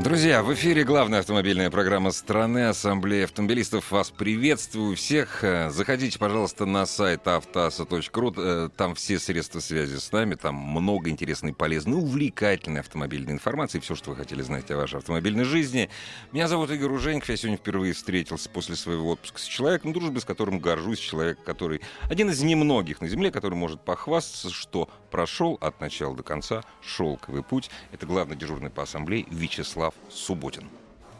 Друзья, 0.00 0.42
в 0.42 0.52
эфире 0.52 0.82
главная 0.82 1.20
автомобильная 1.20 1.70
программа 1.70 2.10
страны 2.10 2.66
Ассамблея 2.66 3.24
автомобилистов. 3.24 3.92
Вас 3.92 4.10
приветствую 4.10 4.96
всех. 4.96 5.44
Э, 5.44 5.70
Заходите, 5.70 6.18
пожалуйста, 6.18 6.66
на 6.66 6.84
сайт 6.84 7.28
автоаса.ру. 7.28 8.34
Э, 8.36 8.68
Там 8.76 8.96
все 8.96 9.20
средства 9.20 9.60
связи 9.60 9.96
с 9.98 10.10
нами. 10.10 10.34
Там 10.34 10.56
много 10.56 11.10
интересной, 11.10 11.54
полезной, 11.54 11.98
увлекательной 11.98 12.80
автомобильной 12.80 13.34
информации. 13.34 13.78
Все, 13.78 13.94
что 13.94 14.10
вы 14.10 14.16
хотели 14.16 14.42
знать 14.42 14.68
о 14.72 14.76
вашей 14.78 14.98
автомобильной 14.98 15.44
жизни. 15.44 15.88
Меня 16.32 16.48
зовут 16.48 16.72
Игорь 16.72 16.90
Уженьков. 16.90 17.28
Я 17.28 17.36
сегодня 17.36 17.56
впервые 17.56 17.92
встретился 17.92 18.50
после 18.50 18.74
своего 18.74 19.10
отпуска 19.10 19.38
с 19.38 19.44
человеком, 19.44 19.92
дружбы 19.92 20.20
с 20.20 20.24
которым 20.24 20.58
горжусь. 20.58 20.98
Человек, 20.98 21.38
который 21.44 21.80
один 22.10 22.30
из 22.30 22.42
немногих 22.42 23.00
на 23.00 23.06
Земле, 23.06 23.30
который 23.30 23.54
может 23.54 23.80
похвастаться, 23.84 24.50
что 24.50 24.90
прошел 25.12 25.56
от 25.60 25.80
начала 25.80 26.16
до 26.16 26.24
конца 26.24 26.64
шелковый 26.82 27.44
путь. 27.44 27.70
Это 27.92 28.06
главный 28.06 28.34
дежурный 28.34 28.70
по 28.70 28.82
ассамблее 28.82 29.24
Вячеслав 29.30 29.83
Субботин. 30.10 30.64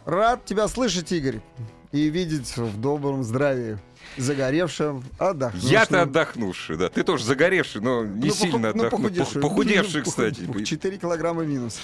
Рад 0.04 0.44
тебя 0.44 0.68
слышать, 0.68 1.10
Игорь, 1.12 1.40
и 1.92 2.08
видеть 2.10 2.56
в 2.56 2.80
добром 2.80 3.22
здравии, 3.24 3.78
загоревшем, 4.18 5.02
отдохнувшем. 5.18 5.70
Я-то 5.70 6.02
отдохнувший, 6.02 6.76
да. 6.76 6.88
Ты 6.88 7.02
тоже 7.04 7.24
загоревший, 7.24 7.80
но 7.80 8.04
не 8.04 8.28
Ну, 8.28 8.34
сильно 8.34 8.68
поху- 8.68 8.74
ну, 8.76 8.84
отдохнувший. 8.86 8.90
похудевший. 8.90 9.42
Похудевший, 9.42 10.02
Ну, 10.04 10.10
кстати. 10.10 10.40
похуд- 10.42 10.64
4 10.64 10.98
килограмма 10.98 11.44
минус. 11.44 11.78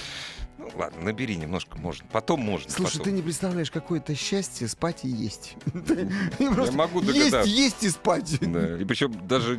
Ну, 0.61 0.69
ладно, 0.77 1.01
набери 1.05 1.37
немножко, 1.37 1.79
можно. 1.79 2.07
Потом 2.13 2.41
можно. 2.41 2.71
Слушай, 2.71 2.99
потом. 2.99 3.05
ты 3.05 3.13
не 3.13 3.23
представляешь, 3.23 3.71
какое 3.71 3.99
это 3.99 4.15
счастье 4.15 4.69
спать 4.69 5.05
и 5.05 5.09
есть. 5.09 5.57
Я 6.39 6.51
могу 6.73 7.01
Есть, 7.01 7.31
догадаться. 7.31 7.51
есть 7.51 7.83
и 7.85 7.89
спать. 7.89 8.39
Да, 8.41 8.77
и 8.79 8.85
причем 8.85 9.27
даже 9.27 9.59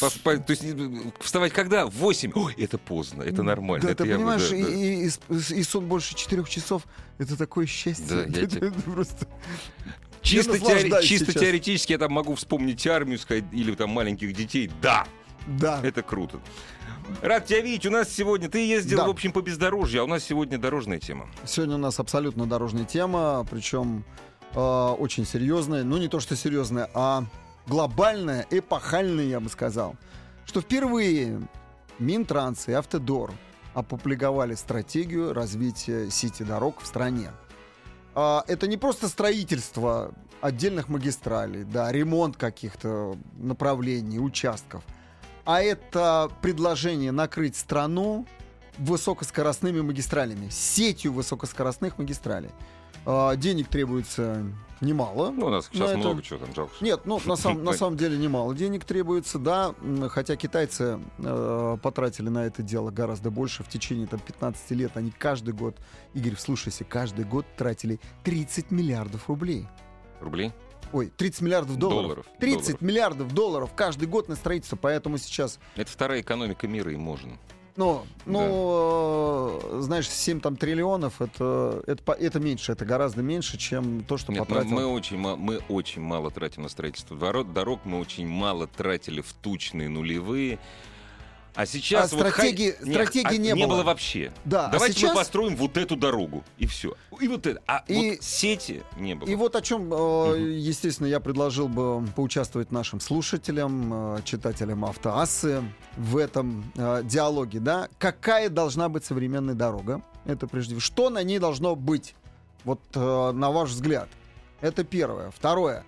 поспать, 0.00 0.46
то 0.46 0.52
есть 0.52 0.62
не- 0.62 1.12
вставать 1.20 1.52
когда? 1.52 1.86
В 1.86 1.94
8. 1.94 2.30
Ой, 2.36 2.54
это 2.56 2.78
поздно, 2.78 3.22
это 3.24 3.42
нормально. 3.42 3.84
Да, 3.86 3.92
это 3.92 4.04
ты 4.04 4.10
я 4.10 4.14
бы, 4.16 4.20
понимаешь, 4.22 4.48
да, 4.48 4.56
и, 4.56 4.62
да. 4.62 5.36
и- 5.36 5.54
и 5.60 5.62
сон 5.64 5.86
больше 5.88 6.14
четырех 6.14 6.48
часов 6.48 6.84
это 7.18 7.36
такое 7.36 7.66
счастье. 7.66 8.06
Да, 8.08 8.20
я 8.22 8.24
Это 8.44 8.46
тебе- 8.46 8.70
просто- 8.70 9.26
Чисто, 10.22 10.56
теори- 10.56 11.02
чисто 11.02 11.32
теоретически 11.32 11.92
я 11.92 11.98
там 11.98 12.12
могу 12.12 12.34
вспомнить 12.36 12.86
армию 12.86 13.18
сказать, 13.18 13.44
или 13.52 13.74
там 13.74 13.90
маленьких 13.90 14.32
детей. 14.34 14.70
Да, 14.82 15.06
Да. 15.46 15.80
это 15.82 16.02
круто. 16.02 16.40
Рад 17.22 17.46
тебя 17.46 17.60
видеть. 17.60 17.86
У 17.86 17.90
нас 17.90 18.08
сегодня... 18.08 18.48
Ты 18.48 18.66
ездил, 18.66 18.98
Да. 18.98 19.06
в 19.06 19.10
общем, 19.10 19.32
по 19.32 19.40
бездорожью, 19.40 20.02
а 20.02 20.04
у 20.04 20.06
нас 20.06 20.24
сегодня 20.24 20.58
дорожная 20.58 20.98
тема. 20.98 21.28
Сегодня 21.44 21.76
у 21.76 21.78
нас 21.78 21.98
абсолютно 21.98 22.46
дорожная 22.46 22.84
тема, 22.84 23.46
причем 23.50 24.04
э, 24.54 24.60
очень 24.60 25.24
серьезная. 25.26 25.84
Ну, 25.84 25.98
не 25.98 26.08
то, 26.08 26.20
что 26.20 26.36
серьезная, 26.36 26.88
а 26.94 27.24
глобальная, 27.66 28.46
эпохальная, 28.50 29.24
я 29.24 29.40
бы 29.40 29.48
сказал. 29.48 29.96
Что 30.46 30.60
впервые 30.60 31.40
Минтранс 31.98 32.68
и 32.68 32.72
Автодор 32.72 33.32
опубликовали 33.74 34.54
стратегию 34.54 35.32
развития 35.32 36.10
сети 36.10 36.42
дорог 36.42 36.80
в 36.80 36.86
стране. 36.86 37.30
А, 38.14 38.44
это 38.48 38.66
не 38.66 38.76
просто 38.76 39.08
строительство 39.08 40.12
отдельных 40.40 40.88
магистралей, 40.88 41.64
да, 41.64 41.90
ремонт 41.92 42.36
каких-то 42.36 43.16
направлений, 43.36 44.18
участков, 44.18 44.82
а 45.48 45.62
это 45.62 46.30
предложение 46.42 47.10
накрыть 47.10 47.56
страну 47.56 48.26
высокоскоростными 48.76 49.80
магистралями, 49.80 50.50
сетью 50.50 51.14
высокоскоростных 51.14 51.96
магистралей. 51.96 52.50
А, 53.06 53.34
денег 53.34 53.68
требуется 53.68 54.44
немало. 54.82 55.30
Ну, 55.30 55.46
у 55.46 55.48
нас 55.48 55.70
на 55.70 55.74
сейчас 55.74 55.90
это. 55.92 55.98
много 56.00 56.20
чего 56.20 56.40
там 56.40 56.54
жалко. 56.54 56.74
Нет, 56.82 57.06
ну 57.06 57.18
на, 57.24 57.34
сам- 57.34 57.64
на 57.64 57.72
самом 57.78 57.96
деле 57.96 58.18
немало 58.18 58.54
денег 58.54 58.84
требуется, 58.84 59.38
да, 59.38 59.74
хотя 60.10 60.36
китайцы 60.36 61.00
э, 61.16 61.76
потратили 61.82 62.28
на 62.28 62.44
это 62.44 62.62
дело 62.62 62.90
гораздо 62.90 63.30
больше 63.30 63.62
в 63.64 63.70
течение 63.70 64.06
там, 64.06 64.20
15 64.20 64.70
лет. 64.72 64.98
Они 64.98 65.10
каждый 65.10 65.54
год, 65.54 65.76
Игорь, 66.12 66.34
вслушайся, 66.34 66.84
каждый 66.84 67.24
год 67.24 67.46
тратили 67.56 68.00
30 68.22 68.70
миллиардов 68.70 69.30
рублей. 69.30 69.66
Рублей? 70.20 70.52
Ой, 70.92 71.12
30 71.16 71.40
миллиардов 71.42 71.76
долларов. 71.76 72.02
Долларов, 72.02 72.26
30 72.40 72.58
долларов. 72.62 72.80
миллиардов 72.82 73.32
долларов 73.34 73.70
каждый 73.74 74.08
год 74.08 74.28
на 74.28 74.36
строительство, 74.36 74.76
поэтому 74.76 75.18
сейчас 75.18 75.58
Это 75.76 75.90
вторая 75.90 76.20
экономика 76.20 76.66
мира, 76.66 76.92
и 76.92 76.96
можно. 76.96 77.38
ну, 77.76 78.02
ну 78.26 79.60
э, 79.62 79.80
знаешь, 79.80 80.08
7 80.08 80.40
там 80.40 80.56
триллионов, 80.56 81.20
это, 81.20 81.82
это, 81.86 82.12
это 82.12 82.40
меньше, 82.40 82.72
это 82.72 82.84
гораздо 82.84 83.22
меньше, 83.22 83.56
чем 83.58 84.02
то, 84.04 84.16
что 84.16 84.32
Нет, 84.32 84.40
мы, 84.40 84.46
потратил. 84.46 84.70
мы 84.74 84.86
очень, 84.86 85.18
ма- 85.18 85.36
мы 85.36 85.60
очень 85.68 86.02
мало 86.02 86.30
тратим 86.30 86.62
на 86.62 86.68
строительство 86.68 87.16
дорог, 87.16 87.80
мы 87.84 88.00
очень 88.00 88.26
мало 88.26 88.66
тратили 88.66 89.20
в 89.20 89.32
тучные 89.32 89.88
нулевые. 89.88 90.58
А 91.58 91.66
сейчас 91.66 92.12
А 92.12 92.16
вот 92.16 92.22
хай- 92.28 92.50
стратегии- 92.50 92.76
не, 92.84 92.92
стратегии 92.92 93.26
а- 93.34 93.36
не 93.36 93.52
не 93.52 93.66
было. 93.66 93.74
было 93.74 93.82
вообще. 93.82 94.32
Да, 94.44 94.68
а 94.68 94.70
Давайте 94.70 94.94
сейчас- 94.94 95.10
мы 95.10 95.16
построим 95.16 95.56
вот 95.56 95.76
эту 95.76 95.96
дорогу 95.96 96.44
и 96.56 96.68
все. 96.68 96.94
И 97.20 97.26
вот 97.26 97.48
это. 97.48 97.60
А 97.66 97.82
И- 97.88 98.10
вот 98.12 98.22
сети 98.22 98.84
не 98.96 99.16
было. 99.16 99.28
И 99.28 99.34
вот 99.34 99.56
о 99.56 99.60
чем, 99.60 99.92
э, 99.92 100.52
естественно, 100.56 101.08
я 101.08 101.18
предложил 101.18 101.66
бы 101.66 102.06
поучаствовать 102.14 102.70
нашим 102.70 103.00
слушателям, 103.00 104.18
э, 104.18 104.22
читателям 104.24 104.84
автоассы 104.84 105.64
в 105.96 106.16
этом 106.16 106.70
э, 106.76 107.02
диалоге, 107.02 107.58
да, 107.58 107.88
какая 107.98 108.50
должна 108.50 108.88
быть 108.88 109.04
современная 109.04 109.54
дорога, 109.56 110.00
это 110.26 110.46
прежде 110.46 110.76
всего, 110.76 110.80
что 110.80 111.10
на 111.10 111.24
ней 111.24 111.40
должно 111.40 111.74
быть, 111.74 112.14
вот 112.62 112.78
на 112.94 113.50
ваш 113.50 113.70
взгляд, 113.70 114.08
это 114.60 114.84
первое. 114.84 115.32
Второе, 115.32 115.78
А, 115.80 115.84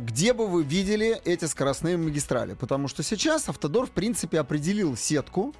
где 0.00 0.32
бы 0.32 0.46
вы 0.46 0.62
видели 0.62 1.20
эти 1.24 1.44
скоростные 1.44 1.96
магистрали? 1.98 2.54
Потому 2.54 2.88
что 2.88 3.02
сейчас 3.02 3.48
Автодор, 3.48 3.86
в 3.86 3.90
принципе, 3.90 4.40
определил 4.40 4.96
сетку 4.96 5.54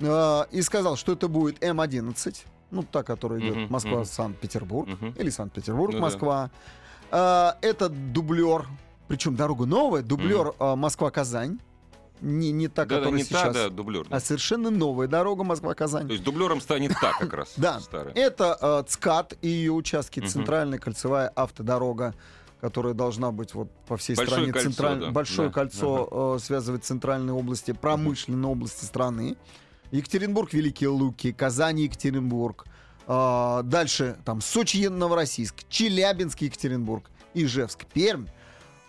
э, 0.00 0.44
и 0.50 0.62
сказал, 0.62 0.96
что 0.96 1.12
это 1.12 1.28
будет 1.28 1.62
М11, 1.62 2.44
ну, 2.70 2.82
та, 2.82 3.02
которая 3.02 3.40
идет 3.40 3.56
Мгм, 3.56 3.72
Москва-Санкт-Петербург, 3.72 4.88
Мгм. 4.88 5.14
или 5.18 5.30
Санкт-Петербург, 5.30 5.94
Ну 5.94 6.10
да. 6.20 6.50
А, 7.10 7.58
это 7.60 7.88
дублер, 7.90 8.66
причем 9.06 9.36
дорога 9.36 9.66
новая, 9.66 10.02
дублер 10.02 10.54
а, 10.58 10.74
Москва-Казань. 10.74 11.58
Не, 12.22 12.50
не 12.52 12.68
та, 12.68 12.86
Да, 12.86 12.88
да, 12.88 12.94
которая 13.00 13.18
не 13.18 13.24
та, 13.24 13.38
сейчас, 13.42 13.54
да, 13.54 13.68
дублер. 13.68 14.06
а 14.08 14.18
совершенно 14.20 14.70
новая 14.70 15.06
дорога 15.08 15.44
Москва-Казань. 15.44 16.06
То 16.06 16.12
есть 16.14 16.24
дублером 16.24 16.62
станет 16.62 16.92
та 16.98 17.12
как 17.12 17.32
раз. 17.34 17.52
Да. 17.58 17.78
Старая. 17.80 18.14
Это 18.14 18.56
э, 18.58 18.84
ЦКАД 18.88 19.36
и 19.42 19.48
ее 19.48 19.72
участки, 19.72 20.20
центральная 20.20 20.78
кольцевая 20.78 21.28
автодорога, 21.28 22.14
которая 22.60 22.94
должна 22.94 23.32
быть 23.32 23.54
вот 23.54 23.70
по 23.86 23.96
всей 23.96 24.14
Большое 24.16 24.36
стране. 24.48 24.52
кольцо, 24.52 24.70
централь- 24.70 25.00
да. 25.00 25.10
Большое 25.10 25.48
Да. 25.48 25.54
кольцо 25.54 26.36
э, 26.36 26.38
связывает 26.42 26.84
центральные 26.84 27.34
области, 27.34 27.72
промышленные 27.72 28.50
области 28.50 28.84
страны. 28.84 29.36
Екатеринбург, 29.92 30.52
Великие 30.52 30.88
Луки, 30.88 31.32
Казань, 31.32 31.80
Екатеринбург. 31.80 32.64
А, 33.06 33.62
дальше 33.62 34.16
там 34.24 34.40
Сочи, 34.40 34.86
Новороссийск, 34.88 35.54
Челябинск, 35.68 36.40
Екатеринбург, 36.42 37.08
Ижевск, 37.34 37.84
Пермь. 37.86 38.26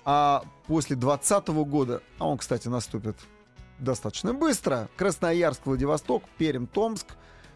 А 0.05 0.43
после 0.67 0.95
2020 0.95 1.47
года, 1.65 2.01
а 2.17 2.27
он, 2.27 2.37
кстати, 2.37 2.67
наступит 2.67 3.15
достаточно 3.77 4.33
быстро, 4.33 4.89
Красноярск, 4.97 5.65
Владивосток, 5.65 6.23
Пермь, 6.37 6.65
Томск, 6.65 7.05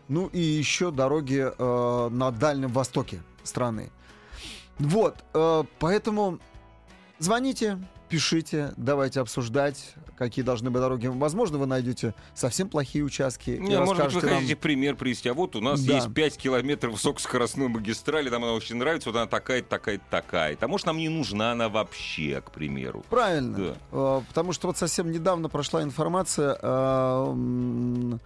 ну 0.08 0.28
и 0.28 0.40
еще 0.40 0.92
дороги 0.92 1.50
э, 1.58 2.10
на 2.12 2.30
Дальнем 2.32 2.70
Востоке 2.74 3.24
страны. 3.44 3.90
Вот, 4.80 5.16
э, 5.34 5.64
поэтому 5.80 6.40
звоните, 7.20 7.78
пишите, 8.10 8.74
давайте 8.78 9.22
обсуждать, 9.22 9.94
какие 10.18 10.44
должны 10.44 10.70
быть 10.72 10.82
дороги. 10.82 11.08
Возможно, 11.08 11.58
вы 11.60 11.66
найдете 11.66 12.14
совсем 12.34 12.68
плохие 12.68 13.04
участки. 13.06 13.52
и 13.52 13.60
Не, 13.60 13.80
может 13.80 14.06
быть, 14.06 14.14
вы 14.16 14.22
нам- 14.30 14.36
хотите 14.40 14.56
пример 14.56 14.96
привести. 14.96 15.30
А 15.30 15.34
вот 15.34 15.56
у 15.56 15.62
нас 15.62 15.82
Да. 15.82 15.94
есть 15.96 16.14
5 16.14 16.38
километров 16.38 16.94
высокоскоростной 16.94 17.70
магистрали, 17.70 18.30
нам 18.30 18.44
она 18.44 18.54
очень 18.54 18.76
нравится, 18.76 19.10
вот 19.10 19.16
она 19.18 19.28
такая, 19.28 19.62
такая, 19.62 20.00
такая. 20.10 20.58
А 20.60 20.68
может, 20.68 20.88
нам 20.88 20.98
не 20.98 21.10
нужна 21.10 21.52
она 21.54 21.70
вообще, 21.70 22.42
к 22.42 22.52
примеру. 22.52 23.04
Правильно. 23.10 23.58
Да. 23.58 23.76
Э, 23.92 24.22
Потому 24.28 24.52
что 24.54 24.68
вот 24.68 24.78
совсем 24.78 25.12
недавно 25.12 25.48
прошла 25.48 25.82
информация, 25.84 26.58
э, 26.62 28.18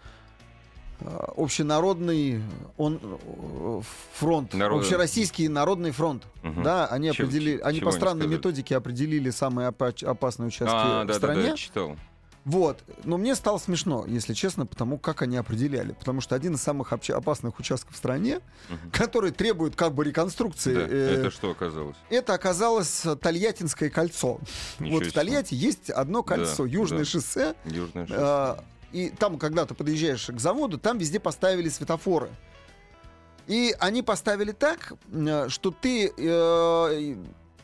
общенародный 1.37 2.41
он, 2.77 2.99
э, 3.03 3.81
фронт, 4.13 4.53
Народ- 4.53 4.81
общероссийский 4.83 5.47
народный 5.47 5.91
фронт. 5.91 6.23
Мгм. 6.43 6.63
Да, 6.63 6.87
они 6.87 7.11
Чего- 7.11 7.27
определили, 7.27 7.59
они 7.61 7.79
по 7.81 7.91
странной 7.91 8.21
сказали? 8.21 8.37
методике 8.37 8.75
определили 8.77 9.29
самые 9.29 9.69
опа- 9.69 9.93
опасные 10.05 10.47
участки 10.47 10.73
А, 10.75 11.03
в 11.03 11.07
да, 11.07 11.13
да, 11.13 11.13
стране. 11.13 11.49
да, 11.51 11.55
читал. 11.57 11.95
Вот. 12.43 12.83
Но 13.05 13.17
мне 13.17 13.33
стало 13.33 13.57
смешно, 13.57 14.05
если 14.07 14.33
честно, 14.35 14.67
потому 14.67 14.99
как 14.99 15.23
они 15.23 15.35
определяли. 15.35 15.93
Потому 15.93 16.21
что 16.21 16.35
один 16.35 16.53
из 16.53 16.61
самых 16.61 16.93
опасных 16.93 17.57
участков 17.57 17.95
в 17.95 17.97
стране, 17.97 18.39
Мгм. 18.69 18.91
который 18.91 19.31
требует 19.31 19.75
как 19.75 19.95
бы 19.95 20.03
реконструкции, 20.05 20.75
Да, 20.75 20.81
э, 20.87 21.15
Это 21.21 21.31
что 21.31 21.49
оказалось? 21.49 21.95
это 22.11 22.35
оказалось 22.35 23.03
Тольяттинское 23.19 23.89
кольцо. 23.89 24.39
Ничего 24.77 24.97
вот 24.99 25.05
в. 25.07 25.11
Тольятти 25.15 25.55
есть 25.55 25.89
одно 25.89 26.21
кольцо, 26.21 26.65
Да, 26.65 26.69
Южное 26.69 26.99
да. 26.99 27.05
шоссе. 27.05 27.55
Южное 27.65 28.05
шоссе. 28.05 28.19
э, 28.21 28.55
и 28.95 29.09
там, 29.09 29.37
когда 29.37 29.65
ты 29.65 29.73
подъезжаешь 29.73 30.27
к 30.27 30.39
заводу, 30.39 30.77
там 30.77 30.97
везде 30.97 31.19
поставили 31.19 31.67
светофоры. 31.67 32.29
И 33.45 33.75
они 33.77 34.01
поставили 34.03 34.53
так, 34.53 34.93
э, 35.11 35.49
что 35.49 35.71
ты 35.71 36.13
э, 36.17 37.15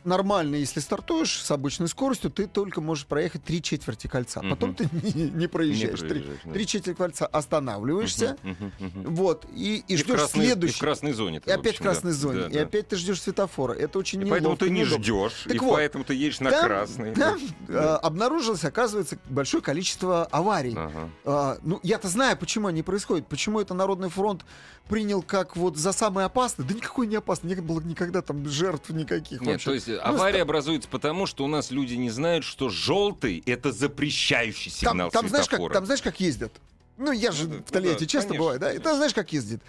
нормально, 0.03 0.55
если 0.55 0.79
стартуешь 0.79 1.41
с 1.41 1.51
обычной 1.51 1.87
скоростью, 1.87 2.31
ты 2.31 2.47
только 2.47 2.81
можешь 2.81 3.05
проехать 3.05 3.43
три 3.43 3.61
четверти 3.61 4.07
кольца. 4.07 4.41
Мгм. 4.41 4.49
Потом 4.51 4.75
ты 4.75 4.89
не, 5.15 5.29
не 5.29 5.47
проезжаешь. 5.47 5.99
Три- 5.99 6.09
проезжаешь, 6.09 6.39
да. 6.45 6.51
Три 6.53 6.67
четверти 6.67 6.97
кольца 6.97 7.25
останавливаешься. 7.27 8.37
Мгм, 8.43 8.71
мгм, 8.79 8.99
мгм. 9.01 9.15
Вот, 9.15 9.45
и, 9.55 9.83
и 9.87 9.93
И 9.93 9.97
ждешь 9.97 10.15
красной- 10.17 10.39
И 10.39 10.43
в 10.43 10.45
следующий. 10.47 10.79
красной 10.79 11.13
зоне. 11.13 11.41
И 11.45 11.51
опять 11.51 11.77
в 11.77 11.81
красной 11.81 12.11
зоне. 12.11 12.49
И 12.51 12.57
опять 12.57 12.87
ты 12.89 12.95
ждешь 12.95 13.21
светофора. 13.21 13.73
Это 13.73 13.99
очень 13.99 14.21
И 14.21 14.25
поэтому 14.25 14.57
ты 14.57 14.69
не 14.69 14.83
ждешь, 14.85 15.43
Так 15.45 15.55
и 15.55 15.59
вот, 15.59 15.73
поэтому 15.75 16.03
ты 16.03 16.13
едешь 16.15 16.39
на 16.39 16.51
Там- 16.51 16.65
красный. 16.65 17.13
там, 17.13 17.39
Да. 17.67 17.73
э, 17.73 17.95
обнаружилось, 17.97 18.63
оказывается, 18.63 19.17
большое 19.29 19.63
количество 19.63 20.25
аварий. 20.25 20.73
Ага. 20.75 21.09
А, 21.25 21.57
ну, 21.63 21.79
я-то 21.83 22.07
знаю, 22.07 22.37
почему 22.37 22.67
они 22.67 22.83
происходят. 22.83 23.27
Почему 23.27 23.59
это 23.59 23.73
Народный 23.73 24.09
фронт 24.09 24.45
принял 24.89 25.21
как 25.21 25.55
вот 25.55 25.77
за 25.77 25.93
самое 25.93 26.25
опасное. 26.25 26.65
Да 26.65 26.73
никакой 26.73 27.07
не 27.07 27.15
опасный. 27.15 27.55
Не 27.55 27.61
было 27.61 27.79
никогда 27.79 28.21
там 28.21 28.45
жертв 28.47 28.89
никаких 28.89 29.39
Нет, 29.41 29.51
вообще. 29.53 29.65
то 29.65 29.73
есть 29.73 29.87
авария 29.99 30.41
образуется 30.41 30.87
потому, 30.89 31.25
что 31.25 31.43
у 31.43 31.47
нас 31.47 31.71
люди 31.71 31.95
не 31.95 32.09
знают, 32.09 32.43
что 32.43 32.69
желтый 32.69 33.41
это 33.45 33.71
запрещающий 33.71 34.71
там, 34.71 34.91
сигнал 34.91 35.11
там 35.11 35.27
знаешь, 35.27 35.47
как, 35.47 35.71
там 35.73 35.85
знаешь, 35.85 36.01
как 36.01 36.19
ездят? 36.19 36.51
Ну, 36.97 37.11
я 37.11 37.31
же 37.31 37.47
Ну 37.47 37.55
да, 37.55 37.61
в 37.65 37.71
Тольятти 37.71 37.93
ну 37.93 37.99
да, 38.01 38.05
часто 38.05 38.27
конечно, 38.29 38.39
бываю, 38.43 38.59
да? 38.59 38.67
И 38.67 38.69
конечно. 38.69 38.83
там 38.89 38.95
знаешь, 38.97 39.13
как 39.13 39.33
ездит? 39.33 39.61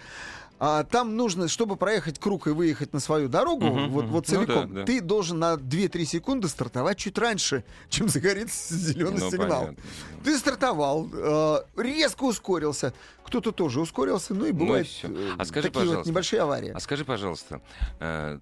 А, 0.59 0.83
там 0.83 1.17
нужно, 1.17 1.47
чтобы 1.47 1.75
проехать 1.75 2.19
круг 2.19 2.47
и 2.47 2.51
выехать 2.51 2.93
на 2.93 2.99
свою 2.99 3.27
дорогу, 3.27 3.65
Мгм, 3.65 3.89
вот, 3.89 4.05
вот 4.05 4.27
Ну 4.29 4.37
да, 4.39 4.45
целиком, 4.45 4.73
да. 4.73 4.85
ты 4.85 5.01
должен 5.01 5.39
на 5.39 5.55
2-3 5.55 6.05
секунды 6.05 6.47
стартовать 6.47 6.97
чуть 6.99 7.17
раньше, 7.17 7.65
чем 7.89 8.07
загорится 8.07 8.73
зеленый 8.75 9.19
Ну, 9.19 9.31
сигнал. 9.31 9.61
понятно. 9.65 9.83
Ты 10.23 10.37
стартовал, 10.37 11.09
э, 11.11 11.57
резко 11.75 12.23
ускорился, 12.23 12.93
кто-то 13.25 13.51
тоже 13.51 13.81
ускорился, 13.81 14.33
ну 14.33 14.45
и 14.45 14.53
Ну 14.53 14.75
и 14.77 14.83
всё. 14.83 15.09
э, 15.09 15.31
А 15.37 15.43
скажи, 15.45 15.69
такие 15.69 15.95
вот 15.97 16.05
небольшие 16.05 16.41
аварии. 16.43 16.71
А 16.73 16.79
скажи, 16.79 17.03
пожалуйста, 17.03 17.59
э, 17.99 18.39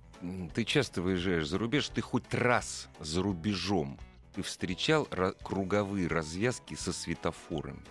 ты 0.53 0.63
часто 0.63 1.01
выезжаешь 1.01 1.47
за 1.47 1.57
рубеж, 1.57 1.89
ты 1.89 2.01
хоть 2.01 2.33
раз 2.33 2.89
за 2.99 3.21
рубежом 3.21 3.99
ты 4.33 4.43
встречал 4.43 5.07
круговые 5.43 6.07
развязки 6.07 6.75
со 6.75 6.93
светофорами? 6.93 7.81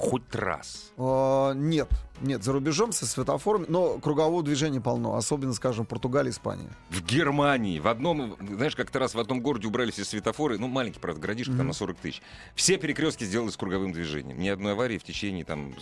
Хоть 0.00 0.34
раз. 0.34 0.92
А, 0.96 1.52
нет, 1.52 1.88
нет, 2.22 2.42
за 2.42 2.52
рубежом 2.52 2.90
со 2.90 3.04
светофорами, 3.04 3.66
но 3.68 3.98
кругового 3.98 4.42
движения 4.42 4.80
полно, 4.80 5.14
особенно, 5.16 5.52
скажем, 5.52 5.84
Португалия, 5.84 6.30
Испания. 6.30 6.70
В 6.88 7.02
Германии, 7.04 7.78
в 7.80 7.86
одном, 7.86 8.34
знаешь, 8.40 8.74
как-то 8.74 8.98
раз 8.98 9.14
в 9.14 9.20
одном 9.20 9.42
городе 9.42 9.68
убрали 9.68 9.90
все 9.90 10.04
светофоры, 10.04 10.58
ну, 10.58 10.68
маленький, 10.68 11.00
правда, 11.00 11.20
городишко, 11.20 11.52
там 11.52 11.60
Мгм. 11.60 11.68
на 11.68 11.72
40 11.74 11.98
тысяч. 11.98 12.22
Все 12.54 12.78
перекрестки 12.78 13.24
сделали 13.24 13.50
с 13.50 13.58
круговым 13.58 13.92
движением. 13.92 14.38
Ни 14.40 14.48
одной 14.48 14.72
аварии 14.72 14.96
в 14.96 15.04
течение 15.04 15.44
там, 15.44 15.74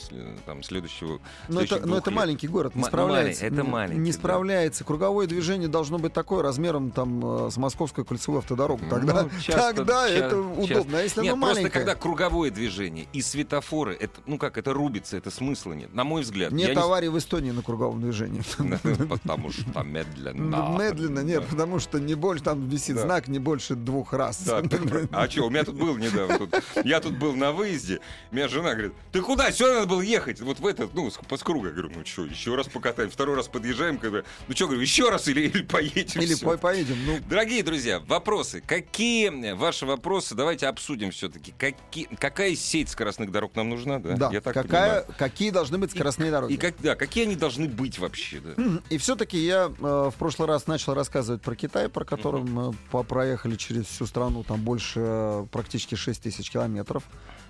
там 0.46 0.64
следующего... 0.64 1.20
Но 1.48 1.60
это, 1.60 1.78
но 1.86 1.96
это 1.98 2.10
лет. 2.10 2.16
маленький 2.18 2.48
город, 2.48 2.74
не 2.74 2.80
Ма- 2.80 2.86
ну, 2.86 2.90
справляется. 2.90 3.44
маленький, 3.44 3.60
это 3.60 3.70
маленький, 3.70 4.00
Не 4.00 4.10
да. 4.12 4.18
справляется. 4.18 4.84
Круговое 4.84 5.26
движение 5.28 5.68
должно 5.68 5.98
быть 5.98 6.12
такое 6.12 6.42
размером 6.42 6.90
там 6.90 7.46
э, 7.46 7.50
с 7.52 7.56
московской 7.56 8.04
кольцевой 8.04 8.40
автодорогой. 8.40 8.84
Ну, 8.84 8.90
Тогда, 8.90 9.28
часто- 9.40 9.74
тогда 9.76 10.08
ча- 10.08 10.14
это 10.14 10.30
часто. 10.30 10.38
удобно. 10.74 10.98
А 10.98 11.02
если 11.02 11.22
Нет, 11.22 11.32
оно 11.34 11.42
просто 11.42 11.60
маленькое? 11.62 11.84
когда 11.84 11.94
круговое 11.94 12.50
движение 12.50 13.06
и 13.12 13.22
светофоры, 13.22 13.94
это, 14.08 14.20
ну 14.26 14.38
как, 14.38 14.58
это 14.58 14.72
рубится, 14.72 15.16
это 15.16 15.30
смысла 15.30 15.72
нет. 15.72 15.94
На 15.94 16.04
мой 16.04 16.22
взгляд. 16.22 16.52
Нет 16.52 16.68
Я 16.68 17.00
не 17.00 17.08
в 17.08 17.18
Эстонии 17.18 17.50
на 17.50 17.62
круговом 17.62 18.00
движении. 18.00 18.42
Потому 19.08 19.50
что 19.52 19.82
медленно. 19.82 20.76
Медленно, 20.78 21.20
нет, 21.20 21.46
потому 21.46 21.78
что 21.78 21.98
не 21.98 22.14
больше 22.14 22.44
там 22.44 22.68
висит 22.68 22.98
знак 22.98 23.28
не 23.28 23.38
больше 23.38 23.74
двух 23.74 24.12
раз. 24.12 24.48
А 25.12 25.28
что, 25.28 25.46
у 25.46 25.50
меня 25.50 25.64
тут 25.64 25.76
был 25.76 25.96
недавно, 25.96 26.48
я 26.84 27.00
тут 27.00 27.18
был 27.18 27.34
на 27.34 27.52
выезде, 27.52 28.00
меня 28.30 28.48
жена 28.48 28.72
говорит, 28.72 28.92
ты 29.12 29.20
куда, 29.20 29.50
сюда 29.52 29.74
надо 29.74 29.86
было 29.86 30.00
ехать, 30.00 30.40
вот 30.40 30.60
в 30.60 30.66
этот, 30.66 30.94
ну, 30.94 31.10
по 31.28 31.36
с 31.36 31.42
круга, 31.42 31.68
Я 31.68 31.74
говорю, 31.74 31.90
ну 31.94 32.04
что, 32.04 32.24
еще 32.24 32.54
раз 32.54 32.68
покатаем, 32.68 33.10
второй 33.10 33.36
раз 33.36 33.48
подъезжаем, 33.48 33.98
ну 34.02 34.54
что, 34.54 34.66
говорю, 34.66 34.80
еще 34.80 35.10
раз 35.10 35.28
или, 35.28 35.42
или 35.42 35.62
поедем, 35.62 36.20
Или 36.20 36.34
всё?» 36.34 36.46
по- 36.46 36.56
поедем. 36.58 36.96
Ну, 37.06 37.18
Дорогие 37.28 37.62
друзья, 37.62 38.00
вопросы. 38.00 38.62
Какие 38.66 39.52
ваши 39.54 39.86
вопросы? 39.86 40.34
Давайте 40.34 40.66
обсудим 40.66 41.10
все-таки. 41.10 41.54
Какие, 41.58 42.06
какая 42.16 42.54
сеть 42.54 42.88
скоростных 42.88 43.30
дорог 43.30 43.54
нам 43.56 43.68
нужна? 43.70 43.87
Да, 43.96 44.16
да. 44.16 44.30
Я 44.30 44.40
так 44.40 44.54
Какая, 44.54 45.02
понимаю. 45.02 45.04
какие 45.18 45.50
должны 45.50 45.78
быть 45.78 45.90
скоростные 45.92 46.30
дороги? 46.30 46.52
И 46.52 46.56
как, 46.58 46.74
да, 46.80 46.94
какие 46.94 47.24
они 47.24 47.34
должны 47.36 47.66
быть 47.68 47.98
вообще? 47.98 48.40
Да? 48.40 48.62
И 48.90 48.98
все-таки 48.98 49.38
я 49.38 49.66
э, 49.78 50.10
в 50.12 50.14
прошлый 50.18 50.46
раз 50.48 50.66
начал 50.66 50.94
рассказывать 50.94 51.40
про 51.42 51.54
Китай, 51.56 51.88
про 51.88 52.04
который 52.04 52.42
мы 52.42 52.74
по- 52.90 53.02
проехали 53.02 53.56
через 53.56 53.86
всю 53.86 54.06
страну, 54.06 54.44
там 54.44 54.60
больше 54.60 55.46
практически 55.50 55.94
6 55.94 56.22
тысяч 56.22 56.50
километров 56.50 57.02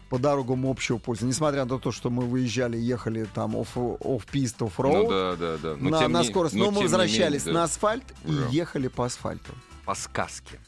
по 0.09 0.19
дорогам 0.19 0.65
общего 0.67 0.97
пользования. 0.99 1.35
Несмотря 1.35 1.65
на 1.67 1.79
то, 1.79 1.93
что 1.93 2.09
мы 2.09 2.23
выезжали, 2.25 2.79
ехали 2.79 3.27
там 3.35 3.55
оф-пист, 3.57 4.63
оффроуд, 4.63 5.05
Ну 5.05 5.09
да, 5.11 5.37
да, 5.37 5.57
да. 5.59 5.77
Но 5.79 5.91
на, 5.91 6.09
на 6.09 6.23
не- 6.23 6.29
скорость, 6.29 6.55
но 6.55 6.67
но 6.67 6.71
мы 6.71 6.77
не 6.79 6.83
возвращались 6.85 7.43
менее, 7.45 7.53
да. 7.55 7.59
на 7.61 7.65
асфальт 7.65 8.05
Да. 8.25 8.33
и 8.33 8.55
ехали 8.55 8.89
по 8.89 9.05
асфальту. 9.05 9.53
По 9.85 9.95
сказке. 9.95 10.59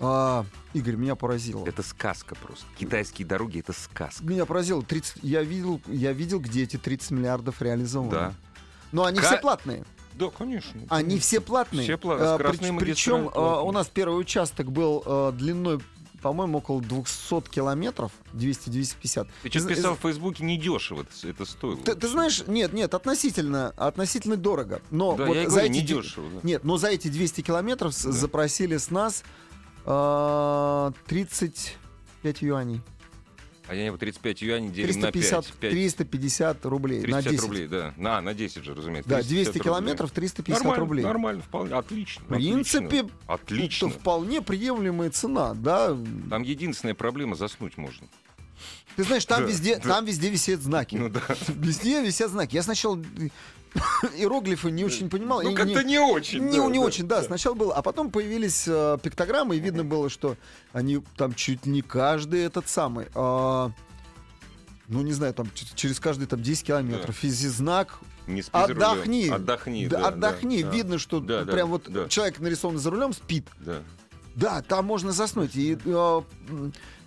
А, 0.00 0.44
Игорь, 0.72 0.96
меня 0.96 1.14
поразило. 1.14 1.64
Это 1.66 1.82
сказка 1.82 2.34
просто. 2.34 2.64
Китайские 2.78 3.26
дороги 3.26 3.60
это 3.60 3.72
сказка. 3.72 4.24
Меня 4.24 4.44
поразило. 4.46 4.82
30, 4.82 5.18
я, 5.22 5.42
видел, 5.42 5.80
я 5.86 6.12
видел, 6.12 6.40
где 6.40 6.64
эти 6.64 6.76
30 6.76 7.12
миллиардов 7.12 7.62
реализованы. 7.62 8.10
Да. 8.10 8.34
Но 8.92 9.04
они 9.04 9.18
Ка- 9.20 9.26
все 9.26 9.36
платные. 9.38 9.84
Да, 10.14 10.30
конечно. 10.30 10.80
Они 10.90 11.18
все 11.18 11.40
платные. 11.40 11.84
Все 11.84 11.98
платные, 11.98 12.30
А, 12.30 12.34
скоростные 12.34 12.70
прич- 12.70 12.74
магистрали 12.74 13.18
Причем 13.24 13.28
а, 13.28 13.30
платные. 13.30 13.68
у 13.68 13.72
нас 13.72 13.88
первый 13.88 14.20
участок 14.20 14.70
был 14.70 15.02
а, 15.06 15.32
длиной, 15.32 15.80
по-моему, 16.22 16.58
около 16.58 16.80
200 16.80 17.48
километров, 17.50 18.12
200-250. 18.32 19.26
Ты 19.42 19.48
что 19.50 19.58
из- 19.58 19.66
писал 19.66 19.96
в 19.96 20.00
Фейсбуке, 20.00 20.44
не 20.44 20.56
дешево 20.56 21.02
это, 21.02 21.28
это 21.28 21.44
стоило. 21.44 21.78
Ты, 21.78 21.94
ты 21.96 22.08
знаешь, 22.08 22.44
нет, 22.46 22.72
нет, 22.72 22.94
относительно, 22.94 23.70
относительно 23.76 24.36
дорого. 24.36 24.80
Но 24.90 25.16
да, 25.16 25.24
вот 25.26 25.34
я 25.36 25.44
за 25.44 25.48
говорю, 25.50 25.66
эти 25.66 25.72
не 25.72 25.80
де- 25.82 25.94
дешево. 26.02 26.30
да. 26.34 26.40
Нет, 26.42 26.64
но 26.64 26.76
за 26.78 26.88
эти 26.88 27.08
200 27.08 27.40
километров 27.42 27.92
Да. 28.02 28.12
запросили 28.12 28.76
с 28.76 28.90
нас 28.90 29.22
а, 29.22 29.26
35 29.84 32.42
юаней. 32.42 32.80
А 33.66 33.74
я 33.74 33.86
его 33.86 33.96
35 33.96 34.42
юаней 34.42 34.68
делим 34.70 35.00
на 35.00 35.10
5. 35.10 35.12
350, 35.12 35.58
350 35.58 36.66
рублей 36.66 36.98
на 36.98 37.22
350 37.22 37.32
10. 37.32 37.42
рублей, 37.42 37.66
да. 37.66 37.94
На, 37.96 38.20
на 38.20 38.34
10 38.34 38.62
же, 38.62 38.74
разумеется. 38.74 39.08
Да, 39.08 39.16
350 39.16 39.52
200 39.52 39.64
километров, 39.64 40.10
350 40.10 40.62
нормально, 40.62 40.80
рублей. 40.80 41.02
Нормально, 41.02 41.42
вполне, 41.42 41.74
отлично. 41.74 42.22
В 42.24 42.26
принципе. 42.28 43.06
Отлично. 43.26 43.86
это 43.86 43.98
вполне 43.98 44.42
приемлемая 44.42 45.08
цена, 45.10 45.54
да. 45.54 45.96
Там 46.28 46.42
единственная 46.42 46.94
проблема, 46.94 47.36
заснуть 47.36 47.78
можно. 47.78 48.06
Ты 48.96 49.02
знаешь, 49.04 49.24
там 49.24 49.42
Да, 49.42 49.48
везде, 49.48 49.76
да. 49.76 49.88
там 49.88 50.04
везде 50.04 50.28
висят 50.30 50.60
знаки. 50.60 50.96
Ну 50.96 51.08
да. 51.08 51.20
Везде 51.48 52.00
висят 52.02 52.30
знаки. 52.30 52.54
Я 52.54 52.62
сначала 52.62 52.96
иероглифы 54.16 54.70
не 54.70 54.84
очень 54.84 55.10
понимал. 55.10 55.42
Ну 55.42 55.54
как-то 55.54 55.82
не 55.82 55.98
очень. 55.98 56.44
Не, 56.44 56.58
да, 56.58 56.66
не 56.66 56.78
да. 56.78 56.84
очень, 56.84 57.06
да, 57.08 57.22
сначала 57.22 57.54
было. 57.54 57.74
А 57.74 57.82
потом 57.82 58.10
появились 58.10 58.64
э, 58.66 58.98
пиктограммы, 59.02 59.56
и 59.56 59.60
видно 59.60 59.84
было, 59.84 60.08
что 60.08 60.36
они 60.72 61.02
там 61.16 61.34
чуть 61.34 61.66
не 61.66 61.82
каждый 61.82 62.44
этот 62.44 62.68
самый. 62.68 63.06
а, 63.14 63.72
ну, 64.86 65.00
не 65.02 65.12
знаю, 65.12 65.34
там 65.34 65.48
через 65.74 65.98
каждые 65.98 66.28
там 66.28 66.42
10 66.42 66.66
километров. 66.66 67.22
Везде 67.22 67.48
знак 67.48 67.98
Не 68.26 68.42
спи 68.42 68.52
за 68.52 68.66
рулем. 68.66 68.76
«Отдохни». 68.82 69.28
Отдохни, 69.28 69.86
Да, 69.88 69.98
да, 70.00 70.08
отдохни. 70.08 70.62
да, 70.62 70.70
Видно, 70.70 70.98
что 70.98 71.20
Да, 71.20 71.44
да, 71.44 71.52
прям 71.52 71.70
вот 71.70 71.90
да. 71.90 72.08
человек 72.08 72.38
нарисованный 72.38 72.80
за 72.80 72.90
рулем 72.90 73.12
спит. 73.12 73.46
Да. 73.60 73.80
Да, 74.36 74.62
там 74.62 74.84
можно 74.84 75.12
заснуть. 75.12 75.56
И, 75.56 75.78
э, 75.84 76.22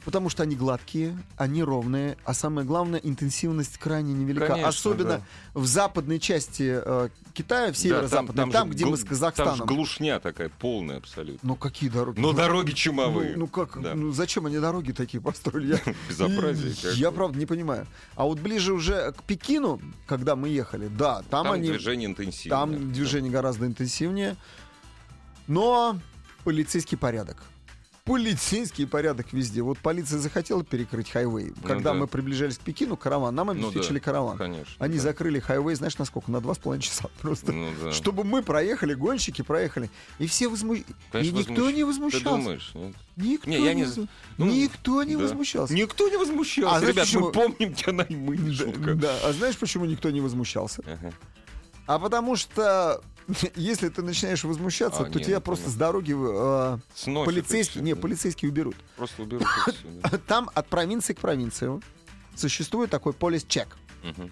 потому 0.07 0.29
что 0.29 0.43
они 0.43 0.55
гладкие, 0.55 1.17
они 1.35 1.61
ровные, 1.61 2.15
а 2.23 2.33
самое 2.33 2.65
главное, 2.65 2.97
интенсивность 3.03 3.77
крайне 3.77 4.13
невелика. 4.13 4.47
Конечно, 4.47 4.69
Особенно 4.69 5.09
да. 5.17 5.21
в 5.53 5.65
западной 5.65 6.17
части 6.17 6.79
э, 6.81 7.09
Китая, 7.33 7.73
в 7.73 7.77
северо-западной, 7.77 8.49
там, 8.49 8.69
же 8.69 8.73
где 8.73 8.85
мы 8.85 8.91
гл- 8.91 8.95
с 8.95 8.99
Там 9.01 9.09
Казахстаном. 9.09 9.55
же 9.57 9.65
глушня 9.65 10.21
такая 10.21 10.47
полная 10.47 10.99
абсолютно. 10.99 11.39
Ну 11.45 11.55
какие 11.57 11.89
дороги? 11.89 12.21
Но 12.21 12.31
Ну, 12.31 12.37
дороги 12.37 12.69
ну, 12.69 12.75
чумовые. 12.77 13.35
ну 13.35 13.47
как, 13.47 13.81
Да. 13.81 13.95
ну 13.95 14.13
зачем 14.13 14.45
они 14.45 14.59
дороги 14.59 14.93
такие 14.93 15.19
построили? 15.19 15.73
Я, 15.85 15.93
Безобразие 16.07 16.95
я, 16.95 17.11
правда 17.11 17.37
не 17.37 17.45
понимаю. 17.45 17.85
А 18.15 18.23
вот 18.23 18.39
ближе 18.39 18.71
уже 18.71 19.11
к 19.11 19.23
Пекину, 19.23 19.81
когда 20.05 20.37
мы 20.37 20.47
ехали, 20.47 20.87
да, 20.87 21.17
там, 21.29 21.43
Там 21.43 21.51
они, 21.51 21.67
движение 21.67 22.07
интенсивное. 22.07 22.57
там 22.57 22.71
Да. 22.71 22.93
движение 22.93 23.29
гораздо 23.29 23.65
интенсивнее, 23.65 24.37
но 25.47 25.99
полицейский 26.45 26.97
порядок. 26.97 27.43
Полицейский 28.07 28.87
порядок 28.87 29.33
везде. 29.33 29.61
Вот 29.61 29.77
полиция 29.79 30.17
захотела 30.19 30.63
перекрыть 30.63 31.09
хайвей. 31.11 31.53
Ну 31.61 31.67
Когда 31.67 31.91
да. 31.91 31.93
мы 31.93 32.07
приближались 32.07 32.57
к 32.57 32.61
Пекину, 32.61 32.95
караван, 32.97 33.35
нам 33.35 33.47
Ну 33.47 33.53
да, 33.53 33.59
обеспечили 33.67 33.99
караван. 33.99 34.37
Конечно. 34.37 34.73
Они 34.79 34.95
да. 34.95 35.01
закрыли 35.03 35.39
хайвей, 35.39 35.75
знаешь, 35.75 35.97
на 35.97 36.05
сколько? 36.05 36.31
На 36.31 36.39
два 36.41 36.53
с 36.55 36.57
половиной 36.57 36.83
часа 36.83 37.09
просто. 37.21 37.51
Ну 37.51 37.69
да. 37.83 37.91
Чтобы 37.91 38.23
мы 38.23 38.41
проехали, 38.41 38.93
гонщики 38.93 39.41
проехали. 39.41 39.89
И 40.19 40.27
все 40.27 40.47
возмущались. 40.47 40.85
И 41.13 41.31
никто 41.31 41.53
возмущ- 41.69 41.73
не 41.73 41.79
Ты 41.79 41.85
возмущался. 41.85 42.25
думаешь? 42.29 42.71
нет? 42.73 42.95
Никто 43.17 43.49
Не, 43.49 43.59
я 43.63 43.73
не 43.73 43.85
ну, 44.37 44.45
Никто 44.45 45.03
не 45.03 45.15
да. 45.15 45.21
возмущался. 45.23 45.73
Никто 45.73 46.07
не 46.07 46.17
возмущался. 46.17 46.75
А 46.75 46.79
знаешь, 46.79 46.93
Ребят, 46.95 47.05
почему? 47.07 47.25
мы 47.27 47.31
помним 47.31 47.73
Тяньаньмынь, 47.73 48.43
не 48.49 48.55
Да, 48.55 48.93
да. 48.93 49.15
А 49.23 49.33
знаешь, 49.33 49.57
почему 49.57 49.85
никто 49.85 50.09
не 50.11 50.21
возмущался? 50.21 50.81
Ага. 50.85 51.11
А 51.87 51.99
потому 51.99 52.35
что 52.35 53.01
если 53.55 53.89
ты 53.89 54.01
начинаешь 54.01 54.43
возмущаться, 54.43 55.01
А, 55.01 55.05
то 55.05 55.19
не, 55.19 55.25
тебя 55.25 55.35
ну, 55.35 55.41
просто 55.41 55.65
понятно. 55.65 55.75
с 55.75 55.79
дороги 55.79 56.15
э, 56.17 56.77
Сносит 56.95 57.25
полицейские, 57.25 57.81
это 57.81 57.85
не, 57.85 57.95
полицейские 57.95 58.51
уберут. 58.51 58.75
Просто 58.95 59.23
уберут 59.23 59.47
да. 60.03 60.17
Там 60.27 60.49
от 60.53 60.67
провинции 60.67 61.13
к 61.13 61.19
провинции 61.19 61.81
существует 62.35 62.89
такой 62.89 63.13
полис-чек. 63.13 63.77
Мгм. 64.03 64.31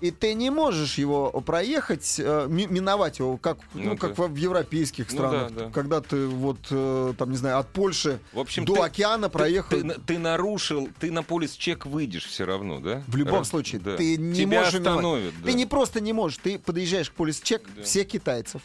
И 0.00 0.12
ты 0.12 0.34
не 0.34 0.50
можешь 0.50 0.96
его 0.96 1.30
проехать, 1.40 2.16
э, 2.20 2.46
ми- 2.48 2.66
миновать 2.68 3.18
его, 3.18 3.36
как, 3.36 3.58
ну, 3.74 3.90
Ну 3.90 3.96
как 3.96 4.14
да. 4.14 4.22
в 4.28 4.36
европейских 4.36 5.10
Ну 5.10 5.18
странах. 5.18 5.52
да, 5.52 5.64
да. 5.64 5.70
Когда 5.70 6.00
ты 6.00 6.26
вот, 6.28 6.58
э, 6.70 7.14
там, 7.18 7.30
не 7.32 7.36
знаю, 7.36 7.58
от 7.58 7.68
Польши 7.68 8.20
В 8.32 8.38
общем, 8.38 8.64
до 8.64 8.74
ты- 8.74 8.80
океана 8.82 9.28
Ты- 9.28 9.32
проехал. 9.32 9.70
Ты, 9.76 9.84
на- 9.84 9.94
ты 9.94 10.18
нарушил, 10.18 10.88
ты 11.00 11.10
на 11.10 11.24
полис 11.24 11.52
чек 11.52 11.84
выйдешь 11.84 12.26
все 12.26 12.44
равно, 12.44 12.78
да? 12.78 13.02
В 13.08 13.16
любом 13.16 13.40
Раз- 13.40 13.48
случае, 13.48 13.80
да. 13.80 13.96
ты 13.96 14.16
не 14.16 14.34
Тебя 14.36 14.58
можешь 14.60 14.74
остановят, 14.74 15.32
да. 15.40 15.46
Ты 15.46 15.52
не 15.54 15.66
просто 15.66 16.00
не 16.00 16.12
можешь, 16.12 16.38
ты 16.38 16.58
подъезжаешь 16.60 17.10
к 17.10 17.14
полис-чек, 17.14 17.62
Да. 17.76 17.82
всех 17.82 18.06
китайцев, 18.06 18.62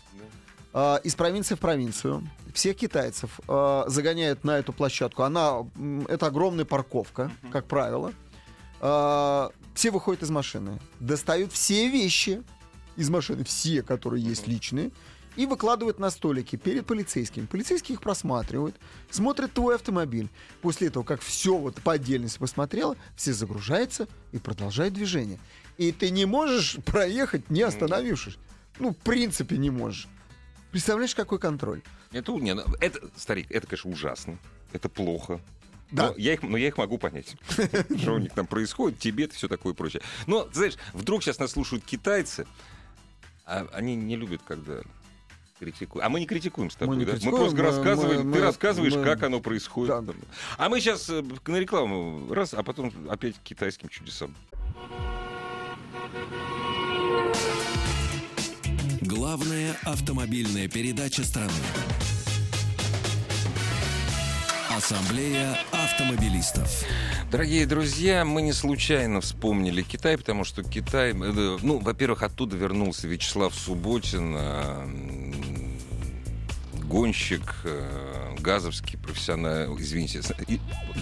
Да. 0.74 1.00
э, 1.04 1.08
из 1.08 1.16
провинции 1.16 1.56
в 1.56 1.60
провинцию, 1.60 2.22
всех 2.54 2.75
китайцев 2.78 3.40
э, 3.48 3.84
загоняют 3.88 4.44
на 4.44 4.60
эту 4.60 4.72
площадку. 4.72 5.24
Она, 5.24 5.66
это 6.08 6.28
огромная 6.28 6.66
парковка, 6.66 7.32
как 7.52 7.66
правило. 7.66 8.13
Э, 8.82 9.50
все 9.74 9.92
выходят 9.92 10.24
из 10.24 10.30
машины, 10.30 10.80
достают 11.00 11.51
все 11.51 11.89
вещи 11.89 12.44
из 12.96 13.10
машины, 13.10 13.44
все, 13.44 13.82
которые 13.82 14.24
есть 14.24 14.48
личные, 14.48 14.92
и 15.36 15.46
выкладывают 15.46 16.00
на 16.00 16.12
столики 16.12 16.56
перед 16.56 16.86
полицейским. 16.86 17.48
Полицейский 17.48 17.96
их 17.96 18.01
просматривают, 18.01 18.75
смотрят 19.10 19.51
твой 19.51 19.75
автомобиль. 19.75 20.30
После 20.62 20.88
этого, 20.88 21.03
как 21.03 21.22
все 21.22 21.58
вот 21.58 21.82
по 21.82 21.94
отдельности 21.94 22.38
посмотрело, 22.38 22.96
все 23.15 23.34
загружаются 23.34 24.08
и 24.32 24.38
продолжают 24.38 24.94
движение. 24.94 25.39
И 25.77 25.92
ты 25.92 26.12
не 26.12 26.25
можешь 26.25 26.77
проехать, 26.86 27.50
не 27.50 27.63
остановившись. 27.63 28.38
Ну, 28.80 28.92
в 28.92 28.98
принципе, 28.98 29.58
не 29.58 29.72
можешь. 29.72 30.08
Представляешь, 30.72 31.15
какой 31.15 31.39
контроль? 31.39 31.82
Это, 32.12 32.32
не, 32.34 32.53
ну, 32.53 32.63
это, 32.80 33.00
старик, 33.15 33.48
это, 33.50 33.68
конечно, 33.68 33.92
ужасно. 33.92 34.38
Это 34.72 34.89
плохо. 34.89 35.39
Да. 35.94 36.10
Но 36.10 36.16
я 36.18 36.34
их, 36.34 36.42
но 36.44 36.58
я 36.58 36.68
их 36.68 36.78
могу 36.78 36.98
понять. 36.98 37.36
Что 37.98 38.14
у 38.16 38.18
них 38.18 38.34
там 38.34 38.48
происходит, 38.48 38.98
Тибет 39.00 39.32
и 39.32 39.36
все 39.36 39.48
такое 39.48 39.74
прочее. 39.74 40.02
Но, 40.28 40.50
знаешь, 40.52 40.74
вдруг 40.92 41.24
сейчас 41.24 41.38
нас 41.40 41.52
слушают 41.52 41.86
китайцы, 41.86 42.46
а 43.46 43.68
они 43.74 43.96
не 43.96 44.16
любят, 44.16 44.42
когда 44.48 44.80
критикуют. 45.60 46.04
А 46.04 46.10
мы 46.10 46.20
не 46.20 46.26
критикуем 46.26 46.72
с 46.72 46.76
тобой, 46.76 46.96
Мы 46.96 47.02
не 47.02 47.06
да? 47.06 47.12
критикуем, 47.14 47.36
мы 47.36 47.40
просто 47.42 47.58
мы- 47.58 47.64
рассказываем, 47.70 48.18
мы- 48.28 48.34
ты 48.34 48.40
мы- 48.40 48.46
рассказываешь, 48.46 48.96
мы- 48.96 49.04
как 49.04 49.24
оно 49.24 49.40
происходит. 49.40 50.06
Да. 50.06 50.14
А 50.58 50.68
мы 50.68 50.80
сейчас 50.82 51.08
на 51.08 51.58
рекламу 51.60 52.34
раз, 52.34 52.54
а 52.56 52.64
потом 52.64 52.92
опять 53.10 53.36
к 53.36 53.44
китайским 53.44 53.88
чудесам. 53.90 54.36
Главная 59.02 59.76
автомобильная 59.84 60.68
передача 60.68 61.24
страны. 61.24 61.52
Ассамблея 64.75 65.56
автомобилистов. 65.72 66.84
Дорогие 67.32 67.65
друзья, 67.65 68.25
мы 68.25 68.42
не 68.42 68.53
случайно 68.53 69.22
вспомнили 69.22 69.82
Китай, 69.84 70.18
потому 70.18 70.44
что 70.44 70.63
Китай, 70.63 71.12
э, 71.12 71.58
ну, 71.62 71.77
во-первых, 71.80 72.24
оттуда 72.24 72.56
вернулся 72.56 73.08
Вячеслав 73.08 73.53
Субботин, 73.53 74.36
э, 74.36 75.34
гонщик, 76.86 77.42
э, 77.63 78.36
газовский 78.39 79.00
профессионал, 79.00 79.80
извините, 79.80 80.22
и- 80.48 80.60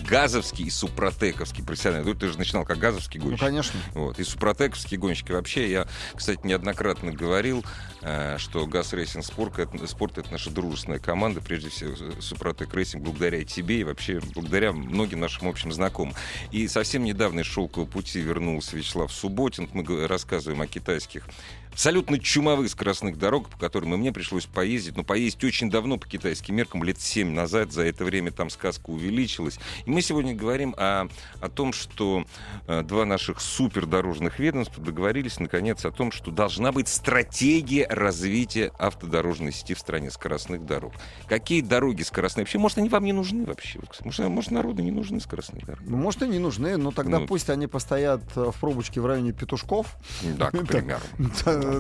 газовский 0.07 0.65
и 0.65 0.69
супротековский 0.69 1.63
профессионал. 1.63 2.03
Ну, 2.05 2.13
Ты 2.13 2.27
же 2.29 2.37
начинал 2.37 2.63
как 2.65 2.77
газовский 2.77 3.19
Ну, 3.19 3.25
гонщик. 3.27 3.39
конечно. 3.41 3.79
Вот. 3.93 4.19
И 4.19 4.23
супротековские 4.23 4.99
гонщики. 4.99 5.31
Вообще, 5.31 5.69
я, 5.69 5.87
кстати, 6.15 6.39
неоднократно 6.43 7.11
говорил, 7.11 7.65
э, 8.00 8.00
что 8.37 8.65
ГАЗ 8.65 8.93
Рейсинг 8.93 9.25
Спорт 9.25 9.51
спорт 9.87 10.17
это 10.17 10.31
наша 10.31 10.49
дружественная 10.49 10.99
команда, 10.99 11.41
прежде 11.41 11.69
всего 11.69 11.91
э, 11.91 12.21
Супротек 12.21 12.73
Рейсинг, 12.73 13.03
благодаря 13.03 13.43
тебе, 13.43 13.81
и 13.81 13.83
вообще 13.83 14.19
благодаря 14.33 14.71
многим 14.71 15.19
нашим 15.19 15.47
общим 15.47 15.71
знакомым. 15.71 16.15
И 16.51 16.67
совсем 16.67 17.03
недавно 17.03 17.41
из 17.41 17.45
«Шелкового 17.45 17.89
пути» 17.89 18.19
вернулся 18.19 18.75
Вячеслав 18.75 19.11
Субботин. 19.11 19.69
Мы 19.73 20.07
рассказываем 20.07 20.61
о 20.61 20.67
китайских 20.67 21.23
абсолютно 21.71 22.19
чумовых 22.19 22.69
скоростных 22.69 23.17
дорог, 23.17 23.49
по 23.49 23.57
которым 23.57 23.93
и 23.93 23.97
мне 23.97 24.11
пришлось 24.11 24.45
поездить. 24.45 24.97
Но 24.97 25.03
поездить 25.03 25.43
очень 25.43 25.69
давно 25.69 25.97
по 25.97 26.07
китайским 26.07 26.55
меркам, 26.55 26.83
лет 26.83 26.99
7 26.99 27.29
назад. 27.31 27.71
За 27.71 27.83
это 27.83 28.03
время 28.03 28.31
там 28.31 28.49
сказка 28.49 28.89
увеличилась. 28.89 29.59
И 29.85 29.89
мы 29.89 30.01
сегодня 30.01 30.35
говорим 30.35 30.75
о, 30.77 31.07
о 31.39 31.49
том, 31.49 31.73
что 31.73 32.25
э, 32.67 32.81
два 32.83 33.05
наших 33.05 33.41
супердорожных 33.41 34.39
ведомства 34.39 34.83
договорились, 34.83 35.39
наконец, 35.39 35.85
о 35.85 35.91
том, 35.91 36.11
что 36.11 36.31
должна 36.31 36.71
быть 36.71 36.87
стратегия 36.87 37.85
развития 37.93 38.71
автодорожной 38.79 39.51
сети 39.51 39.73
в 39.73 39.79
стране 39.79 40.11
скоростных 40.11 40.65
дорог. 40.65 40.93
Какие 41.27 41.61
дороги 41.61 42.03
скоростные? 42.03 42.43
Вообще, 42.43 42.57
может, 42.57 42.77
они 42.77 42.89
вам 42.89 43.03
не 43.05 43.13
нужны 43.13 43.45
вообще? 43.45 43.79
Может, 44.03 44.27
может 44.29 44.51
народу 44.51 44.81
не 44.81 44.91
нужны 44.91 45.19
скоростные 45.19 45.65
дороги? 45.65 45.83
Ну, 45.87 45.97
может, 45.97 46.21
и 46.23 46.27
не 46.27 46.39
нужны, 46.39 46.77
но 46.77 46.91
тогда 46.91 47.19
Ну. 47.19 47.27
пусть 47.27 47.49
они 47.49 47.67
постоят 47.67 48.21
э, 48.35 48.51
в 48.51 48.59
пробочке 48.59 49.01
в 49.01 49.05
районе 49.05 49.31
Петушков. 49.33 49.95
Да, 50.37 50.49
к 50.51 50.51
примеру. 50.67 51.01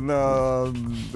на 0.01 0.67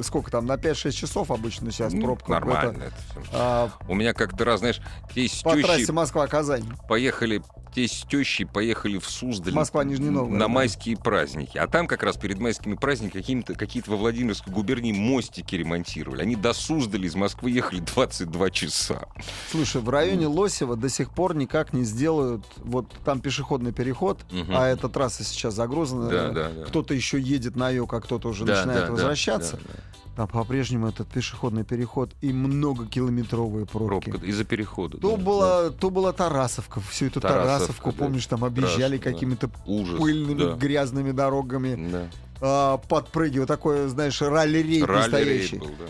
сколько 0.01 0.31
там, 0.31 0.45
на 0.45 0.53
5-6 0.53 0.91
часов 0.91 1.31
обычно 1.31 1.71
сейчас 1.71 1.93
Ну, 1.93 2.01
пробка. 2.01 2.31
Нормально 2.31 2.83
Это, 2.83 2.95
это 3.15 3.27
а, 3.33 3.69
У 3.87 3.95
меня 3.95 4.13
как-то 4.13 4.45
раз, 4.45 4.59
знаешь, 4.59 4.81
те 5.13 5.27
с 5.27 5.41
по 5.41 5.55
трассе 5.55 5.91
Москва-Казань. 5.91 6.65
поехали, 6.87 7.41
те 7.73 7.87
с 7.87 8.03
тещей 8.09 8.45
поехали 8.45 8.97
в 8.97 9.09
Суздаль 9.09 9.53
Москва, 9.53 9.83
Нижний 9.83 10.09
Новгород, 10.09 10.39
на 10.39 10.47
майские 10.47 10.97
праздники. 10.97 11.57
А 11.57 11.67
там 11.67 11.87
как 11.87 12.03
раз 12.03 12.17
перед 12.17 12.39
майскими 12.39 12.75
праздниками 12.75 13.21
какими-то, 13.21 13.53
какие-то 13.55 13.91
во 13.91 13.97
Владимирской 13.97 14.51
губернии 14.53 14.84
мостики 14.93 15.55
ремонтировали. 15.55 16.21
Они 16.21 16.35
до 16.35 16.53
Суздали 16.53 17.07
из 17.07 17.15
Москвы 17.15 17.51
ехали 17.51 17.79
22 17.79 18.49
часа. 18.49 19.07
Слушай, 19.51 19.81
в 19.81 19.89
районе 19.89 20.27
Лосева 20.27 20.75
до 20.75 20.89
сих 20.89 21.11
пор 21.11 21.35
никак 21.35 21.73
не 21.73 21.83
сделают, 21.83 22.43
вот 22.57 22.87
там 23.03 23.19
пешеходный 23.19 23.71
переход, 23.71 24.19
Мгм. 24.31 24.55
а 24.55 24.67
эта 24.67 24.89
трасса 24.89 25.23
сейчас 25.23 25.53
загружена. 25.53 26.09
Да, 26.09 26.29
да, 26.31 26.49
да. 26.49 26.65
Кто-то 26.65 26.93
еще 26.93 27.19
едет 27.19 27.55
на 27.55 27.69
ее, 27.69 27.87
как 27.87 28.05
кто-то 28.05 28.29
уже 28.29 28.45
Да, 28.45 28.55
начинает 28.57 28.81
да, 28.81 28.85
да, 28.87 28.91
возвращаться. 28.93 29.57
да, 29.57 29.63
да. 29.73 29.79
А 30.17 30.27
по-прежнему 30.27 30.87
этот 30.87 31.09
пешеходный 31.09 31.65
переход 31.65 32.09
и 32.21 32.31
многокилометровые 32.31 33.65
пробки. 33.65 34.09
Пробка 34.09 34.25
из-за 34.25 34.45
перехода. 34.45 34.97
То, 34.97 35.17
да, 35.17 35.23
была, 35.23 35.69
то 35.71 35.89
была 35.89 36.13
Тарасовка. 36.13 36.79
Всю 36.89 37.07
эту 37.07 37.19
Тарасовка, 37.19 37.47
Тарасовку, 37.57 37.91
да. 37.91 37.97
помнишь, 37.97 38.25
там 38.25 38.45
объезжали 38.45 38.97
да. 38.97 39.03
какими-то 39.03 39.47
да. 39.47 39.97
Пыльными, 39.97 40.39
да. 40.39 40.53
грязными 40.53 41.11
дорогами, 41.11 41.89
Да. 41.91 42.07
А, 42.41 42.77
подпрыгивая. 42.77 43.47
Такое, 43.47 43.87
знаешь, 43.87 44.21
ралли-рейд 44.21 44.83
Ралли-рейд 44.85 45.11
настоящий. 45.11 45.57
был, 45.57 45.67
да. 45.79 45.85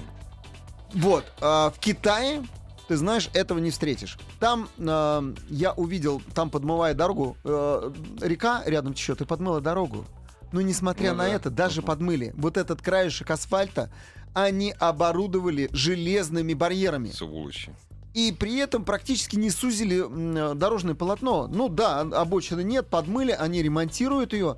Вот. 0.93 1.25
а 1.41 1.71
в 1.71 1.79
Китае, 1.79 2.43
ты 2.87 2.95
знаешь, 2.97 3.29
этого 3.33 3.59
не 3.59 3.71
встретишь. 3.71 4.17
Там 4.39 4.69
а, 4.79 5.23
я 5.49 5.73
увидел, 5.73 6.21
там 6.33 6.49
подмывая 6.49 6.93
дорогу, 6.93 7.35
э, 7.43 7.91
река 8.21 8.63
рядом 8.65 8.93
течет 8.93 9.21
и 9.21 9.25
подмыла 9.25 9.59
дорогу. 9.61 10.05
Но 10.51 10.61
несмотря 10.61 11.11
Ну 11.11 11.17
на 11.17 11.23
да. 11.25 11.29
это, 11.31 11.49
даже 11.49 11.81
Мгм. 11.81 11.87
подмыли. 11.87 12.33
Вот 12.37 12.55
этот 12.57 12.81
краешек 12.81 13.29
асфальта 13.31 13.89
они 14.33 14.73
оборудовали 14.79 15.69
железными 15.71 16.53
барьерами. 16.53 17.09
Сволочи. 17.09 17.73
И 18.13 18.31
при 18.31 18.55
этом 18.59 18.85
практически 18.85 19.35
не 19.35 19.49
сузили 19.49 20.53
дорожное 20.55 20.95
полотно. 20.95 21.47
Ну 21.47 21.67
да, 21.67 21.99
обочины 22.01 22.63
нет, 22.63 22.87
подмыли, 22.87 23.31
они 23.31 23.61
ремонтируют 23.61 24.31
ее. 24.31 24.55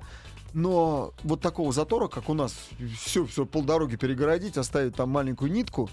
Но 0.54 1.12
вот 1.22 1.40
такого 1.40 1.72
затора, 1.72 2.08
как 2.08 2.28
у 2.28 2.34
нас, 2.34 2.54
все, 3.00 3.26
все, 3.26 3.44
полдороги 3.44 3.96
перегородить, 3.96 4.56
оставить 4.56 4.94
там 4.94 5.10
маленькую 5.10 5.52
нитку, 5.52 5.90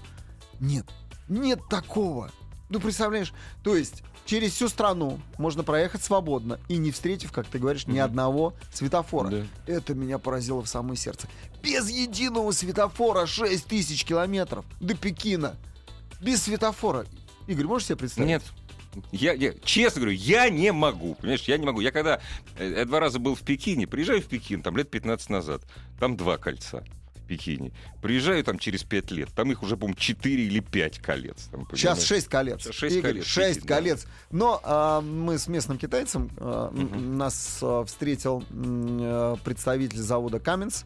нет. 0.59 0.85
Нет 1.27 1.59
такого. 1.69 2.31
Ну, 2.69 2.79
представляешь, 2.79 3.33
то 3.63 3.75
есть 3.75 4.03
через 4.25 4.53
всю 4.53 4.69
страну 4.69 5.19
можно 5.37 5.63
проехать 5.63 6.03
свободно 6.03 6.59
и 6.67 6.77
не 6.77 6.91
встретив, 6.91 7.31
как 7.31 7.47
ты 7.47 7.59
говоришь, 7.59 7.87
ни 7.87 7.99
одного 7.99 8.53
светофора. 8.73 9.29
Да. 9.29 9.43
Это 9.67 9.93
меня 9.93 10.17
поразило 10.17 10.61
в 10.63 10.67
самое 10.67 10.97
сердце. 10.97 11.27
Без 11.61 11.89
единого 11.89 12.51
светофора 12.51 13.25
6 13.25 13.65
тысяч 13.65 14.03
километров 14.03 14.65
до 14.79 14.95
Пекина. 14.95 15.55
Без 16.21 16.43
светофора. 16.43 17.05
Игорь, 17.47 17.65
можешь 17.65 17.87
себе 17.87 17.97
представить? 17.97 18.27
Нет. 18.27 18.43
Я, 19.11 19.33
я 19.33 19.53
честно 19.63 20.01
говорю, 20.01 20.17
я 20.17 20.49
не 20.49 20.71
могу. 20.71 21.15
Понимаешь, 21.15 21.41
я 21.43 21.57
не 21.57 21.65
могу. 21.65 21.81
Я 21.81 21.91
когда 21.91 22.19
э, 22.57 22.73
я 22.77 22.85
два 22.85 22.99
раза 22.99 23.19
был 23.19 23.35
в 23.35 23.41
Пекине, 23.41 23.87
приезжаю 23.87 24.21
в 24.21 24.25
Пекин, 24.25 24.61
там 24.61 24.77
лет 24.77 24.89
15 24.89 25.29
назад, 25.29 25.63
там 25.99 26.15
два 26.17 26.37
кольца. 26.37 26.83
Пекине. 27.27 27.71
Приезжаю 28.03 28.43
там 28.43 28.59
через 28.59 28.83
5 28.83 29.09
лет, 29.09 29.29
там 29.35 29.51
их 29.51 29.63
уже, 29.63 29.77
по-моему, 29.77 29.97
4 29.99 30.43
или 30.43 30.59
5 30.59 30.99
колец. 30.99 31.47
Там, 31.51 31.67
Сейчас 31.71 31.97
понимаешь? 31.97 32.07
6 32.07 32.27
колец. 32.27 32.61
Сейчас 32.61 32.75
шесть 32.75 32.95
Игорь, 32.97 33.11
колец, 33.13 33.25
6 33.25 33.47
Пекин, 33.55 33.67
да. 33.67 33.75
колец. 33.75 34.07
Но 34.29 34.61
а, 34.63 35.01
мы 35.01 35.39
с 35.39 35.47
местным 35.47 35.79
китайцем, 35.79 36.29
а, 36.37 36.69
Мгм. 36.69 37.17
нас 37.17 37.57
а, 37.63 37.83
встретил 37.85 38.43
а, 38.51 39.37
представитель 39.43 39.97
завода 39.97 40.39
Каменс, 40.39 40.85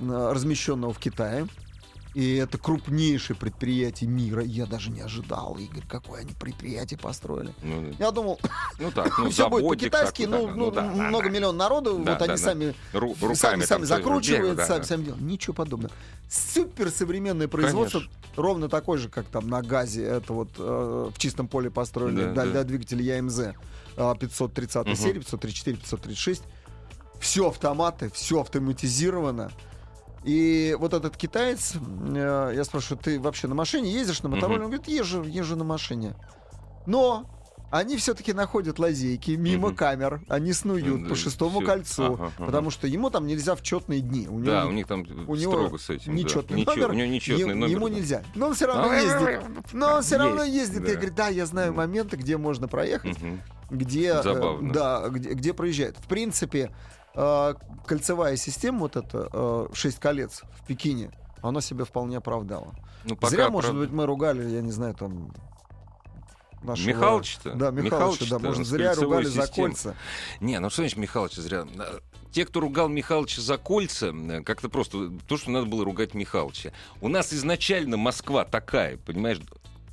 а, 0.00 0.32
размещенного 0.32 0.94
в 0.94 0.98
Китае. 0.98 1.46
И 2.14 2.34
это 2.36 2.58
крупнейшее 2.58 3.36
предприятие 3.36 4.10
мира. 4.10 4.42
Я 4.42 4.66
даже 4.66 4.90
не 4.90 5.00
ожидал, 5.00 5.56
Игорь, 5.56 5.84
какое 5.88 6.20
они 6.20 6.34
предприятие 6.34 6.98
построили. 6.98 7.54
Ну, 7.62 7.94
Я 7.98 8.10
думал, 8.10 8.38
ну 8.78 8.90
так, 8.90 9.16
ну, 9.18 9.30
все 9.30 9.48
будет 9.48 9.66
по-китайски, 9.66 10.26
такой, 10.26 10.52
ну, 10.54 10.70
да, 10.70 10.82
ну, 10.90 10.96
да, 10.98 11.02
много 11.08 11.24
да. 11.24 11.30
миллион 11.30 11.56
народу, 11.56 11.92
Да, 12.04 12.12
вот 12.12 12.18
да, 12.18 12.24
они 12.26 12.34
да. 12.34 12.36
сами 12.36 12.74
Ру- 12.92 13.14
сами, 13.18 13.30
руками 13.30 13.34
сами 13.36 13.64
там 13.64 13.84
закручивают, 13.86 14.56
да, 14.58 14.66
сами, 14.66 14.78
да. 14.80 14.84
сами 14.84 15.02
делают. 15.04 15.22
Ничего 15.22 15.54
подобного. 15.54 15.92
Супер 16.28 16.90
современное 16.90 17.48
производство, 17.48 18.00
Конечно. 18.00 18.18
ровно 18.36 18.68
такое 18.68 18.98
же, 18.98 19.08
как 19.08 19.24
там 19.26 19.48
на 19.48 19.62
газе, 19.62 20.04
это 20.04 20.34
вот 20.34 20.50
э, 20.58 21.10
в 21.14 21.18
чистом 21.18 21.48
поле 21.48 21.70
построили 21.70 22.24
Да, 22.34 22.44
для, 22.44 22.52
да. 22.52 22.64
двигателя 22.64 23.02
ЯМЗ 23.16 23.38
э, 23.96 24.14
530 24.20 24.86
Мгм. 24.86 24.96
серии, 24.96 25.18
534, 25.20 25.76
536. 25.78 26.42
Все 27.20 27.48
автоматы, 27.48 28.10
все 28.12 28.40
автоматизировано. 28.40 29.50
И 30.24 30.76
вот 30.78 30.94
этот 30.94 31.16
китаец, 31.16 31.74
э, 32.14 32.52
я 32.54 32.64
спрашиваю, 32.64 33.00
ты 33.02 33.18
вообще 33.18 33.48
на 33.48 33.54
машине 33.54 33.90
ездишь 33.92 34.22
на 34.22 34.28
мотороллере? 34.28 34.64
Мгм. 34.66 34.72
Он 34.72 34.78
говорит, 34.78 34.88
езжу, 34.88 35.24
езжу 35.24 35.56
на 35.56 35.64
машине. 35.64 36.14
Но 36.86 37.26
они 37.72 37.96
все-таки 37.96 38.32
находят 38.32 38.78
лазейки 38.78 39.32
мимо 39.32 39.68
Мгм. 39.68 39.76
камер, 39.76 40.22
они 40.28 40.52
снуют 40.52 41.02
Да, 41.04 41.08
по 41.08 41.14
шестому 41.16 41.58
всё. 41.60 41.66
кольцу, 41.66 42.04
Ага, 42.14 42.32
ага. 42.36 42.46
потому 42.46 42.70
что 42.70 42.86
ему 42.86 43.08
там 43.10 43.26
нельзя 43.26 43.54
в 43.56 43.62
четные 43.62 44.00
дни. 44.00 44.28
У 44.28 44.38
него 44.38 44.52
Да, 44.52 44.66
у 44.66 44.72
них 44.72 44.86
там 44.86 45.00
у 45.26 45.34
него 45.34 45.52
строго 45.52 45.78
с 45.78 45.90
этим. 45.90 46.12
да. 46.14 46.22
нечетный 46.22 46.60
Нечё- 46.60 46.70
номер, 46.76 46.90
У 46.90 46.92
него 46.94 47.06
нечетный 47.08 47.54
номер. 47.54 47.68
ему 47.76 47.88
да. 47.88 47.94
нельзя. 47.96 48.22
Но 48.34 48.46
он 48.48 48.54
все 48.54 48.66
равно 48.66 48.92
ездит. 48.92 49.40
Но 49.72 49.94
он 49.96 50.02
все 50.02 50.18
равно 50.18 50.42
ездит. 50.44 50.84
да. 50.84 50.92
И 50.92 50.94
говорит, 50.94 51.14
да, 51.14 51.28
я 51.28 51.46
знаю 51.46 51.72
моменты, 51.74 52.16
где 52.16 52.36
можно 52.36 52.68
проехать, 52.68 53.20
Мгм. 53.20 53.40
где, 53.70 54.08
э, 54.12 54.22
Забавно. 54.22 54.72
да, 54.72 55.08
где, 55.08 55.30
где 55.32 55.52
проезжает. 55.54 55.96
В 55.98 56.06
принципе, 56.06 56.70
э, 57.14 57.54
кольцевая 57.86 58.36
система, 58.36 58.80
вот 58.80 58.96
эта, 58.96 59.28
э, 59.32 59.66
шесть 59.74 59.98
колец 59.98 60.42
в 60.60 60.66
Пекине, 60.66 61.10
она 61.42 61.60
себя 61.60 61.84
вполне 61.84 62.18
оправдала. 62.18 62.74
Ну, 63.04 63.16
пока, 63.16 63.30
Зря, 63.30 63.50
может 63.50 63.74
быть, 63.76 63.90
мы 63.90 64.06
ругали, 64.06 64.48
я 64.48 64.60
не 64.62 64.70
знаю, 64.70 64.94
там... 64.94 65.32
нашего- 66.62 66.88
Михалыча-то? 66.88 67.54
Да, 67.54 67.70
Михалыча, 67.70 68.38
да, 68.38 68.54
с 68.54 68.66
зря 68.66 68.94
ругали 68.94 69.24
за 69.24 69.42
системой. 69.46 69.70
кольца. 69.70 69.96
Не, 70.40 70.60
ну 70.60 70.70
что 70.70 70.82
значит 70.82 70.98
Михалыча 70.98 71.42
зря? 71.42 71.66
Э, 71.78 71.98
Те, 72.30 72.46
кто 72.46 72.60
ругал 72.60 72.88
Михалыча 72.88 73.40
за 73.40 73.58
кольца, 73.58 74.12
э, 74.14 74.42
как-то 74.42 74.68
просто 74.68 75.10
то, 75.26 75.36
что 75.36 75.50
надо 75.50 75.66
было 75.66 75.84
ругать 75.84 76.14
Михалыча. 76.14 76.72
У 77.00 77.08
нас 77.08 77.32
изначально 77.32 77.96
Москва 77.96 78.44
такая, 78.44 78.96
понимаешь? 78.98 79.40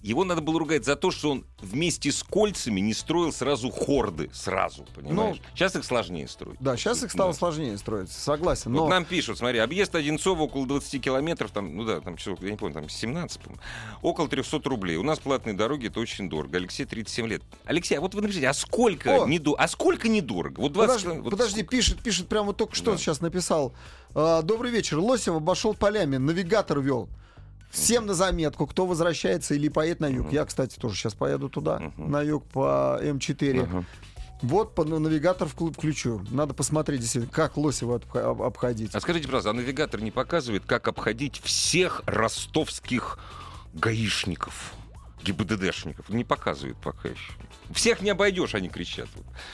Его 0.01 0.23
надо 0.23 0.39
было 0.41 0.57
ругать 0.59 0.85
за 0.85 0.95
то, 0.95 1.11
что 1.11 1.31
он 1.31 1.45
вместе 1.61 2.11
с 2.11 2.23
кольцами 2.23 2.79
не 2.79 2.93
строил 2.93 3.33
сразу 3.33 3.69
хорды, 3.69 4.29
сразу, 4.33 4.85
понимаешь? 4.95 5.37
Сейчас 5.53 5.75
их 5.75 5.83
сложнее 5.83 6.27
строить. 6.29 6.57
Да, 6.61 6.77
сейчас 6.77 7.03
их 7.03 7.11
стало 7.11 7.33
Да. 7.33 7.37
сложнее 7.37 7.77
строить, 7.77 8.09
согласен. 8.09 8.71
Но 8.71 8.83
Вот 8.83 8.89
нам 8.89 9.03
пишут, 9.03 9.37
смотри, 9.39 9.59
объезд 9.59 9.93
Одинцова 9.95 10.43
около 10.43 10.65
20 10.65 11.01
километров, 11.01 11.51
там, 11.51 11.75
ну 11.75 11.83
да, 11.83 11.99
там 11.99 12.15
я 12.41 12.51
не 12.51 12.55
помню, 12.57 12.73
там 12.75 12.87
17, 12.89 13.41
по-моему, 13.41 13.61
около 14.01 14.29
300 14.29 14.61
рублей. 14.69 14.95
У 14.95 15.03
нас 15.03 15.19
платные 15.19 15.53
дороги, 15.53 15.87
это 15.87 15.99
очень 15.99 16.29
дорого. 16.29 16.57
Алексей, 16.57 16.85
37 16.85 17.27
лет. 17.27 17.41
Алексей, 17.65 17.95
а 17.97 18.01
вот 18.01 18.15
вы 18.15 18.21
напишите, 18.21 18.47
а 18.47 18.53
сколько, 18.53 19.23
О! 19.23 19.27
недо... 19.27 19.53
а 19.57 19.67
сколько 19.67 20.07
недорого? 20.07 20.61
Вот 20.61 20.71
20 20.73 21.03
Подожди, 21.03 21.21
вот 21.21 21.29
подожди, 21.31 21.53
сколько? 21.61 21.71
пишет, 21.71 21.99
пишет, 22.01 22.27
прямо 22.29 22.47
вот 22.47 22.57
только 22.57 22.73
что 22.75 22.91
Да. 22.91 22.97
сейчас 22.97 23.19
написал. 23.19 23.73
А, 24.15 24.41
Добрый 24.43 24.71
вечер. 24.71 24.97
Лосев 24.99 25.35
обошел 25.35 25.73
полями, 25.73 26.17
навигатор 26.17 26.79
вел. 26.79 27.09
Всем 27.69 28.05
на 28.05 28.13
заметку, 28.13 28.65
кто 28.67 28.85
возвращается 28.85 29.53
или 29.53 29.69
поедет 29.69 29.99
на 29.99 30.07
юг. 30.07 30.31
Я, 30.31 30.45
кстати, 30.45 30.77
тоже 30.79 30.95
сейчас 30.95 31.13
поеду 31.13 31.49
туда, 31.49 31.91
на 31.97 32.21
юг 32.21 32.45
по 32.45 32.99
М4. 33.01 33.63
Ага. 33.63 33.85
Вот 34.41 34.73
по 34.73 34.85
на- 34.85 34.99
навигатор 34.99 35.47
вклю- 35.49 35.73
включу. 35.73 36.21
Надо 36.31 36.53
посмотреть, 36.53 37.01
действительно, 37.01 37.31
как 37.33 37.57
Лосева 37.57 38.01
об- 38.13 38.41
обходить. 38.41 38.95
А 38.95 39.01
скажите, 39.01 39.25
пожалуйста, 39.25 39.49
а 39.49 39.53
навигатор 39.53 40.01
не 40.01 40.11
показывает, 40.11 40.63
как 40.65 40.87
обходить 40.87 41.41
всех 41.43 42.01
ростовских 42.05 43.19
гаишников? 43.73 44.73
ГИБДДшников. 45.23 46.07
Не 46.09 46.23
показывает 46.23 46.77
пока 46.77 47.09
еще. 47.09 47.33
Всех 47.71 48.01
не 48.01 48.09
обойдешь, 48.11 48.55
они 48.55 48.69
кричат. 48.69 49.09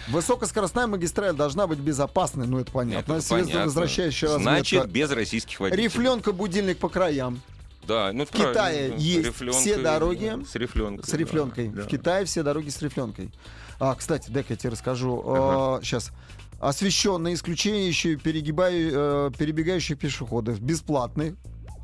Высокоскоростная 0.07 0.85
магистраль 0.85 1.33
должна 1.33 1.65
быть 1.65 1.79
безопасной, 1.79 2.45
ну 2.45 2.59
это 2.59 2.71
понятно. 2.71 2.97
Нет, 2.97 3.03
это 3.05 3.13
Средство 3.27 3.37
понятно. 3.39 3.63
возвращающая 3.65 4.27
разметка. 4.29 4.51
Значит, 4.51 4.89
без 4.91 5.11
российских 5.11 5.59
водителей. 5.59 5.85
Рифленка, 5.85 6.31
будильник 6.31 6.77
по 6.77 6.89
краям. 6.89 7.41
Да, 7.87 8.11
ну, 8.13 8.25
В 8.25 8.29
Китае 8.31 8.53
правильно, 8.53 8.95
есть 8.95 9.25
Рифленка, 9.27 9.59
все 9.59 9.77
дороги 9.77 10.43
С 10.45 10.55
рифленкой. 10.55 11.05
С 11.05 11.13
рифленкой. 11.13 11.67
да, 11.69 11.81
В 11.81 11.85
да. 11.85 11.89
Китае 11.89 12.25
все 12.25 12.43
дороги 12.43 12.69
с 12.69 12.81
рифленкой. 12.81 13.31
А, 13.79 13.93
кстати, 13.95 14.29
дай-ка 14.29 14.53
я 14.53 14.57
тебе 14.57 14.71
расскажу. 14.71 15.21
Ага. 15.25 15.83
сейчас. 15.83 16.11
Освещенные, 16.59 17.35
исключающие 17.35 18.15
перегибаю, 18.17 19.27
э, 19.27 19.31
перебегающих 19.37 19.99
пешеходов. 19.99 20.59
Бесплатный. 20.59 21.35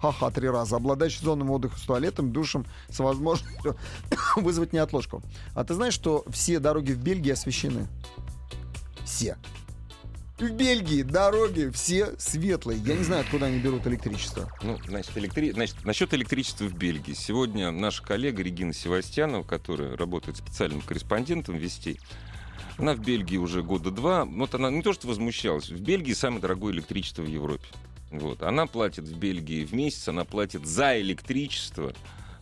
Ха-ха, 0.02 0.32
три 0.32 0.50
раза. 0.50 0.78
Обладающий 0.78 1.24
зоной 1.24 1.48
отдыха 1.48 1.78
с 1.78 1.82
туалетом, 1.82 2.32
душем, 2.32 2.66
с 2.90 3.00
возможностью 3.00 3.76
вызвать 4.38 4.74
неотложку. 4.74 5.22
А 5.54 5.64
ты 5.64 5.74
знаешь, 5.76 5.94
что 5.94 6.24
все 6.30 6.60
дороги 6.60 6.94
в 6.94 6.98
Бельгии 7.04 7.32
освещены? 7.32 7.88
Все. 9.06 9.38
В 10.42 10.50
Бельгии 10.50 11.04
дороги 11.04 11.70
все 11.72 12.16
светлые. 12.18 12.80
Я 12.80 12.96
не 12.96 13.04
знаю, 13.04 13.22
откуда 13.22 13.46
они 13.46 13.60
берут 13.60 13.86
электричество. 13.86 14.52
Ну, 14.64 14.76
значит, 14.88 15.16
электри... 15.16 15.52
значит, 15.52 15.86
насчет 15.86 16.16
электричества 16.16 16.64
в 16.64 16.74
Бельгии. 16.74 17.14
Сегодня 17.14 17.70
наша 17.70 18.02
коллега 18.02 18.42
Регина 18.42 18.74
Севастьянова, 18.74 19.44
которая 19.44 19.96
работает 19.96 20.38
специальным 20.38 20.82
корреспондентом 20.82 21.58
вестей, 21.58 22.00
она 22.80 22.96
в 22.96 23.02
Бельгии 23.02 23.38
уже 23.38 23.62
года 23.62 23.92
два. 23.92 24.26
Вот 24.26 24.56
она 24.56 24.72
не 24.72 24.82
то 24.82 24.94
что 24.94 25.08
возмущалась. 25.08 25.70
В 25.70 25.80
Бельгии 25.80 26.14
самое 26.14 26.42
дорогое 26.42 26.74
электричество 26.74 27.22
в 27.22 27.28
Европе. 27.28 27.68
Вот. 28.10 28.42
Она 28.42 28.66
платит 28.66 29.04
в 29.04 29.16
Бельгии 29.16 29.64
в 29.64 29.74
месяц, 29.74 30.08
она 30.08 30.26
платит 30.26 30.66
за 30.66 31.00
электричество. 31.00 31.94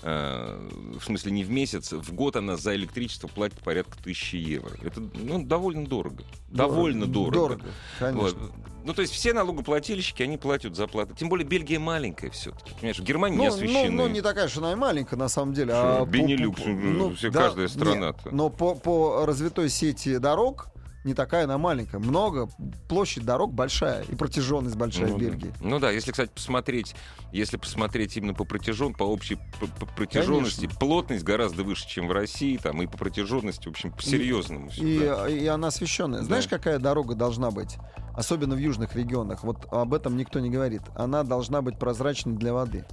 Э, 0.02 0.70
в 1.00 1.04
смысле, 1.04 1.32
не 1.32 1.44
в 1.44 1.50
месяц, 1.52 1.92
в 1.92 2.14
год 2.14 2.36
она 2.36 2.58
за 2.58 2.76
электричество 2.76 3.28
платит 3.28 3.60
порядка 3.60 3.98
тысячи 4.04 4.36
евро. 4.36 4.72
Это 4.82 5.02
ну, 5.02 5.44
довольно 5.44 5.86
дорого. 5.86 6.24
Довольно 6.50 7.06
дорого. 7.06 7.32
Дорого, 7.34 7.66
конечно. 8.00 8.22
Вот. 8.22 8.52
Ну, 8.86 8.94
то 8.94 9.02
есть 9.02 9.14
все 9.14 9.34
налогоплательщики, 9.34 10.24
они 10.24 10.38
платят 10.38 10.76
зарплату. 10.76 11.14
Тем 11.14 11.28
более 11.30 11.46
Бельгия 11.46 11.80
маленькая 11.80 12.32
все-таки. 12.32 12.74
Понимаешь, 12.76 12.98
в 13.00 13.04
Германии 13.04 13.38
не 13.38 13.48
Ну, 13.48 13.54
освещены. 13.54 13.92
ну, 13.92 14.04
ну, 14.04 14.08
не 14.08 14.22
такая, 14.22 14.48
что 14.48 14.60
она 14.62 14.72
и 14.72 14.76
маленькая, 14.76 15.18
на 15.18 15.28
самом 15.28 15.54
деле. 15.54 15.72
Что, 15.74 16.02
а 16.02 16.06
Бенилюкс, 16.06 16.62
по- 16.62 16.70
ну, 16.70 17.14
все, 17.14 17.30
каждая 17.32 17.68
нет, 17.68 17.72
страна-то. 17.72 18.30
но 18.32 18.50
по, 18.50 18.76
по 18.76 19.26
развитой 19.26 19.70
сети 19.70 20.18
дорог 20.18 20.70
не 21.04 21.14
такая 21.14 21.46
она 21.46 21.58
маленькая. 21.58 22.00
Много, 22.00 22.50
площадь 22.88 23.26
дорог 23.26 23.54
большая 23.54 24.04
и 24.04 24.16
протяженность 24.16 24.76
большая 24.76 25.08
ну, 25.08 25.16
в 25.16 25.20
да. 25.20 25.26
Бельгии. 25.26 25.54
Ну 25.62 25.80
да, 25.80 25.92
если, 25.92 26.12
кстати, 26.12 26.30
посмотреть, 26.34 26.96
если 27.32 27.58
посмотреть 27.58 28.18
именно 28.18 28.34
по 28.34 28.44
протяжен, 28.44 28.94
по 28.94 29.04
общей 29.04 29.36
п- 29.36 29.68
п- 29.80 29.86
протяженности, 29.96 30.62
Конечно. 30.62 30.80
плотность 30.80 31.24
гораздо 31.24 31.64
выше, 31.64 31.88
чем 31.88 32.08
в 32.08 32.12
России, 32.12 32.58
там, 32.58 32.82
и 32.82 32.88
по 32.88 32.98
протяженности, 32.98 33.68
в 33.68 33.72
общем, 33.72 33.92
по-серьезному. 33.92 34.70
И, 34.78 35.00
да. 35.00 35.30
и 35.30 35.46
она 35.48 35.68
освещенная. 35.70 36.22
Знаешь, 36.24 36.46
Да. 36.48 36.58
какая 36.58 36.80
дорога 36.80 37.16
должна 37.16 37.52
быть? 37.52 37.78
Особенно 38.16 38.56
в 38.56 38.60
южных 38.60 38.96
регионах. 38.96 39.44
Вот 39.44 39.68
об 39.72 39.94
этом 39.94 40.18
никто 40.18 40.40
не 40.40 40.50
говорит. 40.50 40.82
Она 40.96 41.24
должна 41.24 41.62
быть 41.62 41.80
прозрачной 41.80 42.36
для 42.36 42.54
воды. 42.54 42.86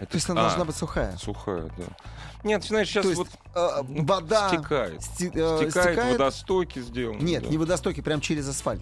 Это- 0.00 0.12
То 0.12 0.16
есть 0.16 0.28
она 0.30 0.40
а, 0.40 0.44
должна 0.48 0.64
быть 0.64 0.76
сухая. 0.76 1.16
Сухая, 1.18 1.70
да. 1.76 1.84
Нет, 2.42 2.64
знаешь, 2.64 2.88
сейчас 2.88 3.02
То 3.04 3.10
есть 3.10 3.18
вот 3.18 3.28
э, 3.54 3.82
ну, 3.88 4.04
вода 4.06 4.48
стекает. 4.48 5.00
сти- 5.02 5.30
э, 5.34 5.56
Стекает, 5.70 5.70
стекает. 5.70 6.12
водостоки 6.18 6.78
сделаны. 6.80 7.20
Нет, 7.20 7.42
да. 7.44 7.48
не 7.50 7.58
водостоки, 7.58 8.00
прям 8.00 8.20
через 8.20 8.48
асфальт. 8.48 8.80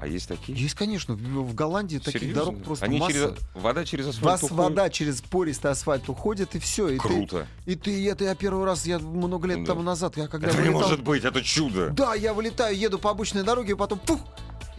А 0.00 0.06
есть 0.06 0.28
такие? 0.28 0.56
Есть, 0.56 0.76
конечно. 0.76 1.14
В, 1.14 1.18
в 1.18 1.54
Голландии 1.54 1.98
таких 1.98 2.22
Серьезно? 2.22 2.44
дорог 2.46 2.62
просто 2.64 2.86
Они 2.86 2.98
масса. 3.00 3.12
через... 3.12 3.34
Вода 3.54 3.84
через 3.84 4.06
асфальт 4.06 4.24
Вас 4.24 4.42
уходит? 4.44 4.56
вода 4.64 4.88
через 4.88 5.20
пористый 5.20 5.70
асфальт 5.72 6.08
уходит, 6.08 6.54
и 6.54 6.58
все. 6.58 6.88
И 6.88 6.98
ты, 6.98 7.00
Круто. 7.06 7.46
и 7.66 7.74
ты, 7.74 8.08
это 8.08 8.24
я 8.24 8.34
первый 8.34 8.64
раз, 8.64 8.86
я 8.86 8.98
много 8.98 9.46
лет 9.46 9.58
Да. 9.64 9.72
тому 9.72 9.82
назад, 9.82 10.16
я 10.16 10.26
когда 10.28 10.46
Это 10.48 10.56
не 10.62 10.68
вылетал- 10.70 10.80
может 10.80 11.02
быть, 11.02 11.24
это 11.24 11.42
чудо. 11.42 11.90
Да, 11.90 12.14
я 12.14 12.32
вылетаю, 12.32 12.78
еду 12.78 12.98
по 12.98 13.10
обычной 13.10 13.42
дороге, 13.42 13.72
и 13.72 13.76
потом 13.76 13.98
пух, 13.98 14.20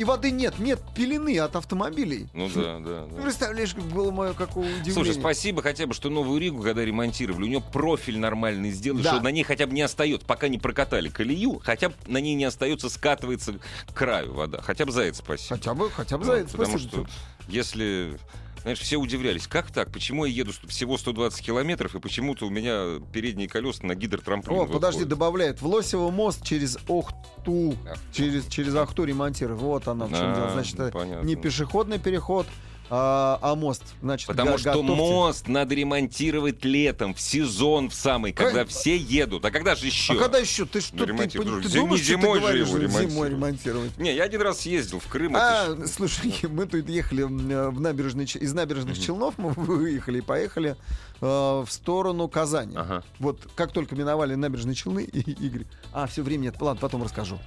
и 0.01 0.03
воды 0.03 0.31
нет, 0.31 0.57
нет 0.57 0.81
пелены 0.95 1.37
от 1.37 1.55
автомобилей. 1.55 2.27
Ну 2.33 2.49
да, 2.49 2.79
да. 2.79 3.05
Да. 3.05 3.21
представляешь, 3.21 3.75
как 3.75 3.83
было 3.83 4.09
мое 4.09 4.33
какое 4.33 4.65
удивление. 4.65 4.93
Слушай, 4.95 5.13
спасибо 5.13 5.61
хотя 5.61 5.85
бы, 5.85 5.93
что 5.93 6.09
Новую 6.09 6.41
Ригу, 6.41 6.63
когда 6.63 6.83
ремонтировали, 6.83 7.43
у 7.43 7.47
нее 7.47 7.61
профиль 7.61 8.17
нормальный 8.17 8.71
сделали, 8.71 9.03
Да. 9.03 9.13
что 9.13 9.21
на 9.21 9.29
ней 9.29 9.43
хотя 9.43 9.67
бы 9.67 9.73
не 9.73 9.83
остается, 9.83 10.25
пока 10.25 10.47
не 10.47 10.57
прокатали 10.57 11.09
колею, 11.09 11.61
хотя 11.63 11.89
бы 11.89 11.95
на 12.07 12.17
ней 12.17 12.33
не 12.33 12.45
остается, 12.45 12.89
скатывается 12.89 13.53
к 13.53 13.93
краю 13.93 14.33
вода. 14.33 14.59
Хотя 14.63 14.87
бы 14.87 14.91
за 14.91 15.03
это 15.03 15.17
спасибо. 15.19 15.55
Хотя 15.57 15.73
бы, 15.75 15.91
хотя 15.91 16.17
бы 16.17 16.25
Ну, 16.25 16.31
за 16.31 16.37
это 16.39 16.51
Потому 16.51 16.79
спасибо. 16.79 16.89
что 17.07 17.07
если... 17.47 18.17
Знаешь, 18.61 18.79
все 18.79 18.97
удивлялись, 18.97 19.47
как 19.47 19.71
так? 19.71 19.91
Почему 19.91 20.25
я 20.25 20.31
еду 20.31 20.51
всего 20.67 20.97
120 20.97 21.43
километров, 21.43 21.95
и 21.95 21.99
почему-то 21.99 22.45
у 22.45 22.49
меня 22.49 22.99
передние 23.11 23.47
колеса 23.47 23.85
на 23.85 23.95
гидротрамплин 23.95 24.55
О, 24.59 24.65
подожди, 24.65 24.99
выходят? 24.99 25.09
добавляют. 25.09 25.61
В 25.61 25.67
Лосево 25.67 26.11
мост 26.11 26.43
через 26.45 26.77
Охту. 26.87 27.75
Ах. 27.89 27.97
Через, 28.13 28.45
через 28.47 28.75
Ахту 28.75 29.03
ремонтируют. 29.03 29.59
Вот 29.61 29.87
она 29.87 30.05
в 30.05 30.09
чем 30.11 30.31
А, 30.31 30.35
дело. 30.35 30.49
Значит, 30.51 30.93
понятно. 30.93 31.25
не 31.25 31.35
пешеходный 31.35 31.97
переход, 31.97 32.45
А, 32.93 33.39
а 33.41 33.55
мост, 33.55 33.83
значит, 34.01 34.27
Потому 34.27 34.51
го- 34.51 34.57
что 34.57 34.69
готовьте. 34.71 34.91
мост 34.95 35.47
надо 35.47 35.73
ремонтировать 35.75 36.65
летом, 36.65 37.13
в 37.13 37.21
сезон 37.21 37.89
в 37.89 37.93
самый, 37.93 38.33
когда 38.33 38.65
все 38.65 38.97
едут. 38.97 39.45
А 39.45 39.49
когда 39.51 39.75
же 39.75 39.85
еще? 39.85 40.11
А 40.11 40.15
когда 40.17 40.39
еще? 40.39 40.65
Ты 40.65 40.81
что, 40.81 40.97
ты, 40.97 41.05
ты 41.05 41.29
Зим- 41.29 41.43
думаешь, 41.45 41.63
что 41.63 41.71
ты 41.71 41.79
зимой 41.79 42.39
же 42.39 42.41
говоришь, 42.41 42.67
его 42.67 42.89
зимой 43.09 43.29
ремонтировать? 43.29 43.97
Не, 43.97 44.13
я 44.13 44.23
один 44.25 44.41
раз 44.41 44.59
съездил 44.59 44.99
в 44.99 45.07
Крым. 45.07 45.37
это 45.37 45.75
ж- 45.77 45.83
А, 45.83 45.87
слушай, 45.87 46.33
мы 46.49 46.65
тут 46.65 46.89
ехали 46.89 47.23
э, 47.23 47.69
в 47.69 47.79
набережный, 47.79 48.25
Ч- 48.25 48.39
из 48.39 48.53
набережных 48.53 48.99
Челнов, 48.99 49.37
мы 49.37 49.49
выехали 49.55 50.17
и 50.17 50.21
поехали 50.21 50.75
э, 51.21 51.25
в 51.25 51.67
сторону 51.69 52.27
Казани. 52.27 52.75
Ага. 52.75 53.03
Вот 53.19 53.39
как 53.55 53.71
только 53.71 53.95
миновали 53.95 54.35
набережные 54.35 54.75
Челны, 54.75 55.03
и 55.13 55.19
Игорь, 55.31 55.65
а, 55.93 56.07
все 56.07 56.23
время 56.23 56.41
нет, 56.43 56.55
ладно, 56.59 56.81
потом 56.81 57.03
расскажу. 57.03 57.39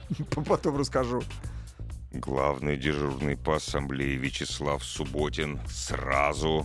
Потом 0.46 0.78
расскажу. 0.78 1.22
Главный 2.14 2.76
дежурный 2.76 3.36
по 3.36 3.56
ассамблее 3.56 4.14
Вячеслав 4.14 4.84
Субботин 4.84 5.60
сразу 5.68 6.64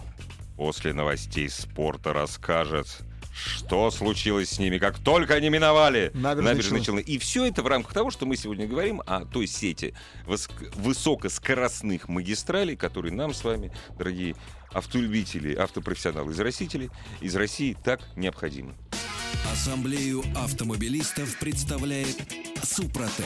после 0.56 0.94
новостей 0.94 1.50
спорта 1.50 2.14
расскажет, 2.14 2.86
что 3.34 3.90
случилось 3.90 4.52
с 4.52 4.60
ними, 4.60 4.78
как 4.78 5.00
только 5.00 5.34
они 5.34 5.50
миновали 5.50 6.12
Набережные 6.14 6.84
Челны. 6.84 7.00
И 7.00 7.18
все 7.18 7.48
это 7.48 7.64
в 7.64 7.68
рамках 7.68 7.94
того, 7.94 8.12
что 8.12 8.28
мы 8.28 8.38
сегодня 8.38 8.68
говорим 8.68 9.02
о 9.08 9.26
той 9.26 9.48
сети 9.48 9.96
высокоскоростных 10.28 12.08
магистралей, 12.10 12.76
которые 12.76 13.12
нам 13.12 13.34
с 13.34 13.44
вами, 13.44 13.72
дорогие 13.98 14.36
автолюбители, 14.72 15.56
автопрофессионалы 15.56 16.32
из 16.32 16.40
России, 16.40 16.92
из 17.22 17.36
России 17.36 17.76
так 17.84 18.02
необходимы. 18.16 18.76
Ассамблею 19.52 20.24
автомобилистов 20.36 21.40
представляет 21.40 22.18
Супротек. 22.62 23.26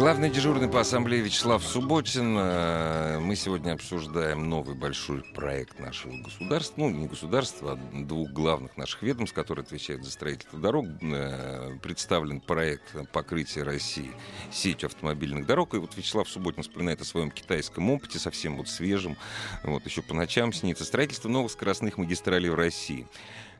Главный 0.00 0.30
дежурный 0.30 0.66
по 0.66 0.80
ассамблее 0.80 1.20
Вячеслав 1.20 1.62
Субботин. 1.62 2.34
Э, 2.38 3.18
Мы 3.18 3.36
сегодня 3.36 3.72
обсуждаем 3.72 4.48
новый 4.48 4.74
большой 4.74 5.22
проект 5.22 5.78
нашего 5.78 6.16
государства. 6.16 6.80
Ну, 6.80 6.88
не 6.88 7.06
государства, 7.06 7.72
а 7.72 8.04
двух 8.06 8.30
главных 8.30 8.78
наших 8.78 9.02
ведомств, 9.02 9.36
которые 9.36 9.62
отвечают 9.62 10.02
за 10.02 10.10
строительство 10.10 10.58
дорог. 10.58 10.86
Э, 11.02 11.76
Представлен 11.82 12.40
проект 12.40 12.96
покрытия 13.12 13.62
России 13.62 14.10
сетью 14.50 14.86
автомобильных 14.86 15.44
дорог. 15.44 15.74
И 15.74 15.76
вот 15.76 15.94
Вячеслав 15.94 16.26
Субботин 16.30 16.62
вспоминает 16.62 17.02
о 17.02 17.04
своем 17.04 17.30
китайском 17.30 17.90
опыте, 17.90 18.18
совсем 18.18 18.56
вот 18.56 18.70
свежем. 18.70 19.18
Вот 19.64 19.84
еще 19.84 20.00
по 20.00 20.14
ночам 20.14 20.54
снится. 20.54 20.86
Строительство 20.86 21.28
новых 21.28 21.52
скоростных 21.52 21.98
магистралей 21.98 22.48
в 22.48 22.54
России. 22.54 23.06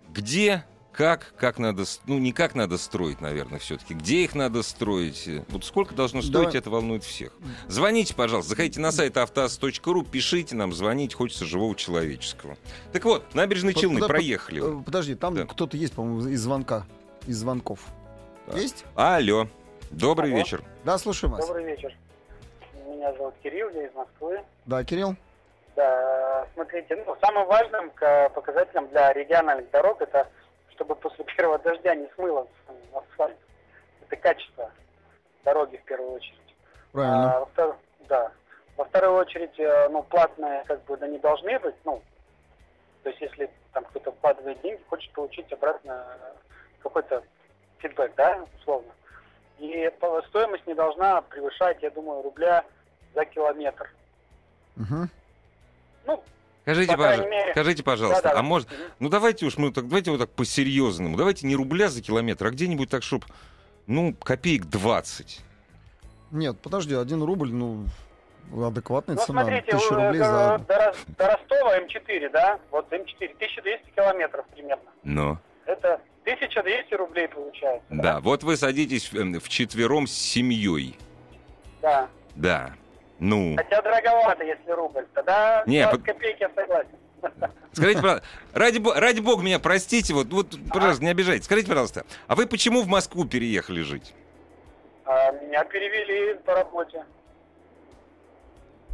Где 0.09 0.65
как, 0.93 1.33
как 1.37 1.59
надо, 1.59 1.85
ну 2.07 2.19
не 2.19 2.33
как 2.33 2.55
надо 2.55 2.77
строить, 2.79 3.21
наверное, 3.21 3.59
все-таки, 3.59 3.95
где 3.95 4.25
их 4.25 4.35
надо 4.35 4.63
строить, 4.63 5.27
э, 5.29 5.45
вот 5.49 5.65
сколько 5.65 5.95
должно 5.95 6.21
стоить, 6.21 6.33
Давай. 6.47 6.57
это 6.59 6.71
волнует 6.71 7.05
всех. 7.05 7.33
Звоните, 7.69 8.15
пожалуйста, 8.15 8.51
заходите 8.51 8.81
на 8.81 8.91
сайт 8.93 9.17
автоаз.ру, 9.17 10.03
пишите 10.05 10.57
нам, 10.57 10.73
звоните, 10.73 11.15
хочется 11.17 11.45
живого 11.45 11.75
человеческого. 11.77 12.57
Так 12.93 13.05
вот, 13.05 13.35
набережные 13.35 13.73
Под- 13.75 13.81
Челны, 13.83 13.99
подо- 14.01 14.09
проехали. 14.09 14.81
э, 14.81 14.83
Подожди, 14.85 15.15
там 15.15 15.35
Да. 15.37 15.45
кто-то 15.47 15.77
есть, 15.77 15.95
по-моему, 15.95 16.29
из 16.29 16.41
звонка, 16.41 16.85
из 17.27 17.37
звонков. 17.39 17.81
Так. 18.47 18.57
Есть? 18.57 18.85
Алло, 18.97 19.47
добрый 19.91 20.31
Алло. 20.31 20.39
вечер. 20.39 20.63
Да, 20.85 20.99
слушаем 20.99 21.33
вас. 21.35 21.47
Добрый 21.47 21.65
вечер. 21.65 21.95
Меня 22.89 23.13
зовут 23.15 23.35
Кирилл, 23.43 23.71
я 23.71 23.87
из 23.87 23.95
Москвы. 23.95 24.41
Да, 24.67 24.83
Кирилл? 24.85 25.15
Да, 25.77 26.47
смотрите, 26.55 26.97
ну, 27.07 27.17
самым 27.21 27.47
важным 27.47 27.91
к- 27.93 28.29
показателем 28.31 28.89
для 28.89 29.13
региональных 29.13 29.71
дорог 29.71 30.03
это 30.03 30.29
чтобы 30.81 30.95
после 30.95 31.27
первого 31.37 31.59
дождя 31.59 31.95
не 31.95 32.09
смыло 32.15 32.49
асфальт. 32.95 33.37
Это 34.01 34.17
качество 34.17 34.71
дороги 35.45 35.77
в 35.77 35.85
первую 35.85 36.13
очередь. 36.13 36.57
Правильно. 36.93 37.37
А, 37.37 37.41
во 37.41 37.47
втор- 37.47 37.77
да. 38.09 38.33
Во 38.79 38.85
вторую 38.87 39.13
очередь, 39.19 39.61
э, 39.61 39.89
ну, 39.91 40.03
платные 40.05 40.65
как 40.65 40.83
бы 40.85 40.97
да, 40.97 41.07
не 41.07 41.19
должны 41.19 41.59
быть, 41.59 41.75
ну, 41.85 42.03
то 43.03 43.11
есть 43.11 43.21
если 43.21 43.51
там 43.75 43.85
кто-то 43.85 44.11
вкладывает 44.13 44.59
деньги, 44.63 44.83
хочет 44.89 45.13
получить 45.13 45.53
обратно 45.53 46.07
э, 46.19 46.33
какой-то 46.83 47.23
фидбэк, 47.79 48.15
да, 48.15 48.43
условно. 48.59 48.91
И 49.59 49.93
стоимость 50.29 50.67
не 50.67 50.73
должна 50.73 51.21
превышать, 51.21 51.83
я 51.83 51.91
думаю, 51.91 52.23
рубля 52.23 52.65
за 53.15 53.27
километр. 53.27 53.93
Мгм. 54.77 55.11
Ну, 56.07 56.25
Скажите, 56.63 56.93
По 56.93 56.99
крайней 56.99 57.17
пожалуйста, 57.23 57.31
мере. 57.41 57.53
скажите, 57.53 57.83
пожалуйста, 57.83 58.23
Да-да. 58.23 58.39
а 58.39 58.43
может, 58.43 58.69
ну 58.99 59.09
давайте 59.09 59.47
уж 59.47 59.57
мы 59.57 59.73
так, 59.73 59.89
давайте 59.89 60.11
вот 60.11 60.21
так 60.21 60.31
по-серьезному, 60.31 61.17
давайте 61.17 61.47
не 61.47 61.57
рубля 61.57 61.89
за 61.89 62.03
километр, 62.03 62.47
а 62.47 62.51
где-нибудь 62.51 62.91
так, 62.91 63.03
чтобы, 63.03 63.25
ну, 63.87 64.15
копеек 64.15 64.67
20. 64.67 65.41
Нет, 66.33 66.59
подожди, 66.61 66.95
один 66.95 67.23
рубль, 67.23 67.51
ну, 67.53 67.87
адекватная 68.55 69.17
Ну, 69.17 69.23
цена. 69.25 69.43
смотрите, 69.43 69.73
Тысяча 69.73 69.95
вы, 69.95 70.05
рублей 70.07 70.21
э, 70.21 70.25
за... 70.25 70.59
до, 70.69 70.75
Рос- 70.77 71.05
до 71.19 71.27
Ростова 71.29 71.79
М4, 71.79 72.31
да? 72.33 72.59
Вот 72.71 72.93
М4, 72.93 73.35
1200 73.35 73.91
километров 73.97 74.45
примерно. 74.55 74.91
Но. 75.03 75.41
Это 75.67 76.01
1200 76.25 76.95
рублей 76.95 77.29
получается. 77.29 77.87
Да, 77.91 78.21
вот 78.21 78.43
вы 78.43 78.57
садитесь 78.57 79.11
в 79.13 79.49
четвером 79.49 80.07
с 80.07 80.13
семьей. 80.13 80.97
Да. 81.83 82.09
Да. 82.37 82.75
Ну. 83.21 83.55
Хотя 83.57 83.83
дороговато, 83.83 84.45
если 84.45 84.71
рубль. 84.73 85.07
Тогда 85.15 85.63
Не, 85.67 85.83
20 85.83 85.91
под- 85.91 86.07
копеек 86.07 86.41
я 86.41 86.51
согласен. 86.55 86.91
Скажите, 87.73 88.01
пожалуйста, 88.01 88.27
ради, 88.55 88.99
ради 88.99 89.21
бога 89.21 89.43
меня 89.43 89.59
простите, 89.59 90.15
вот, 90.15 90.29
вот, 90.33 90.57
пожалуйста, 90.73 91.05
не 91.05 91.11
обижайтесь. 91.11 91.45
Скажите, 91.45 91.69
пожалуйста, 91.69 92.05
а 92.27 92.35
вы 92.35 92.47
почему 92.47 92.83
в 92.83 92.87
Москву 92.89 93.27
переехали 93.27 93.83
жить? 93.83 94.15
А 95.05 95.31
меня 95.33 95.65
перевели 95.65 96.35
по 96.47 96.55
работе. 96.55 97.05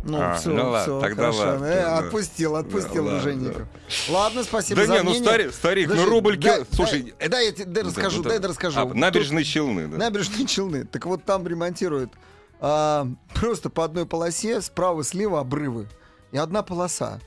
Ну, 0.03 0.21
А, 0.21 0.35
все, 0.35 0.51
ну 0.51 0.71
ладно, 0.71 1.01
тогда 1.01 1.23
хорошо. 1.33 1.39
ладно, 1.39 1.65
Э, 1.65 1.83
да. 1.83 1.99
отпустил, 1.99 2.55
отпустил 2.57 3.05
Да, 3.05 3.13
ладно, 3.13 3.21
дружинников. 3.21 3.63
Ладно, 4.09 4.45
спасибо 4.45 4.81
да 4.83 4.87
за 4.87 4.93
не, 4.93 4.99
ну 4.99 5.11
мнение. 5.11 5.29
старик, 5.29 5.53
старик, 5.55 5.89
ну 5.89 5.95
Подожди, 5.95 6.11
рубль... 6.11 6.39
ки- 6.39 6.75
Слушай, 6.75 7.15
дай, 7.19 7.27
это- 7.27 7.29
дай 7.31 7.47
я 7.47 7.53
тебе 7.53 7.65
да, 7.67 7.83
расскажу, 7.89 8.23
ну, 8.23 8.29
дай 8.29 8.39
да. 8.39 8.49
расскажу. 8.49 8.81
А, 8.81 8.85
набережные 8.95 9.45
Челны, 9.45 9.89
да. 9.89 9.97
Набережные 9.99 10.47
Челны. 10.47 10.85
Так 10.85 11.07
вот 11.07 11.25
там 11.25 11.47
ремонтируют 11.47 12.13
а, 12.61 13.07
просто 13.35 13.71
по 13.71 13.85
одной 13.85 14.07
полосе 14.07 14.61
справа-слева 14.61 15.41
обрывы. 15.41 15.89
И 16.33 16.39
одна 16.39 16.63
полоса. 16.63 17.21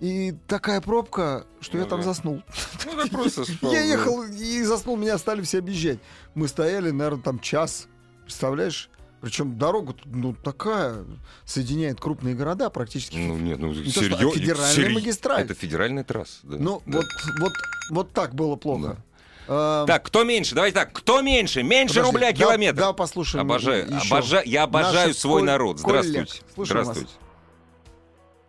И 0.00 0.32
такая 0.46 0.80
пробка, 0.80 1.44
что 1.60 1.76
я 1.78 1.84
Ну 1.84 1.90
там 1.90 2.00
да. 2.00 2.06
заснул. 2.06 2.42
Ну, 2.86 2.92
так 2.96 3.10
просто 3.10 3.44
спал, 3.52 3.72
Я 3.72 3.80
ехал 3.82 4.22
и 4.22 4.62
заснул, 4.62 4.96
меня 4.96 5.18
стали 5.18 5.42
все 5.42 5.58
объезжать. 5.58 5.98
Мы 6.34 6.46
стояли, 6.46 6.90
наверное, 6.90 7.22
там 7.22 7.40
час. 7.40 7.88
Представляешь? 8.22 8.90
Причем 9.20 9.58
дорога, 9.58 9.96
ну, 10.04 10.32
такая, 10.32 11.04
соединяет 11.44 12.00
крупные 12.00 12.36
города 12.36 12.70
практически. 12.70 13.16
Ну, 13.16 13.36
нет, 13.36 13.58
ну, 13.58 13.72
а 13.72 13.74
серьё- 13.74 14.30
федеральная 14.30 14.90
магистраль. 14.90 15.42
Это 15.42 15.54
федеральная 15.54 16.04
трасса, 16.04 16.38
да. 16.44 16.56
Ну, 16.60 16.80
Да. 16.86 16.98
вот, 16.98 17.06
вот, 17.40 17.52
вот 17.90 18.12
так 18.12 18.36
было 18.36 18.54
плохо. 18.54 19.02
А, 19.48 19.86
Так, 19.86 20.04
кто 20.04 20.24
меньше? 20.24 20.54
Давайте 20.54 20.74
так, 20.78 20.92
кто 20.92 21.22
меньше? 21.22 21.62
Меньше 21.62 21.94
подожди, 21.96 22.12
рубля 22.12 22.32
да- 22.32 22.36
километр. 22.36 22.78
Да, 22.78 22.92
послушаем. 22.92 23.44
Обожаю, 23.46 23.86
еще. 23.86 24.14
обожаю, 24.14 24.42
я 24.46 24.62
обожаю 24.64 25.14
свой 25.14 25.40
коль- 25.40 25.46
народ. 25.46 25.80
коллег. 25.82 26.04
Здравствуйте. 26.04 26.42
Слушаем 26.54 26.84
вас. 26.84 26.96
Здравствуйте. 26.96 27.24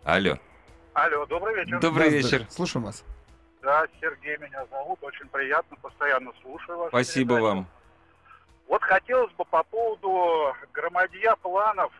Алло. 0.04 0.38
Алло, 0.94 1.26
добрый 1.26 1.54
вечер. 1.56 1.80
Добрый 1.80 2.08
вечер. 2.10 2.46
Слушаем 2.50 2.84
вас. 2.86 3.04
Да, 3.62 3.86
Сергей 4.00 4.36
меня 4.38 4.64
зовут, 4.70 4.98
очень 5.02 5.26
приятно, 5.28 5.76
постоянно 5.82 6.32
слушаю 6.42 6.78
вас. 6.78 6.88
Спасибо 6.88 7.34
вам. 7.34 7.66
Вот 8.68 8.82
хотелось 8.82 9.32
бы 9.32 9.44
по 9.44 9.62
поводу 9.64 10.54
громадья 10.72 11.34
планов 11.42 11.92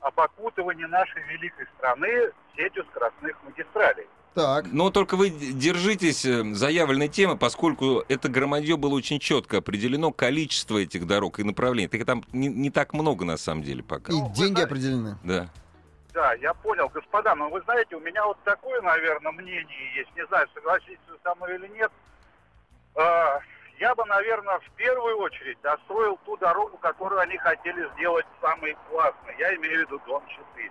об 0.00 0.18
окутывании 0.18 0.84
нашей 0.86 1.22
великой 1.24 1.66
страны 1.76 2.30
сетью 2.56 2.84
скоростных 2.90 3.36
магистралей. 3.44 4.06
Так. 4.34 4.66
Но 4.72 4.90
только 4.90 5.16
вы 5.16 5.30
держитесь 5.30 6.24
э, 6.24 6.42
заявленной 6.54 7.08
темы, 7.08 7.36
поскольку 7.36 8.04
это 8.08 8.28
громадье 8.28 8.76
было 8.76 8.94
очень 8.94 9.20
четко 9.20 9.58
определено, 9.58 10.10
количество 10.10 10.78
этих 10.78 11.06
дорог 11.06 11.38
и 11.38 11.44
направлений. 11.44 11.86
Так 11.88 12.04
там 12.04 12.24
не, 12.32 12.48
не 12.48 12.70
так 12.70 12.94
много 12.94 13.24
на 13.24 13.36
самом 13.36 13.62
деле 13.62 13.82
пока. 13.84 14.12
И 14.12 14.16
Ну, 14.16 14.32
деньги 14.34 14.54
знаете- 14.56 14.64
определены. 14.64 15.18
Да. 15.22 15.48
Да, 16.12 16.32
я 16.34 16.52
понял, 16.54 16.88
господа, 16.88 17.34
но 17.34 17.48
вы 17.48 17.60
знаете, 17.62 17.96
у 17.96 18.00
меня 18.00 18.24
вот 18.24 18.36
такое, 18.44 18.80
наверное, 18.82 19.32
мнение 19.32 19.94
есть, 19.96 20.10
не 20.16 20.24
знаю, 20.26 20.48
согласитесь 20.54 20.98
вы 21.08 21.16
со 21.24 21.34
мной 21.36 21.54
или 21.56 21.68
нет. 21.68 21.90
А, 22.96 23.40
Я 23.80 23.92
бы, 23.96 24.04
наверное, 24.04 24.60
в 24.60 24.70
первую 24.76 25.18
очередь 25.18 25.58
достроил 25.62 26.16
ту 26.24 26.36
дорогу, 26.36 26.76
которую 26.78 27.20
они 27.20 27.36
хотели 27.38 27.88
сделать 27.96 28.24
самой 28.40 28.76
классной. 28.88 29.34
Я 29.38 29.52
имею 29.56 29.78
в 29.78 29.80
виду 29.90 30.00
Дом 30.06 30.22
4. 30.28 30.70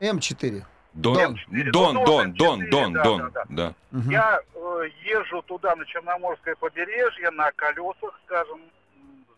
М4. 0.00 0.64
Дон, 0.94 1.14
Дон. 1.14 1.34
М4. 1.34 1.70
Дон, 1.70 2.04
Дон, 2.04 2.30
М4, 2.30 2.34
Дон, 2.36 2.68
Дон, 2.70 2.92
да, 2.92 3.02
Дон, 3.02 3.18
да, 3.18 3.30
да. 3.30 3.44
да. 3.48 3.74
Мгм. 3.90 4.10
Я 4.10 4.40
э, 4.54 4.88
езжу 5.04 5.42
туда, 5.42 5.74
на 5.76 5.84
Черноморское 5.86 6.54
побережье, 6.54 7.30
на 7.30 7.50
колесах, 7.52 8.18
скажем, 8.24 8.60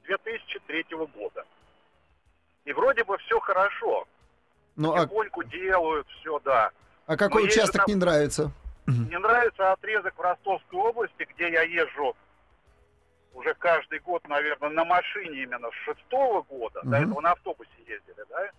с 0.02 0.06
2003 0.06 0.84
года. 1.14 1.44
И 2.64 2.72
вроде 2.72 3.04
бы 3.04 3.16
все 3.18 3.40
хорошо. 3.40 4.06
Ну, 4.76 4.92
а, 4.92 4.98
Потихоньку 5.02 5.44
делают, 5.44 6.06
все, 6.20 6.38
да. 6.40 6.70
а 7.06 7.16
какой 7.16 7.42
же 7.44 7.48
участок 7.48 7.86
там- 7.86 7.86
не 7.88 7.94
нравится? 7.94 8.50
Мне 8.86 9.18
нравится 9.18 9.72
отрезок 9.72 10.16
в 10.16 10.20
Ростовской 10.20 10.78
области, 10.78 11.26
где 11.34 11.50
я 11.50 11.62
езжу 11.62 12.14
уже 13.32 13.54
каждый 13.54 13.98
год, 14.00 14.26
наверное, 14.28 14.70
на 14.70 14.84
машине 14.84 15.42
именно 15.42 15.68
с 15.70 15.74
шестого 15.84 16.42
года. 16.42 16.80
До 16.84 16.96
этого 16.96 17.20
на 17.20 17.32
автобусе 17.32 17.70
ездили, 17.86 18.24
да? 18.28 18.50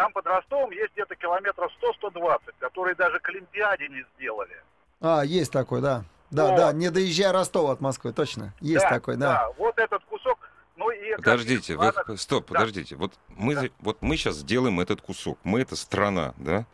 Там 0.00 0.14
под 0.14 0.26
Ростовом 0.26 0.70
есть 0.70 0.94
где-то 0.94 1.14
километров 1.14 1.70
100-120, 2.02 2.38
которые 2.58 2.94
даже 2.94 3.20
к 3.20 3.28
Олимпиаде 3.28 3.86
не 3.88 4.02
сделали. 4.16 4.56
А, 5.02 5.22
есть 5.22 5.52
такой, 5.52 5.82
да. 5.82 6.04
Да, 6.30 6.46
Вот. 6.46 6.56
да, 6.56 6.72
не 6.72 6.90
доезжая 6.90 7.32
Ростова 7.32 7.72
от 7.72 7.82
Москвы, 7.82 8.14
точно. 8.14 8.54
Есть 8.60 8.88
такой, 8.88 9.18
да. 9.18 9.50
Вот 9.58 9.78
этот 9.78 10.02
кусок. 10.04 10.38
Ну 10.76 10.90
и 10.90 11.16
Подождите, 11.16 11.76
вы, 11.76 11.84
ладно, 11.84 12.16
стоп, 12.16 12.46
Да. 12.48 12.54
подождите. 12.54 12.96
Вот 12.96 13.12
мы, 13.28 13.70
вот 13.80 13.98
мы 14.00 14.16
сейчас 14.16 14.36
сделаем 14.36 14.80
этот 14.80 15.02
кусок. 15.02 15.38
Мы 15.44 15.60
это 15.60 15.76
страна, 15.76 16.32
да? 16.38 16.64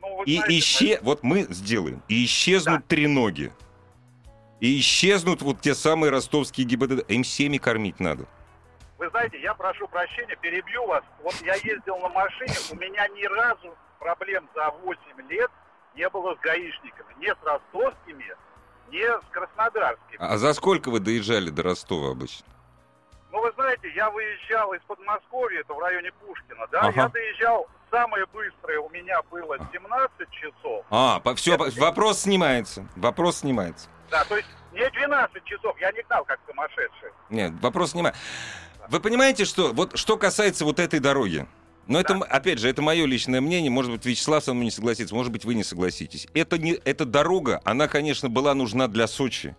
ну, 0.00 0.18
вы 0.18 0.24
И 0.26 0.36
знаете, 0.36 0.58
исче... 0.60 1.00
Вот 1.02 1.24
мы 1.24 1.48
сделаем. 1.50 2.00
И 2.06 2.24
исчезнут 2.26 2.86
треноги. 2.86 3.52
И 4.60 4.78
исчезнут 4.78 5.42
вот 5.42 5.60
те 5.60 5.74
самые 5.74 6.12
ростовские 6.12 6.64
ГИБДД. 6.64 7.10
Им 7.10 7.24
всеми 7.24 7.58
кормить 7.58 7.98
надо. 7.98 8.26
Вы 9.00 9.08
знаете, 9.08 9.40
я 9.40 9.54
прошу 9.54 9.88
прощения, 9.88 10.36
перебью 10.36 10.86
вас. 10.86 11.02
Вот 11.22 11.34
я 11.40 11.54
ездил 11.54 11.96
на 12.00 12.10
машине, 12.10 12.52
у 12.70 12.76
меня 12.76 13.08
ни 13.08 13.24
разу 13.24 13.74
проблем 13.98 14.46
за 14.54 14.70
8 14.82 15.00
лет 15.30 15.50
не 15.94 16.06
было 16.10 16.34
с 16.36 16.38
гаишниками. 16.40 17.14
Ни 17.18 17.28
с 17.28 17.36
ростовскими, 17.42 18.26
ни 18.90 19.00
с 19.02 19.22
краснодарскими. 19.30 20.18
А 20.18 20.36
за 20.36 20.52
сколько 20.52 20.90
вы 20.90 21.00
доезжали 21.00 21.48
до 21.48 21.62
Ростова 21.62 22.10
обычно? 22.10 22.46
Ну, 23.32 23.40
вы 23.40 23.50
знаете, 23.52 23.90
я 23.94 24.10
выезжал 24.10 24.74
из 24.74 24.82
Подмосковья, 24.82 25.60
это 25.60 25.72
в 25.72 25.78
районе 25.78 26.12
Пушкина, 26.20 26.66
да, 26.70 26.80
Ага. 26.80 26.92
я 27.02 27.08
доезжал, 27.08 27.68
самое 27.90 28.26
быстрое 28.26 28.80
у 28.80 28.90
меня 28.90 29.22
было 29.30 29.56
17 29.72 30.30
часов, 30.30 30.84
А, 30.90 31.20
по, 31.20 31.34
все, 31.36 31.56
вопрос 31.56 32.20
снимается. 32.20 32.86
Вопрос 32.96 33.38
снимается. 33.38 33.88
да, 34.10 34.24
то 34.24 34.36
есть 34.36 34.48
не 34.72 34.86
12 34.90 35.42
часов, 35.44 35.80
я 35.80 35.90
не 35.92 36.02
гнал 36.02 36.24
как 36.26 36.38
сумасшедший. 36.46 37.10
Нет, 37.30 37.52
вопрос 37.62 37.92
снимается. 37.92 38.20
Вы 38.88 39.00
понимаете, 39.00 39.44
что 39.44 39.72
вот 39.72 39.98
что 39.98 40.16
касается 40.16 40.64
вот 40.64 40.80
этой 40.80 41.00
дороги, 41.00 41.46
но 41.86 41.98
это, 41.98 42.14
опять 42.14 42.58
же, 42.58 42.68
это 42.68 42.82
мое 42.82 43.04
личное 43.06 43.40
мнение. 43.40 43.70
Может 43.70 43.90
быть, 43.90 44.04
Вячеслав 44.06 44.44
со 44.44 44.54
мной 44.54 44.66
не 44.66 44.70
согласится, 44.70 45.14
может 45.14 45.32
быть, 45.32 45.44
вы 45.44 45.54
не 45.54 45.64
согласитесь. 45.64 46.28
Это 46.34 46.56
не, 46.56 46.72
эта 46.84 47.04
дорога, 47.04 47.60
она, 47.64 47.88
конечно, 47.88 48.28
была 48.28 48.54
нужна 48.54 48.86
для 48.86 49.06
Сочи. 49.08 49.56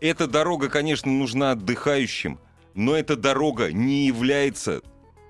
Эта 0.00 0.26
дорога, 0.26 0.68
конечно, 0.68 1.10
нужна 1.10 1.52
отдыхающим, 1.52 2.38
но 2.74 2.94
эта 2.94 3.16
дорога 3.16 3.72
не 3.72 4.06
является 4.06 4.82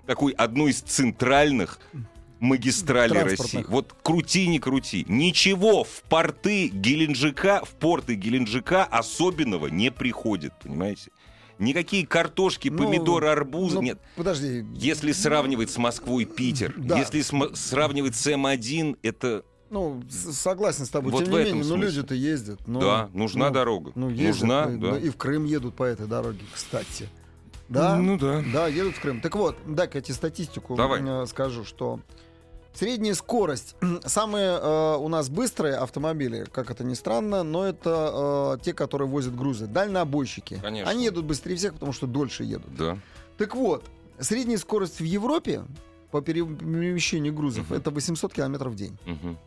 такой 0.06 0.32
одной 0.32 0.72
из 0.72 0.80
центральных 0.80 1.78
магистралей. 2.40 3.22
России. 3.22 3.64
Вот 3.68 3.94
крути, 4.02 4.46
не 4.46 4.58
крути. 4.58 5.04
Ничего 5.08 5.84
в 5.84 6.02
порты 6.08 6.68
Геленджика, 6.68 7.64
в 7.64 7.70
порты 7.70 8.14
Геленджика 8.14 8.84
особенного 8.84 9.68
не 9.68 9.90
приходит, 9.90 10.52
понимаете? 10.62 11.10
Никакие 11.58 12.06
картошки, 12.06 12.68
Ну, 12.68 12.78
помидоры, 12.78 13.28
арбузы, 13.28 13.76
Ну, 13.76 13.82
нет. 13.82 13.98
Подожди. 14.16 14.64
Если 14.74 15.12
сравнивать 15.12 15.70
с 15.70 15.78
Москвой 15.78 16.24
Питер, 16.24 16.74
Да. 16.76 16.98
если 16.98 17.20
см- 17.22 17.54
сравнивать 17.54 18.16
с 18.16 18.26
М1, 18.26 18.98
это 19.02 19.44
Ну, 19.70 20.02
согласен 20.10 20.84
с 20.86 20.90
тобой. 20.90 21.10
Вот 21.12 21.24
Тем 21.24 21.32
не 21.32 21.44
менее, 21.44 21.64
ну 21.64 21.76
люди-то 21.76 22.14
ездят. 22.14 22.60
Ну, 22.66 22.80
да, 22.80 23.08
нужна 23.12 23.48
ну, 23.48 23.54
дорога. 23.54 23.92
Ну, 23.94 24.08
ездят, 24.10 24.26
нужна, 24.42 24.66
ну, 24.66 24.78
да. 24.92 24.98
И 24.98 25.08
в 25.10 25.16
Крым 25.16 25.44
едут 25.44 25.74
по 25.74 25.84
этой 25.84 26.06
дороге, 26.06 26.40
кстати. 26.52 27.08
Да? 27.68 27.96
Ну 27.96 28.18
да. 28.18 28.42
Да, 28.52 28.66
едут 28.68 28.96
в 28.96 29.00
Крым. 29.00 29.20
Так 29.20 29.34
вот, 29.36 29.56
дай-ка 29.66 29.98
я 29.98 30.02
тебе 30.02 30.14
статистику 30.14 30.76
Давай. 30.76 31.00
э, 31.02 31.26
скажу, 31.26 31.64
что 31.64 32.00
средняя 32.74 33.14
скорость. 33.14 33.76
Самые 34.04 34.58
э, 34.60 34.96
у 34.96 35.08
нас 35.08 35.28
быстрые 35.28 35.76
автомобили, 35.76 36.44
как 36.52 36.70
это 36.70 36.84
ни 36.84 36.94
странно, 36.94 37.42
но 37.42 37.64
это 37.64 38.56
э, 38.58 38.64
те, 38.64 38.72
которые 38.74 39.08
возят 39.08 39.34
грузы. 39.36 39.66
Дальнобойщики. 39.66 40.58
Конечно. 40.60 40.90
Они 40.90 41.04
едут 41.04 41.24
быстрее 41.24 41.56
всех, 41.56 41.74
потому 41.74 41.92
что 41.92 42.06
дольше 42.06 42.44
едут. 42.44 42.74
Да. 42.76 42.98
Так 43.38 43.54
вот, 43.54 43.84
средняя 44.18 44.58
скорость 44.58 45.00
в 45.00 45.04
Европе 45.04 45.62
по 46.10 46.20
перемещению 46.20 47.32
грузов 47.34 47.70
Мгм. 47.70 47.78
это 47.78 47.90
800 47.90 48.32
километров 48.32 48.72
в 48.72 48.76
день. 48.76 48.96
Мгм. 49.06 49.38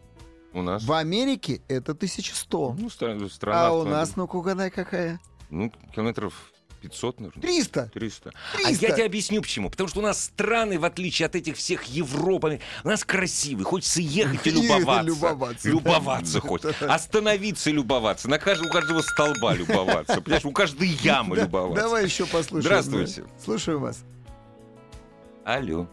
У 0.53 0.61
нас. 0.61 0.83
В 0.83 0.91
Америке 0.93 1.61
это 1.67 1.93
1100. 1.93 2.75
Ну, 2.79 2.87
стра- 2.87 3.29
страна 3.29 3.67
а 3.67 3.71
у 3.73 3.83
нас, 3.83 4.15
ну-ка 4.15 4.35
угадай, 4.37 4.71
какая? 4.71 5.19
Ну, 5.49 5.71
километров 5.93 6.33
500, 6.81 7.19
наверное. 7.19 7.41
300. 7.41 7.89
300. 7.93 8.29
А 8.53 8.57
300. 8.57 8.85
я 8.87 8.93
тебе 8.93 9.05
объясню 9.05 9.41
почему. 9.41 9.69
Потому 9.69 9.89
что 9.89 9.99
у 9.99 10.03
нас 10.03 10.23
страны, 10.25 10.79
в 10.79 10.85
отличие 10.85 11.25
от 11.25 11.35
этих 11.35 11.57
всех 11.57 11.83
Европы, 11.85 12.59
у 12.83 12.87
нас 12.87 13.03
красивые. 13.03 13.65
Хочется 13.65 14.01
ехать 14.01 14.45
и 14.45 14.49
И 14.51 14.53
любоваться. 14.53 15.03
любоваться. 15.05 15.69
Любоваться 15.69 16.39
хоть. 16.39 16.65
Остановиться 16.81 17.69
и 17.69 17.73
любоваться. 17.73 18.29
На 18.29 18.37
каждого, 18.39 18.69
у 18.69 18.71
каждого 18.71 19.01
столба 19.01 19.53
любоваться. 19.53 20.21
Понимаешь, 20.21 20.45
у 20.45 20.51
каждой 20.51 20.87
ямы 20.89 21.35
любоваться. 21.37 21.83
Давай 21.83 22.05
еще 22.05 22.25
послушаем. 22.25 22.61
Здравствуйте. 22.61 23.23
Слушаю 23.43 23.79
вас. 23.79 24.03
Алло. 25.43 25.87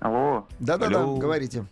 Алло, 0.00 0.46
Да-да-да, 0.60 1.02
говорите. 1.04 1.66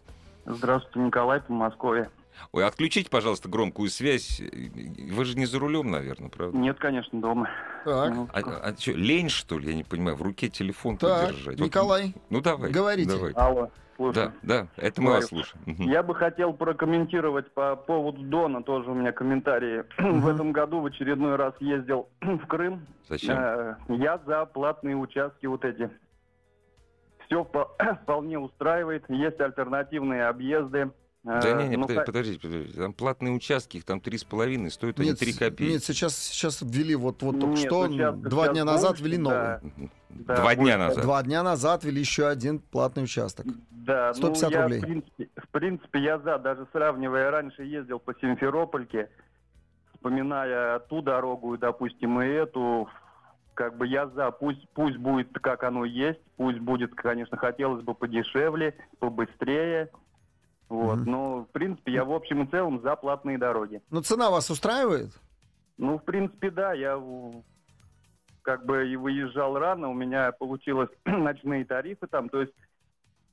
здравствуйте, 0.44 0.98
Николай, 1.00 1.40
по 1.40 1.52
Москве. 1.52 2.10
Ой, 2.52 2.64
отключите, 2.66 3.10
пожалуйста, 3.10 3.48
громкую 3.48 3.88
связь. 3.90 4.40
Вы 4.40 5.24
же 5.24 5.36
не 5.36 5.46
за 5.46 5.58
рулем, 5.58 5.90
наверное, 5.90 6.28
правда? 6.28 6.56
Нет, 6.56 6.78
конечно, 6.78 7.20
дома. 7.20 7.48
Так, 7.84 8.14
Ну, 8.14 8.28
А, 8.32 8.40
а 8.40 8.72
чё, 8.74 8.94
лень, 8.94 9.28
что 9.28 9.58
ли? 9.58 9.70
Я 9.70 9.74
не 9.76 9.84
понимаю. 9.84 10.16
В 10.16 10.22
руке 10.22 10.48
телефон 10.48 10.96
так, 10.98 11.28
подержать. 11.28 11.58
Вот, 11.58 11.66
Николай, 11.66 12.14
ну, 12.30 12.40
давай. 12.40 12.70
говорите. 12.70 13.10
Давай. 13.10 13.32
Алло, 13.32 13.70
слушай. 13.96 14.14
Да, 14.14 14.32
да, 14.42 14.66
это 14.76 15.00
мы 15.00 15.06
Говорю. 15.08 15.20
вас 15.22 15.28
слушаем. 15.28 15.64
Я 15.78 16.02
бы 16.02 16.14
хотел 16.14 16.52
прокомментировать 16.52 17.52
по 17.52 17.76
поводу 17.76 18.22
Дона, 18.22 18.62
тоже 18.62 18.90
у 18.90 18.94
меня 18.94 19.12
комментарии. 19.12 19.84
В 19.98 20.28
этом 20.28 20.52
году 20.52 20.80
в 20.80 20.86
очередной 20.86 21.36
раз 21.36 21.54
ездил 21.60 22.08
в 22.20 22.46
Крым. 22.46 22.86
Зачем? 23.08 23.36
Э, 23.38 23.76
Я 23.88 24.18
за 24.26 24.44
платные 24.46 24.96
участки 24.96 25.46
вот 25.46 25.64
эти. 25.64 25.90
Все 27.26 27.44
вполне 28.02 28.38
устраивает. 28.38 29.04
Есть 29.08 29.40
альтернативные 29.40 30.26
объезды. 30.26 30.90
Да 31.28 31.52
не, 31.52 31.68
не, 31.68 31.76
ну, 31.76 31.82
подождите, 31.82 32.06
подождите, 32.06 32.40
подождите. 32.40 32.80
Там 32.80 32.92
платные 32.94 33.34
участки, 33.34 33.76
их 33.76 33.84
там 33.84 34.00
три 34.00 34.16
с 34.16 34.24
половиной, 34.24 34.70
стоят 34.70 34.98
они 34.98 35.10
Нет, 35.10 35.18
три 35.18 35.34
копейки. 35.34 35.72
Нет, 35.72 35.84
сейчас, 35.84 36.16
сейчас 36.16 36.62
ввели, 36.62 36.94
вот, 36.94 37.22
вот 37.22 37.38
только 37.38 37.56
Нет, 37.56 37.66
что, 37.66 37.86
ну 37.86 37.92
сейчас- 37.92 38.16
два 38.16 38.44
сейчас 38.44 38.54
дня 38.54 38.64
назад 38.64 38.90
больше, 38.92 39.04
ввели 39.04 39.18
новый. 39.18 39.36
да. 39.38 39.60
Да, 40.08 40.36
Два 40.36 40.54
дня 40.54 40.78
назад. 40.78 41.04
Два 41.04 41.22
дня 41.22 41.42
назад 41.42 41.84
ввели 41.84 42.00
еще 42.00 42.26
один 42.28 42.60
платный 42.60 43.04
участок. 43.04 43.46
Да, 43.70 44.14
150 44.14 44.50
ну, 44.50 44.56
я, 44.56 44.62
рублей. 44.62 44.80
В 44.80 44.82
принципе, 44.82 45.28
в 45.36 45.48
принципе, 45.48 45.98
я 46.00 46.18
за, 46.18 46.38
даже 46.38 46.66
сравнивая, 46.72 47.30
раньше 47.30 47.62
ездил 47.62 47.98
по 47.98 48.14
Симферопольке, 48.14 49.10
вспоминая 49.94 50.78
ту 50.78 51.02
дорогу 51.02 51.54
и, 51.54 51.58
допустим, 51.58 52.22
и 52.22 52.26
эту, 52.26 52.88
как 53.52 53.76
бы 53.76 53.86
я 53.86 54.06
за, 54.08 54.30
пусть, 54.30 54.66
пусть 54.70 54.96
будет 54.96 55.28
как 55.40 55.62
оно 55.62 55.84
есть, 55.84 56.20
пусть 56.36 56.58
будет, 56.58 56.94
конечно, 56.94 57.36
хотелось 57.36 57.84
бы 57.84 57.94
подешевле, 57.94 58.74
побыстрее, 58.98 59.90
вот, 60.68 60.98
Мгм. 60.98 61.10
но, 61.10 61.38
в 61.44 61.52
принципе, 61.52 61.92
я 61.92 62.04
в 62.04 62.12
общем 62.12 62.42
и 62.42 62.50
целом 62.50 62.82
за 62.82 62.94
платные 62.96 63.38
дороги. 63.38 63.80
Но 63.90 64.02
цена 64.02 64.30
вас 64.30 64.50
устраивает? 64.50 65.10
Ну, 65.78 65.98
в 65.98 66.04
принципе, 66.04 66.50
да, 66.50 66.72
я 66.74 67.00
как 68.42 68.64
бы 68.66 68.88
и 68.88 68.96
выезжал 68.96 69.58
рано, 69.58 69.88
у 69.88 69.94
меня 69.94 70.32
получилось 70.32 70.90
ночные 71.04 71.64
тарифы 71.64 72.06
там, 72.06 72.28
то 72.28 72.40
есть 72.40 72.52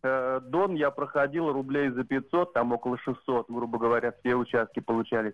э, 0.04 0.42
Дон 0.44 0.76
я 0.76 0.92
проходил 0.92 1.52
рублей 1.52 1.90
за 1.90 2.04
500, 2.04 2.54
там 2.54 2.72
около 2.72 2.98
600, 2.98 3.50
грубо 3.50 3.78
говоря, 3.80 4.14
все 4.20 4.36
участки 4.36 4.80
получались. 4.80 5.34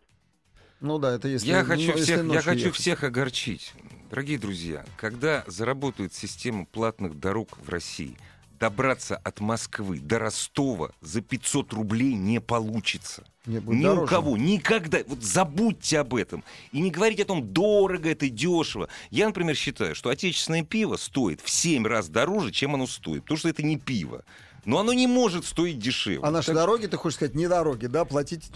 Ну 0.80 0.98
да, 0.98 1.14
это 1.14 1.28
если... 1.28 1.48
Я 1.48 1.62
ну, 1.62 1.68
хочу, 1.68 1.82
если 1.92 2.02
всех, 2.02 2.26
я 2.26 2.42
хочу 2.42 2.60
ехать. 2.66 2.76
всех 2.76 3.04
огорчить. 3.04 3.74
Дорогие 4.10 4.40
друзья, 4.40 4.84
когда 4.98 5.44
заработает 5.46 6.14
система 6.14 6.66
платных 6.66 7.20
дорог 7.20 7.50
в 7.58 7.70
России, 7.70 8.18
добраться 8.62 9.18
от 9.18 9.40
Москвы 9.40 10.00
до 10.00 10.20
Ростова 10.20 10.92
за 11.02 11.22
500 11.22 11.74
рублей 11.74 12.14
не 12.14 12.40
получится. 12.40 13.24
Не, 13.48 13.56
Ни 13.56 13.80
у 13.86 13.96
дороже. 13.96 14.08
кого, 14.08 14.38
никогда. 14.38 15.00
Вот 15.08 15.24
забудьте 15.24 16.00
об 16.00 16.14
этом. 16.14 16.44
И 16.72 16.80
не 16.80 16.92
говорите 16.92 17.24
о 17.24 17.26
том, 17.26 17.52
дорого 17.52 18.12
это, 18.12 18.30
дешево. 18.30 18.88
Я, 19.10 19.26
например, 19.26 19.56
считаю, 19.56 19.96
что 19.96 20.12
отечественное 20.12 20.64
пиво 20.64 20.96
стоит 20.98 21.42
в 21.42 21.50
7 21.50 21.88
раз 21.88 22.08
дороже, 22.08 22.52
чем 22.52 22.76
оно 22.76 22.86
стоит. 22.86 23.24
Потому 23.24 23.40
что 23.40 23.50
это 23.50 23.64
не 23.64 23.78
пиво. 23.78 24.24
Но 24.64 24.78
оно 24.78 24.94
не 24.94 25.08
может 25.08 25.44
стоить 25.46 25.80
дешевле. 25.80 26.20
А 26.22 26.30
наши 26.30 26.48
Так 26.48 26.56
дороги, 26.58 26.86
ты 26.86 26.98
хочешь 26.98 27.16
сказать, 27.16 27.34
не 27.34 27.48
дороги, 27.48 27.88
да? 27.88 28.06
Платить... 28.06 28.52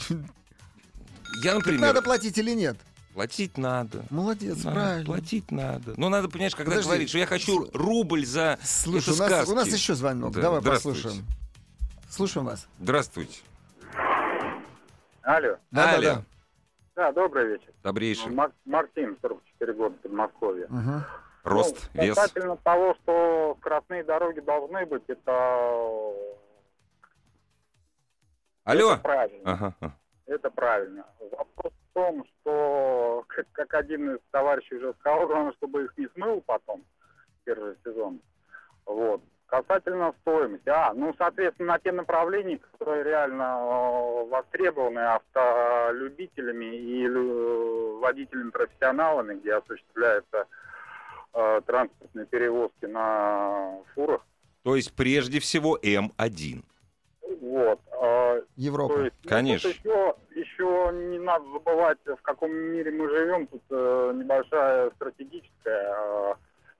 Я, 1.44 1.56
например, 1.56 1.82
Надо 1.82 2.04
платить 2.04 2.38
или 2.38 2.52
нет? 2.52 2.78
Платить 3.16 3.58
надо. 3.58 4.04
Молодец, 4.10 4.64
Надо, 4.66 4.76
правильно. 4.76 5.06
Платить 5.06 5.50
надо. 5.52 5.94
Но 5.98 6.10
надо, 6.10 6.28
понимаешь, 6.30 6.54
когда 6.54 6.72
Подожди. 6.72 6.88
говорить, 6.90 7.10
что 7.10 7.18
я 7.18 7.26
хочу 7.26 7.70
рубль 7.74 8.26
за 8.26 8.60
Слушай, 8.62 9.14
это 9.16 9.24
у 9.26 9.30
нас, 9.30 9.50
у 9.50 9.56
нас 9.56 9.68
еще 9.70 9.96
звонок. 9.96 10.34
Да, 10.34 10.42
Давай 10.42 10.62
послушаем. 10.62 11.26
Слушаем 12.10 12.46
вас. 12.48 12.68
Здравствуйте. 12.80 13.40
Алло. 15.24 15.56
Да, 15.72 15.94
Алло. 15.94 16.02
да, 16.02 16.16
да. 16.16 16.24
Да, 16.96 17.12
добрый 17.14 17.48
вечер. 17.48 17.72
Добрейший. 17.84 18.32
Мар- 18.32 18.52
Мартин, 18.66 19.18
44 19.22 19.74
года, 19.74 19.96
Подмосковье. 20.04 20.68
Мгм. 20.70 21.04
Рост, 21.44 21.90
Ну, 21.94 22.04
вес. 22.04 22.16
Касательно 22.16 22.58
того, 22.58 22.96
что 23.02 23.56
скоростные 23.62 24.04
дороги 24.04 24.40
должны 24.42 24.86
быть, 24.86 25.04
это, 25.08 25.32
Алло. 28.66 28.94
это 28.94 29.02
правильно. 29.02 29.52
Ага. 29.80 29.96
Это 30.26 30.50
правильно. 30.50 31.06
Вопрос 31.32 31.72
том, 31.96 32.26
что, 32.42 33.24
как, 33.28 33.48
как 33.54 33.74
один 33.74 34.16
из 34.16 34.20
товарищей 34.32 34.76
уже 34.76 34.94
сказал, 35.00 35.26
главное, 35.28 35.54
чтобы 35.54 35.86
их 35.86 35.98
не 35.98 36.08
смыл 36.14 36.44
потом, 36.46 36.84
первый 37.46 37.76
сезон. 37.84 38.20
Вот. 38.86 39.22
Касательно 39.48 40.14
стоимости. 40.22 40.68
А, 40.68 40.94
ну, 40.94 41.14
соответственно, 41.18 41.74
на 41.74 41.80
те 41.80 41.92
направления, 41.92 42.58
которые 42.72 43.04
реально 43.04 43.44
э, 43.60 44.26
востребованы 44.30 45.00
автолюбителями 45.00 46.66
и 46.76 47.08
лю- 47.08 48.00
водителями-профессионалами, 48.00 49.36
где 49.36 49.54
осуществляются 49.54 50.48
э, 51.34 51.62
транспортные 51.66 52.26
перевозки 52.26 52.86
на 52.86 53.78
фурах. 53.94 54.26
То 54.64 54.76
есть 54.76 54.94
прежде 54.96 55.40
всего 55.40 55.78
М1. 55.78 56.64
Вот. 57.42 57.80
э, 57.92 58.25
Европа. 58.56 59.00
Есть, 59.04 59.16
ну, 59.24 59.30
Конечно. 59.30 59.70
тут 59.70 59.80
еще, 59.80 60.16
еще 60.36 60.92
не 61.12 61.20
надо 61.20 61.46
забывать, 61.52 61.98
в 62.06 62.22
каком 62.22 62.52
мире 62.54 62.92
мы 62.92 63.10
живем. 63.10 63.48
Тут 63.48 63.64
э, 63.70 64.14
небольшая 64.16 64.92
стратегическая 64.92 65.94
э, 65.98 66.34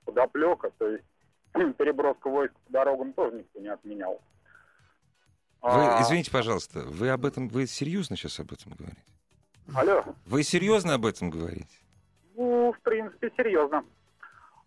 подоплека. 0.04 0.70
То 0.78 0.88
есть 0.88 1.04
переброска 1.76 2.28
войск 2.30 2.54
по 2.66 2.72
дорогам 2.72 3.12
тоже 3.12 3.36
никто 3.38 3.60
не 3.60 3.68
отменял. 3.68 4.20
Вы, 5.62 5.70
А, 5.70 6.00
извините, 6.02 6.30
пожалуйста, 6.30 6.80
вы 6.80 7.08
об 7.10 7.24
этом, 7.26 7.48
вы 7.48 7.66
серьезно 7.66 8.16
сейчас 8.16 8.38
об 8.40 8.52
этом 8.52 8.72
говорите? 8.72 9.02
Алло. 9.74 10.04
Вы 10.26 10.42
серьезно 10.44 10.94
об 10.94 11.04
этом 11.06 11.28
говорите? 11.30 11.76
Ну, 12.36 12.72
в 12.72 12.80
принципе, 12.82 13.32
серьезно. 13.36 13.84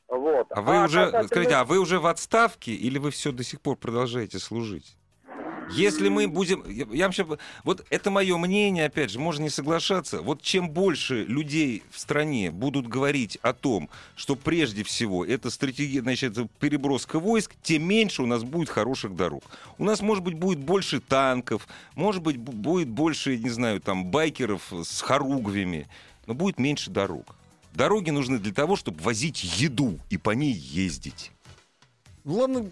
Вот. 0.10 0.48
А 0.52 0.62
вы 0.62 0.84
уже, 0.84 1.06
касательно- 1.06 1.28
скажите, 1.28 1.56
а 1.56 1.64
вы 1.64 1.78
уже 1.80 2.00
в 2.00 2.08
отставке 2.08 2.72
или 2.74 2.98
вы 2.98 3.12
все 3.12 3.32
до 3.32 3.44
сих 3.44 3.62
пор 3.62 3.78
продолжаете 3.78 4.40
служить? 4.40 4.98
Если 5.72 6.10
мы 6.10 6.28
будем, 6.28 6.64
я 6.68 7.12
щас- 7.12 7.28
вот 7.64 7.86
это 7.90 8.10
мое 8.12 8.38
мнение, 8.38 8.86
опять 8.86 9.12
же, 9.12 9.20
можно 9.20 9.44
не 9.44 9.50
соглашаться. 9.50 10.22
Вот 10.22 10.42
чем 10.42 10.70
больше 10.70 11.24
людей 11.26 11.84
в 11.92 12.00
стране 12.00 12.52
будут 12.52 12.88
говорить 12.88 13.38
о 13.42 13.54
том, 13.54 13.90
что 14.16 14.36
прежде 14.36 14.84
всего 14.84 15.24
это 15.26 15.50
стратегия, 15.50 16.02
значит, 16.02 16.36
переброска 16.60 17.20
войск, 17.20 17.54
тем 17.62 17.84
меньше 17.84 18.24
у 18.24 18.26
нас 18.26 18.44
будет 18.44 18.70
хороших 18.70 19.16
дорог. 19.16 19.44
У 19.78 19.84
нас, 19.84 20.02
может 20.02 20.24
быть, 20.24 20.36
будет 20.36 20.60
больше 20.60 21.00
танков, 21.00 21.68
может 21.96 22.24
быть, 22.24 22.38
бу- 22.38 22.52
будет 22.54 22.88
больше, 22.90 23.38
не 23.38 23.50
знаю, 23.50 23.80
там 23.80 24.06
байкеров 24.06 24.72
с 24.72 25.02
хоругвями, 25.02 25.88
но 26.26 26.34
будет 26.34 26.58
меньше 26.60 26.90
дорог. 26.90 27.36
Дороги 27.74 28.10
нужны 28.10 28.40
для 28.40 28.54
того, 28.54 28.76
чтобы 28.76 29.02
возить 29.04 29.44
еду 29.60 30.00
и 30.10 30.18
по 30.18 30.32
ней 30.32 30.54
ездить. 30.54 31.32
Ладно, 32.26 32.70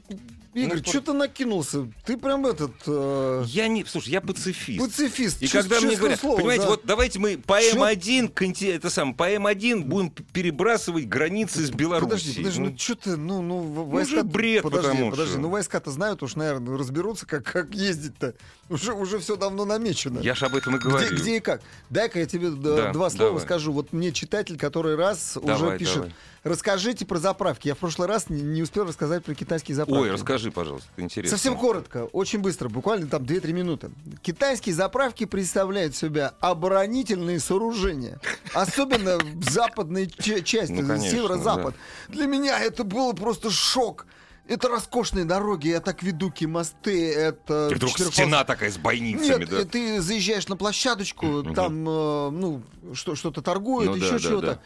Игорь, 0.64 0.82
Ну, 0.86 0.90
что 0.92 1.02
ты 1.02 1.14
накинулся? 1.14 1.88
Ты 2.06 2.18
прям 2.18 2.46
этот... 2.46 2.72
э, 2.88 3.44
Я 3.48 3.68
не, 3.68 3.86
слушай, 3.86 4.10
я 4.10 4.22
пацифист. 4.22 4.80
пацифист. 4.80 5.42
И 5.42 5.46
чист- 5.48 5.52
когда 5.70 5.80
мне 5.86 5.96
говорят, 5.96 6.20
слово, 6.20 6.38
понимаете, 6.38 6.64
да. 6.64 6.70
вот 6.70 6.82
давайте 6.84 7.20
мы 7.20 7.38
по 7.38 7.60
Чё- 7.62 7.76
М1, 7.78 8.34
конти- 8.34 8.72
это 8.76 8.90
сам, 8.90 9.14
по 9.14 9.30
М1 9.32 9.84
будем 9.84 10.10
перебрасывать 10.12 11.08
границы 11.08 11.66
с 11.66 11.70
Белоруссией. 11.70 12.10
Подожди, 12.10 12.38
подожди, 12.42 12.60
ну, 12.62 12.70
Ну, 12.72 12.78
что 12.78 12.96
ты, 12.96 13.18
ну, 13.18 13.42
ну, 13.42 13.62
Ну, 13.64 13.84
войска... 13.86 14.16
же 14.18 14.24
бред, 14.24 14.64
подожди, 14.64 14.88
потому 14.90 15.12
подожди, 15.12 15.32
что- 15.34 15.42
ну 15.42 15.50
войска-то 15.50 15.92
знают 15.92 16.24
уж, 16.24 16.36
наверное, 16.36 16.78
разберутся, 16.78 17.26
как, 17.26 17.44
как 17.44 17.74
ездить-то. 17.76 18.34
Уже, 18.70 18.94
уже 18.94 19.20
все 19.20 19.36
давно 19.38 19.64
намечено. 19.66 20.20
я 20.20 20.36
же 20.36 20.46
об 20.46 20.56
этом 20.56 20.76
и 20.76 20.80
Где, 20.80 20.90
говорю. 20.90 21.16
где 21.18 21.38
и 21.38 21.40
как? 21.40 21.62
Дай-ка 21.90 22.20
я 22.20 22.26
тебе 22.26 22.50
Да, 22.50 22.92
два 22.92 23.10
слова 23.10 23.30
давай. 23.32 23.44
скажу. 23.44 23.72
Вот 23.72 23.94
мне 23.94 24.12
читатель, 24.12 24.58
который 24.58 24.96
раз 24.96 25.38
уже 25.38 25.46
Давай, 25.48 25.78
пишет, 25.78 25.96
давай. 25.96 26.14
расскажите 26.44 27.06
про 27.06 27.18
заправки. 27.18 27.68
Я 27.70 27.76
в 27.76 27.78
прошлый 27.78 28.08
раз 28.10 28.30
не, 28.30 28.42
не 28.42 28.62
успел 28.62 28.86
рассказать 28.86 29.24
про 29.24 29.34
китайские 29.36 29.76
заправки. 29.76 30.02
Ой, 30.04 30.12
расскажи, 30.12 30.47
пожалуйста, 30.52 30.88
это 30.94 31.04
интересно. 31.04 31.38
Совсем 31.38 31.58
коротко, 31.58 32.06
очень 32.14 32.40
быстро, 32.40 32.70
буквально 32.70 33.08
там 33.08 33.24
2-3 33.24 33.52
минуты. 33.54 33.92
Китайские 34.22 34.74
заправки 34.76 35.26
представляют 35.26 35.96
себя 35.96 36.34
оборонительные 36.40 37.40
сооружения. 37.40 38.20
Особенно 38.54 39.18
в 39.18 39.50
западной 39.50 40.08
части, 40.08 40.72
Ну, 40.74 40.98
северо-запад. 41.00 41.76
Для 42.10 42.26
меня 42.28 42.60
это 42.60 42.84
было 42.84 43.14
просто 43.14 43.52
шок. 43.52 44.06
Это 44.48 44.70
роскошные 44.70 45.26
дороги, 45.26 45.70
это 45.74 45.92
акведуки, 45.92 46.46
мосты, 46.46 47.12
это... 47.14 47.68
И 47.70 47.76
вдруг 47.76 47.92
четырехпол- 47.92 48.12
стена 48.14 48.44
такая 48.46 48.72
с 48.72 48.78
бойницами, 48.78 49.42
Нет, 49.42 49.50
да? 49.50 49.66
ты 49.66 50.00
заезжаешь 50.00 50.48
на 50.48 50.56
площадочку, 50.56 51.44
там, 51.54 51.86
э, 51.86 52.30
ну, 52.30 52.64
что, 52.94 53.16
что-то 53.16 53.42
торгуют, 53.42 53.90
Ну 53.92 53.98
да, 53.98 54.06
еще 54.06 54.14
да, 54.14 54.20
чего-то. 54.20 54.48
да. 54.48 54.60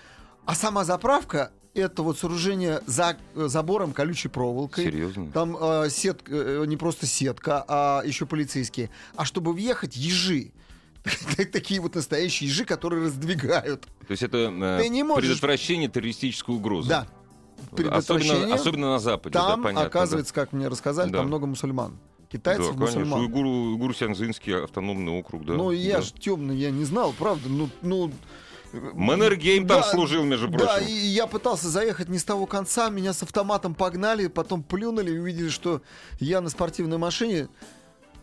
А 0.46 0.54
сама 0.54 0.86
заправка 0.86 1.52
это 1.74 2.04
вот 2.04 2.18
сооружение 2.20 2.82
за 2.86 3.18
э, 3.36 3.48
забором 3.48 3.94
колючей 3.94 4.28
проволокой. 4.30 4.84
Серьезно? 4.86 5.32
Там 5.32 5.58
э, 5.60 5.90
сетка, 5.90 6.32
э, 6.34 6.66
не 6.68 6.78
просто 6.78 7.06
сетка, 7.06 7.64
а 7.68 8.02
еще 8.06 8.26
полицейские. 8.26 8.90
А 9.16 9.26
чтобы 9.26 9.54
въехать, 9.54 9.96
ежи. 9.96 10.52
Такие 11.52 11.80
вот 11.82 11.96
настоящие 11.96 12.50
ежи, 12.50 12.66
которые 12.66 13.06
раздвигают. 13.06 13.88
То 14.08 14.12
есть 14.12 14.24
это 14.24 14.38
э, 14.38 14.88
не 14.88 15.04
можешь- 15.04 15.28
предотвращение 15.30 15.90
террористической 15.90 16.56
угрозы. 16.56 16.90
Да. 16.90 17.08
Предотвращение. 17.76 18.36
Особенно, 18.38 18.56
особенно 18.56 18.92
на 18.94 19.00
Западе, 19.00 19.34
Там, 19.34 19.62
да, 19.62 19.68
понятно. 19.70 19.88
оказывается, 19.88 20.34
как 20.34 20.52
мне 20.52 20.68
рассказали, 20.68 21.10
Да. 21.10 21.20
там 21.20 21.28
много 21.28 21.46
мусульман. 21.48 21.92
да. 21.92 21.98
Китайцев, 22.32 22.68
да, 22.68 22.74
конечно. 22.86 23.00
мусульман. 23.02 23.20
Уйгур, 23.22 23.46
Уйгур-Сянзинский 23.46 24.64
автономный 24.64 25.12
округ, 25.12 25.46
да. 25.46 25.54
ну, 25.54 25.72
я 25.72 25.98
да. 25.98 26.02
ж 26.02 26.12
темный, 26.14 26.56
я 26.56 26.72
не 26.72 26.86
знал, 26.86 27.14
правда. 27.18 27.50
Ну, 27.50 27.70
ну, 27.82 28.12
Маннергейм 28.74 29.68
там 29.68 29.82
Да, 29.82 29.88
служил, 29.88 30.24
между 30.24 30.48
Да, 30.48 30.58
прочим. 30.58 30.88
и 30.88 30.92
я 30.92 31.28
пытался 31.28 31.70
заехать 31.70 32.10
не 32.10 32.18
с 32.20 32.24
того 32.24 32.46
конца, 32.46 32.90
меня 32.90 33.14
с 33.14 33.22
автоматом 33.24 33.76
погнали, 33.76 34.28
потом 34.28 34.64
плюнули 34.64 35.12
и 35.12 35.18
увидели, 35.20 35.50
что 35.50 35.82
я 36.20 36.42
на 36.42 36.50
спортивной 36.50 36.98
машине. 36.98 37.48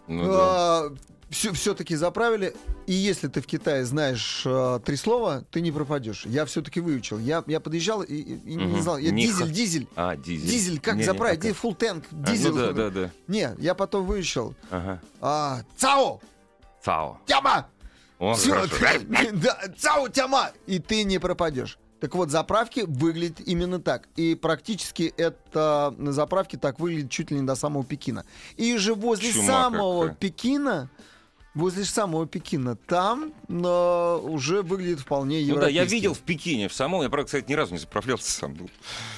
Ну 0.07 0.25
да. 0.27 0.85
все, 1.29 1.53
все-таки 1.53 1.95
заправили. 1.97 2.55
И 2.87 2.95
если 2.95 3.29
ты 3.29 3.43
в 3.43 3.47
Китае 3.47 3.85
знаешь 3.85 4.43
а, 4.47 4.79
три 4.79 4.97
слова, 4.97 5.45
ты 5.51 5.61
не 5.61 5.71
пропадешь. 5.71 6.25
Я 6.25 6.47
все-таки 6.47 6.81
выучил. 6.81 7.19
Я, 7.19 7.45
я 7.47 7.61
подъезжал 7.61 8.01
и, 8.03 8.15
и- 8.15 8.53
и 8.53 8.55
не 8.55 8.81
знал. 8.81 8.97
Я 8.97 9.11
Не 9.11 9.27
дизель, 9.27 9.51
дизель. 9.53 9.87
А, 9.97 10.17
дизель. 10.17 10.49
Дизель, 10.51 10.81
как 10.81 10.95
Не-не, 10.95 11.05
заправить? 11.05 11.41
пока. 11.41 11.49
Ди- 11.53 11.59
Full 11.63 11.77
tank, 11.79 12.05
А, 12.11 12.31
дизель. 12.33 12.51
ну 12.53 12.57
да, 12.57 12.73
да, 12.73 12.89
да. 12.91 13.11
Не, 13.27 13.55
я 13.59 13.75
потом 13.75 14.07
выучил. 14.07 14.55
Ага. 14.71 15.03
А, 15.21 15.61
цао! 15.77 16.21
Цао. 16.83 17.19
Тяма! 17.27 17.67
О, 18.19 18.35
хорошо. 18.35 18.75
да, 19.33 19.59
цау, 19.79 20.09
тяма! 20.09 20.51
И 20.67 20.79
ты 20.79 21.05
не 21.05 21.19
пропадешь. 21.19 21.79
Так 22.01 22.15
вот, 22.15 22.31
заправки 22.31 22.85
выглядят 22.87 23.41
именно 23.41 23.81
так. 23.81 24.09
И 24.17 24.35
практически 24.37 25.13
это 25.17 25.93
на 25.99 26.13
заправке 26.13 26.57
так 26.57 26.79
выглядит 26.79 27.11
чуть 27.11 27.31
ли 27.33 27.41
не 27.41 27.47
до 27.47 27.55
самого 27.57 27.85
Пекина. 27.85 28.25
И 28.57 28.77
же 28.77 28.95
возле 28.95 29.33
Чума 29.33 29.47
самого 29.47 30.03
какая. 30.03 30.17
Пекина, 30.17 30.91
возле 31.55 31.85
самого 31.85 32.25
Пекина, 32.27 32.77
там 32.77 33.33
э, 33.49 34.19
уже 34.23 34.63
выглядит 34.63 35.01
вполне 35.01 35.41
Ну 35.41 35.57
да, 35.57 35.63
я 35.63 35.69
европейски. 35.83 35.95
видел 35.95 36.15
в 36.15 36.21
Пекине, 36.21 36.69
в 36.69 36.73
самом, 36.73 37.03
я, 37.03 37.09
правда, 37.09 37.27
кстати, 37.27 37.49
ни 37.51 37.55
разу 37.55 37.73
не 37.73 37.79
заправлялся 37.81 38.31
сам. 38.31 38.55
был. 38.55 38.71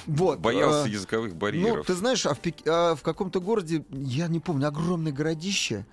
Вот, 0.07 0.39
Боялся 0.39 0.87
э, 0.87 0.91
языковых 0.91 1.33
Ну, 1.33 1.37
барьеров. 1.37 1.85
ты 1.85 1.93
знаешь, 1.93 2.25
а 2.25 2.33
в, 2.33 2.39
Пек- 2.39 2.67
а 2.67 2.95
в 2.95 3.03
каком-то 3.03 3.39
городе, 3.41 3.85
я 3.91 4.27
не 4.27 4.39
помню, 4.39 4.67
огромное 4.67 5.11
городище, 5.11 5.85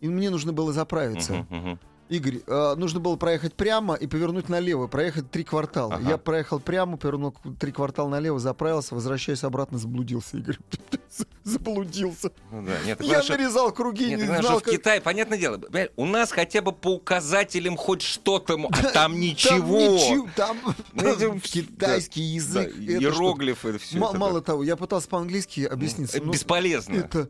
и 0.00 0.08
мне 0.08 0.30
нужно 0.30 0.52
было 0.52 0.72
заправиться. 0.72 1.32
Мгм, 1.32 1.46
мгм. 1.58 1.80
Игорь, 2.08 2.40
э, 2.46 2.74
нужно 2.76 3.00
было 3.00 3.16
проехать 3.16 3.54
прямо 3.54 3.94
и 3.94 4.06
повернуть 4.06 4.48
налево, 4.48 4.86
проехать 4.86 5.30
три 5.30 5.42
квартала. 5.42 5.94
Ага. 5.94 6.10
Я 6.10 6.18
проехал 6.18 6.60
прямо, 6.60 6.96
повернул 6.96 7.34
три 7.58 7.72
квартала 7.72 8.08
налево, 8.08 8.38
заправился, 8.38 8.94
возвращаясь 8.94 9.42
обратно, 9.42 9.78
заблудился, 9.78 10.36
Игорь. 10.36 10.58
Заблудился. 11.44 12.30
Ну 12.50 12.62
да, 12.66 12.72
нет, 12.84 12.98
ты 12.98 13.04
Я 13.04 13.22
нарезал 13.22 13.72
круги, 13.72 14.06
Нет, 14.10 14.20
не 14.20 14.26
знал, 14.26 14.58
в 14.58 14.62
как... 14.62 14.74
Китае, 14.74 15.00
понятное 15.00 15.38
дело, 15.38 15.60
у 15.96 16.04
нас 16.06 16.32
хотя 16.32 16.60
бы 16.60 16.72
по 16.72 16.94
указателям 16.94 17.76
хоть 17.76 18.02
что-то, 18.02 18.54
а 18.54 18.82
там 18.82 18.92
Там 18.92 19.20
ничего. 19.20 20.26
там 20.34 20.58
Ну, 20.92 21.08
это- 21.08 21.38
китайский 21.42 22.22
язык. 22.22 22.74
иероглифы, 22.76 23.78
Мало 23.94 24.40
того, 24.42 24.64
я 24.64 24.76
пытался 24.76 25.08
по-английски 25.08 25.60
объясниться. 25.62 26.20
Бесполезно. 26.20 26.94
Это... 26.94 27.28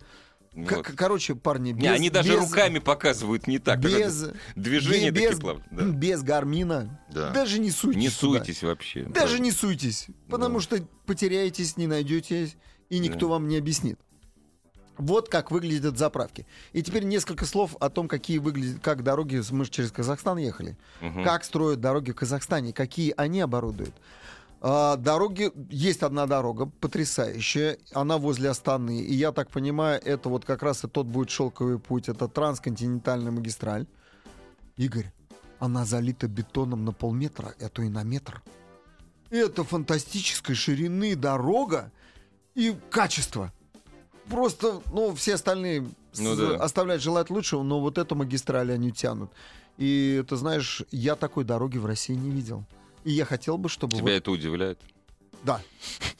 Вот. 0.56 0.68
к- 0.86 0.94
Короче, 0.96 1.34
парни, 1.34 1.72
без... 1.72 1.82
Не, 1.82 1.88
они 1.88 2.10
даже 2.10 2.32
без- 2.32 2.40
руками 2.40 2.78
показывают 2.78 3.46
не 3.46 3.58
так. 3.58 3.78
без. 3.78 4.26
Движения 4.56 5.10
без, 5.10 5.22
такие 5.24 5.40
плавные. 5.40 5.64
да. 5.70 5.84
без 5.84 6.22
гармина. 6.22 6.98
Да. 7.12 7.30
Даже 7.30 7.58
не 7.60 7.70
суйтесь 7.70 8.02
Не 8.02 8.08
суйтесь 8.08 8.62
вообще. 8.62 9.04
Даже 9.04 9.36
Да. 9.36 9.42
не 9.44 9.52
суйтесь, 9.52 10.06
потому 10.30 10.54
Да. 10.56 10.60
что 10.62 10.78
потеряетесь, 11.04 11.76
не 11.76 11.86
найдетесь, 11.86 12.56
и 12.88 12.98
никто 12.98 13.20
Да. 13.20 13.26
вам 13.32 13.48
не 13.48 13.58
объяснит. 13.58 14.00
Вот 14.98 15.28
как 15.28 15.50
выглядят 15.50 15.98
заправки. 15.98 16.46
И 16.72 16.82
теперь 16.82 17.04
несколько 17.04 17.44
слов 17.44 17.76
о 17.80 17.90
том, 17.90 18.08
какие 18.08 18.38
выглядят, 18.38 18.80
как 18.82 19.02
дороги, 19.02 19.42
мы 19.50 19.66
же 19.66 19.70
через 19.70 19.92
Казахстан 19.92 20.38
ехали, 20.38 20.78
Мгм. 21.02 21.22
как 21.22 21.44
строят 21.44 21.82
дороги 21.82 22.12
в 22.12 22.14
Казахстане, 22.14 22.72
какие 22.72 23.12
они 23.18 23.42
оборудуют. 23.42 23.94
А, 24.60 24.96
дороги, 24.96 25.52
есть 25.70 26.02
одна 26.02 26.26
дорога, 26.26 26.66
потрясающая, 26.66 27.78
она 27.92 28.16
возле 28.18 28.48
Астаны, 28.50 29.00
и 29.00 29.14
я 29.14 29.30
так 29.32 29.50
понимаю, 29.50 30.00
это 30.02 30.28
вот 30.28 30.44
как 30.44 30.62
раз 30.62 30.84
и 30.84 30.88
тот 30.88 31.06
будет 31.06 31.30
шелковый 31.30 31.78
путь, 31.78 32.08
это 32.08 32.26
трансконтинентальная 32.26 33.30
магистраль. 33.32 33.86
Игорь, 34.76 35.12
она 35.58 35.84
залита 35.84 36.26
бетоном 36.26 36.84
на 36.84 36.92
полметра, 36.92 37.54
а 37.60 37.68
то 37.68 37.82
и 37.82 37.88
на 37.88 38.02
метр. 38.02 38.42
Это 39.30 39.62
фантастической 39.64 40.54
ширины 40.54 41.16
дорога 41.16 41.92
и 42.54 42.74
качество. 42.90 43.52
Просто, 44.28 44.80
ну, 44.92 45.14
все 45.14 45.34
остальные 45.34 45.86
Ну 46.18 46.34
с- 46.34 46.38
да. 46.38 46.56
оставляют 46.56 47.02
желать 47.02 47.30
лучшего, 47.30 47.62
но 47.62 47.80
вот 47.80 47.98
эту 47.98 48.14
магистраль 48.16 48.72
они 48.72 48.90
тянут. 48.90 49.30
И 49.76 50.24
ты 50.28 50.36
знаешь, 50.36 50.82
я 50.90 51.14
такой 51.16 51.44
дороги 51.44 51.78
в 51.78 51.86
России 51.86 52.14
не 52.14 52.30
видел. 52.30 52.64
И 53.06 53.12
я 53.12 53.24
хотел 53.24 53.56
бы, 53.56 53.68
чтобы... 53.68 53.92
Тебя 53.96 54.02
вот- 54.02 54.10
это 54.18 54.30
удивляет? 54.32 54.80
Да. 55.44 55.60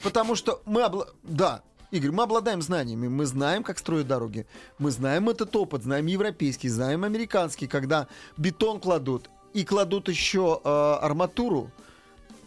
Потому 0.01 0.35
что 0.35 0.61
мы... 0.65 0.81
обла- 0.81 1.09
Да, 1.23 1.61
Игорь, 1.91 2.11
мы 2.11 2.23
обладаем 2.23 2.61
знаниями, 2.61 3.09
мы 3.09 3.25
знаем, 3.25 3.61
как 3.63 3.77
строят 3.77 4.07
дороги, 4.07 4.45
мы 4.79 4.89
знаем 4.91 5.29
этот 5.29 5.53
опыт, 5.55 5.83
знаем 5.83 6.05
европейский, 6.05 6.69
знаем 6.69 7.03
американский, 7.03 7.67
когда 7.67 8.07
бетон 8.37 8.79
кладут, 8.79 9.29
и 9.53 9.65
кладут 9.65 10.07
еще 10.07 10.61
э, 10.63 10.69
арматуру, 11.01 11.71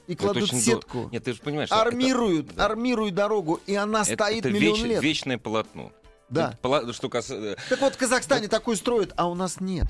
и 0.06 0.14
кладут 0.14 0.44
очень 0.44 0.54
дол- 0.64 0.74
сетку, 0.80 1.08
Нет, 1.12 1.24
ты 1.24 1.34
же 1.34 1.40
понимаешь, 1.40 1.68
что 1.68 1.76
это- 1.76 1.88
армируют, 1.88 2.54
да. 2.54 2.64
армируют 2.66 3.14
дорогу, 3.14 3.60
и 3.66 3.74
она 3.74 4.02
это, 4.02 4.14
стоит 4.24 4.44
это 4.46 4.50
миллион 4.50 4.76
веч- 4.78 4.84
лет. 4.88 5.02
вечное 5.02 5.36
полотно. 5.38 5.92
Да. 6.30 6.56
Это 6.62 6.92
Что 6.94 7.08
касается... 7.10 7.56
Так 7.68 7.80
вот, 7.80 7.94
в 7.94 7.98
Казахстане 7.98 8.48
такой 8.48 8.76
строят, 8.76 9.12
а 9.16 9.28
у 9.28 9.34
нас 9.34 9.60
нет. 9.60 9.86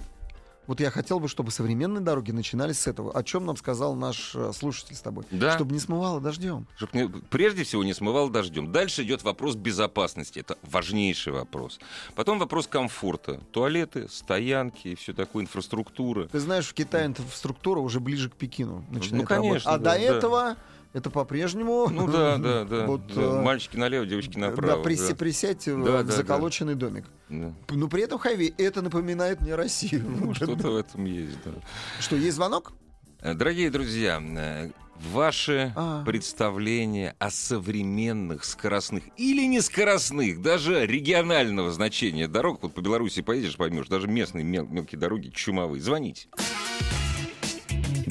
Вот 0.70 0.78
я 0.78 0.92
хотел 0.92 1.18
бы, 1.18 1.26
чтобы 1.26 1.50
современные 1.50 2.00
дороги 2.00 2.30
начинались 2.30 2.78
с 2.78 2.86
этого. 2.86 3.10
О 3.10 3.24
чем 3.24 3.44
нам 3.44 3.56
сказал 3.56 3.96
наш 3.96 4.36
э, 4.36 4.52
слушатель 4.54 4.94
с 4.94 5.00
тобой? 5.00 5.24
Да. 5.32 5.56
Чтобы 5.56 5.72
не 5.72 5.80
смывало 5.80 6.20
дождем. 6.20 6.64
Чтоб 6.76 6.94
не- 6.94 7.08
прежде 7.08 7.64
всего 7.64 7.82
не 7.82 7.92
смывал 7.92 8.28
дождем. 8.28 8.70
Дальше 8.70 9.02
идет 9.02 9.24
вопрос 9.24 9.56
безопасности. 9.56 10.38
Это 10.38 10.56
важнейший 10.62 11.32
вопрос. 11.32 11.80
Потом 12.14 12.38
вопрос 12.38 12.68
комфорта. 12.68 13.40
Туалеты, 13.50 14.08
стоянки 14.08 14.86
и 14.86 14.94
все 14.94 15.12
такое, 15.12 15.42
инфраструктура. 15.42 16.28
Ты 16.28 16.38
знаешь, 16.38 16.68
в 16.68 16.72
Китае 16.74 17.06
инфраструктура 17.06 17.80
уже 17.80 17.98
ближе 17.98 18.30
к 18.30 18.36
Пекину 18.36 18.84
начинает 18.90 19.22
Ну, 19.22 19.26
конечно, 19.26 19.72
работать. 19.72 19.74
А 19.74 19.78
да, 19.78 19.94
до 19.94 19.98
да. 19.98 19.98
этого 20.18 20.56
это 20.92 21.10
по-прежнему... 21.10 21.88
Ну 21.90 22.06
да, 22.06 22.36
да, 22.38 22.64
да. 22.64 22.86
Вот, 22.86 23.06
Да, 23.14 23.20
э, 23.22 23.42
Мальчики 23.42 23.76
налево, 23.76 24.06
девочки 24.06 24.38
направо. 24.38 24.82
да, 24.82 24.90
присе- 24.90 25.10
да. 25.10 25.14
присядь 25.16 25.66
в- 25.66 25.84
Да, 25.84 26.02
в 26.02 26.04
да, 26.06 26.12
заколоченный 26.12 26.74
домик. 26.74 27.04
Да. 27.28 27.52
Но 27.70 27.88
при 27.88 28.02
этом 28.02 28.18
хайвей 28.18 28.52
это 28.58 28.82
напоминает 28.82 29.40
мне 29.40 29.54
Россию. 29.54 30.04
Ну, 30.20 30.34
что-то 30.34 30.70
в 30.72 30.76
этом 30.76 31.04
есть, 31.04 31.38
да. 31.44 31.52
Что, 32.00 32.16
есть 32.16 32.36
звонок? 32.36 32.72
Э, 33.20 33.34
Дорогие 33.34 33.70
друзья, 33.70 34.20
э, 34.20 34.70
ваши 35.12 35.72
А. 35.76 36.04
представления 36.04 37.14
о 37.18 37.30
современных 37.30 38.44
скоростных 38.44 39.04
или 39.16 39.46
не 39.46 39.60
скоростных, 39.62 40.42
даже 40.42 40.84
регионального 40.86 41.70
значения 41.70 42.28
дорог, 42.28 42.62
вот 42.62 42.74
по 42.74 42.80
Беларуси 42.80 43.22
поедешь, 43.22 43.56
поймешь, 43.56 43.86
даже 43.88 44.08
местные 44.08 44.44
мел- 44.44 44.66
мелкие 44.66 44.98
дороги 44.98 45.28
чумовые. 45.30 45.80
Звоните. 45.82 46.28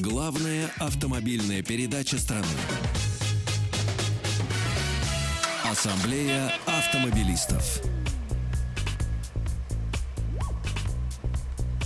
Главная 0.01 0.71
автомобильная 0.79 1.61
передача 1.61 2.17
страны. 2.17 2.45
Ассамблея 5.69 6.53
автомобилистов. 6.65 7.81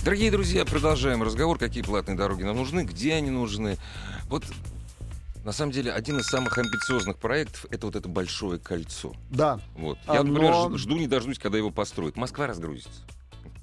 Дорогие 0.04 0.30
друзья, 0.30 0.64
продолжаем 0.64 1.24
разговор, 1.24 1.58
какие 1.58 1.82
платные 1.82 2.16
дороги 2.16 2.44
нам 2.44 2.56
нужны, 2.56 2.84
где 2.84 3.14
они 3.14 3.30
нужны. 3.30 3.78
Вот 4.28 4.44
на 5.44 5.50
самом 5.50 5.72
деле 5.72 5.90
один 5.92 6.18
из 6.20 6.26
самых 6.26 6.56
амбициозных 6.56 7.18
проектов 7.18 7.66
это 7.70 7.86
вот 7.86 7.96
это 7.96 8.08
большое 8.08 8.60
кольцо. 8.60 9.12
Да. 9.30 9.58
Вот. 9.74 9.98
Я, 10.06 10.20
Оно- 10.20 10.32
например, 10.32 10.54
ж- 10.78 10.78
жду 10.82 10.96
не 10.96 11.08
дождусь, 11.08 11.38
когда 11.40 11.58
его 11.58 11.70
построят. 11.72 12.16
Москва 12.16 12.46
разгрузится. 12.46 13.00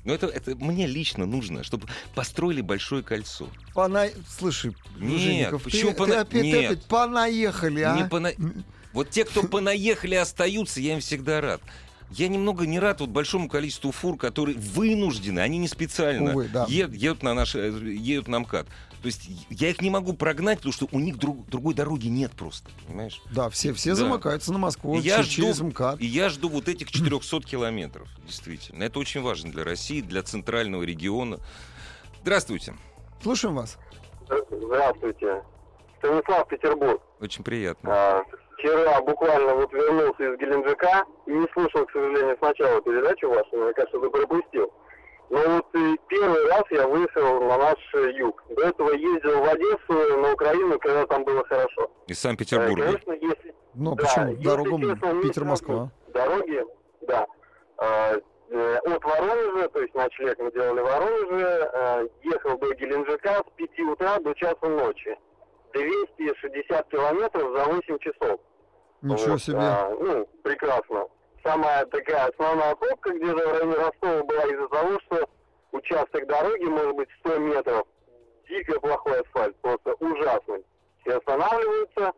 Но 0.03 0.13
это, 0.13 0.27
это 0.27 0.55
мне 0.55 0.87
лично 0.87 1.25
нужно, 1.25 1.63
чтобы 1.63 1.87
построили 2.15 2.61
большое 2.61 3.03
кольцо. 3.03 3.47
Пона... 3.73 4.07
Слушай, 4.39 4.75
Нет, 4.99 5.19
Жеников, 5.21 5.63
почему 5.63 5.91
ты, 5.91 5.97
пона- 5.97 6.07
ты 6.07 6.15
опять, 6.17 6.43
Нет. 6.43 6.65
опять 6.71 6.85
понаехали, 6.85 7.81
а? 7.81 7.95
Не 7.95 8.03
пона- 8.09 8.63
Вот 8.93 9.09
те, 9.11 9.25
кто 9.25 9.43
понаехали, 9.43 10.15
остаются, 10.15 10.81
я 10.81 10.93
им 10.93 10.99
всегда 11.01 11.39
рад. 11.41 11.61
Я 12.09 12.27
немного 12.27 12.65
не 12.65 12.79
рад 12.79 12.99
вот 12.99 13.09
большому 13.09 13.47
количеству 13.47 13.91
фур, 13.91 14.17
которые 14.17 14.57
вынуждены, 14.57 15.39
они 15.39 15.59
не 15.59 15.67
специально 15.67 16.31
Увы, 16.31 16.49
да. 16.51 16.65
ед- 16.67 16.93
едут, 16.93 17.23
на 17.23 17.33
наш, 17.33 17.55
э, 17.55 17.69
едут 17.69 18.27
на 18.27 18.39
МКАД. 18.39 18.67
То 19.01 19.07
есть 19.07 19.27
я 19.49 19.69
их 19.69 19.81
не 19.81 19.89
могу 19.89 20.13
прогнать, 20.13 20.59
потому 20.59 20.73
что 20.73 20.87
у 20.91 20.99
них 20.99 21.17
друг- 21.17 21.47
другой 21.47 21.73
дороги 21.73 22.07
нет 22.07 22.31
просто, 22.33 22.69
понимаешь? 22.85 23.19
Да, 23.31 23.49
все, 23.49 23.73
все 23.73 23.89
Да. 23.91 23.95
замыкаются 23.95 24.53
на 24.53 24.59
Москву 24.59 24.95
И 24.95 24.99
я 24.99 25.23
че- 25.23 25.29
через 25.29 25.55
жду- 25.57 25.67
МКАД. 25.69 25.99
И 26.01 26.05
я 26.05 26.29
жду 26.29 26.49
вот 26.49 26.67
этих 26.67 26.91
400 26.91 27.41
километров, 27.47 28.07
действительно. 28.25 28.83
Это 28.83 28.99
очень 28.99 29.21
важно 29.23 29.51
для 29.51 29.63
России, 29.63 30.01
для 30.01 30.21
центрального 30.21 30.83
региона. 30.83 31.39
Здравствуйте. 32.21 32.75
Слушаем 33.23 33.55
вас. 33.55 33.77
Здравствуйте. 34.51 35.43
Станислав, 35.99 36.47
Петербург. 36.47 37.01
Очень 37.19 37.43
приятно. 37.43 37.89
А, 37.93 38.23
Вчера 38.57 39.01
буквально 39.01 39.55
вот 39.55 39.73
вернулся 39.73 40.23
из 40.23 40.39
Геленджика 40.39 41.03
и 41.25 41.31
не 41.31 41.47
слушал, 41.51 41.83
к 41.87 41.91
сожалению, 41.91 42.35
сначала 42.37 42.79
передачу 42.81 43.27
вашу, 43.27 43.57
мне 43.57 43.73
кажется, 43.73 43.97
пропустил. 43.97 44.71
Но 45.31 45.39
вот 45.47 45.65
и 45.75 45.97
первый 46.09 46.45
раз 46.49 46.63
я 46.71 46.85
выехал 46.87 47.39
на 47.39 47.57
наш 47.57 47.77
э, 47.95 48.11
юг. 48.17 48.43
До 48.49 48.67
этого 48.67 48.91
ездил 48.91 49.39
в 49.41 49.45
Одессу, 49.45 50.17
на 50.21 50.33
Украину, 50.33 50.77
когда 50.77 51.05
там 51.07 51.23
было 51.23 51.41
хорошо. 51.45 51.89
Из 52.07 52.17
Э, 52.17 52.21
Санкт-Петербурга. 52.21 52.83
Конечно, 52.83 53.13
если... 53.13 53.55
Ну, 53.73 53.95
да, 53.95 54.03
почему? 54.03 54.35
Дорогу 54.43 55.21
Питер-Москва. 55.21 55.89
Дороги, 56.09 56.65
да. 57.07 57.25
А, 57.77 58.13
э, 58.49 58.75
От 58.83 59.03
Воронежа, 59.05 59.69
то 59.69 59.81
есть 59.81 59.95
ночлег 59.95 60.37
мы 60.39 60.51
делали 60.51 60.81
в 60.81 60.83
Воронеже, 60.83 61.71
э, 61.73 62.07
ехал 62.23 62.57
до 62.57 62.73
Геленджика 62.75 63.35
с 63.47 63.51
5 63.55 63.79
утра 63.89 64.19
до 64.19 64.33
часу 64.33 64.67
ночи. 64.67 65.17
260 65.71 66.89
километров 66.89 67.55
за 67.57 67.65
8 67.71 67.97
часов. 67.99 68.41
Ничего 69.01 69.31
Вот, 69.31 69.41
себе. 69.41 69.57
а, 69.59 69.95
ну, 69.97 70.27
прекрасно. 70.43 71.05
Самая 71.43 71.85
такая 71.87 72.27
основная 72.27 72.75
пробка 72.75 73.11
где-то 73.13 73.35
в 73.47 73.51
районе 73.51 73.73
Ростова 73.75 74.23
была 74.23 74.43
из-за 74.45 74.67
того, 74.67 74.99
что 75.05 75.29
участок 75.71 76.27
дороги 76.27 76.65
может 76.65 76.95
быть 76.95 77.09
100 77.21 77.37
метров. 77.39 77.87
Дико 78.47 78.79
плохой 78.79 79.21
асфальт, 79.21 79.55
просто 79.61 79.93
ужасный. 79.99 80.63
Все 81.01 81.17
останавливаются, 81.17 82.11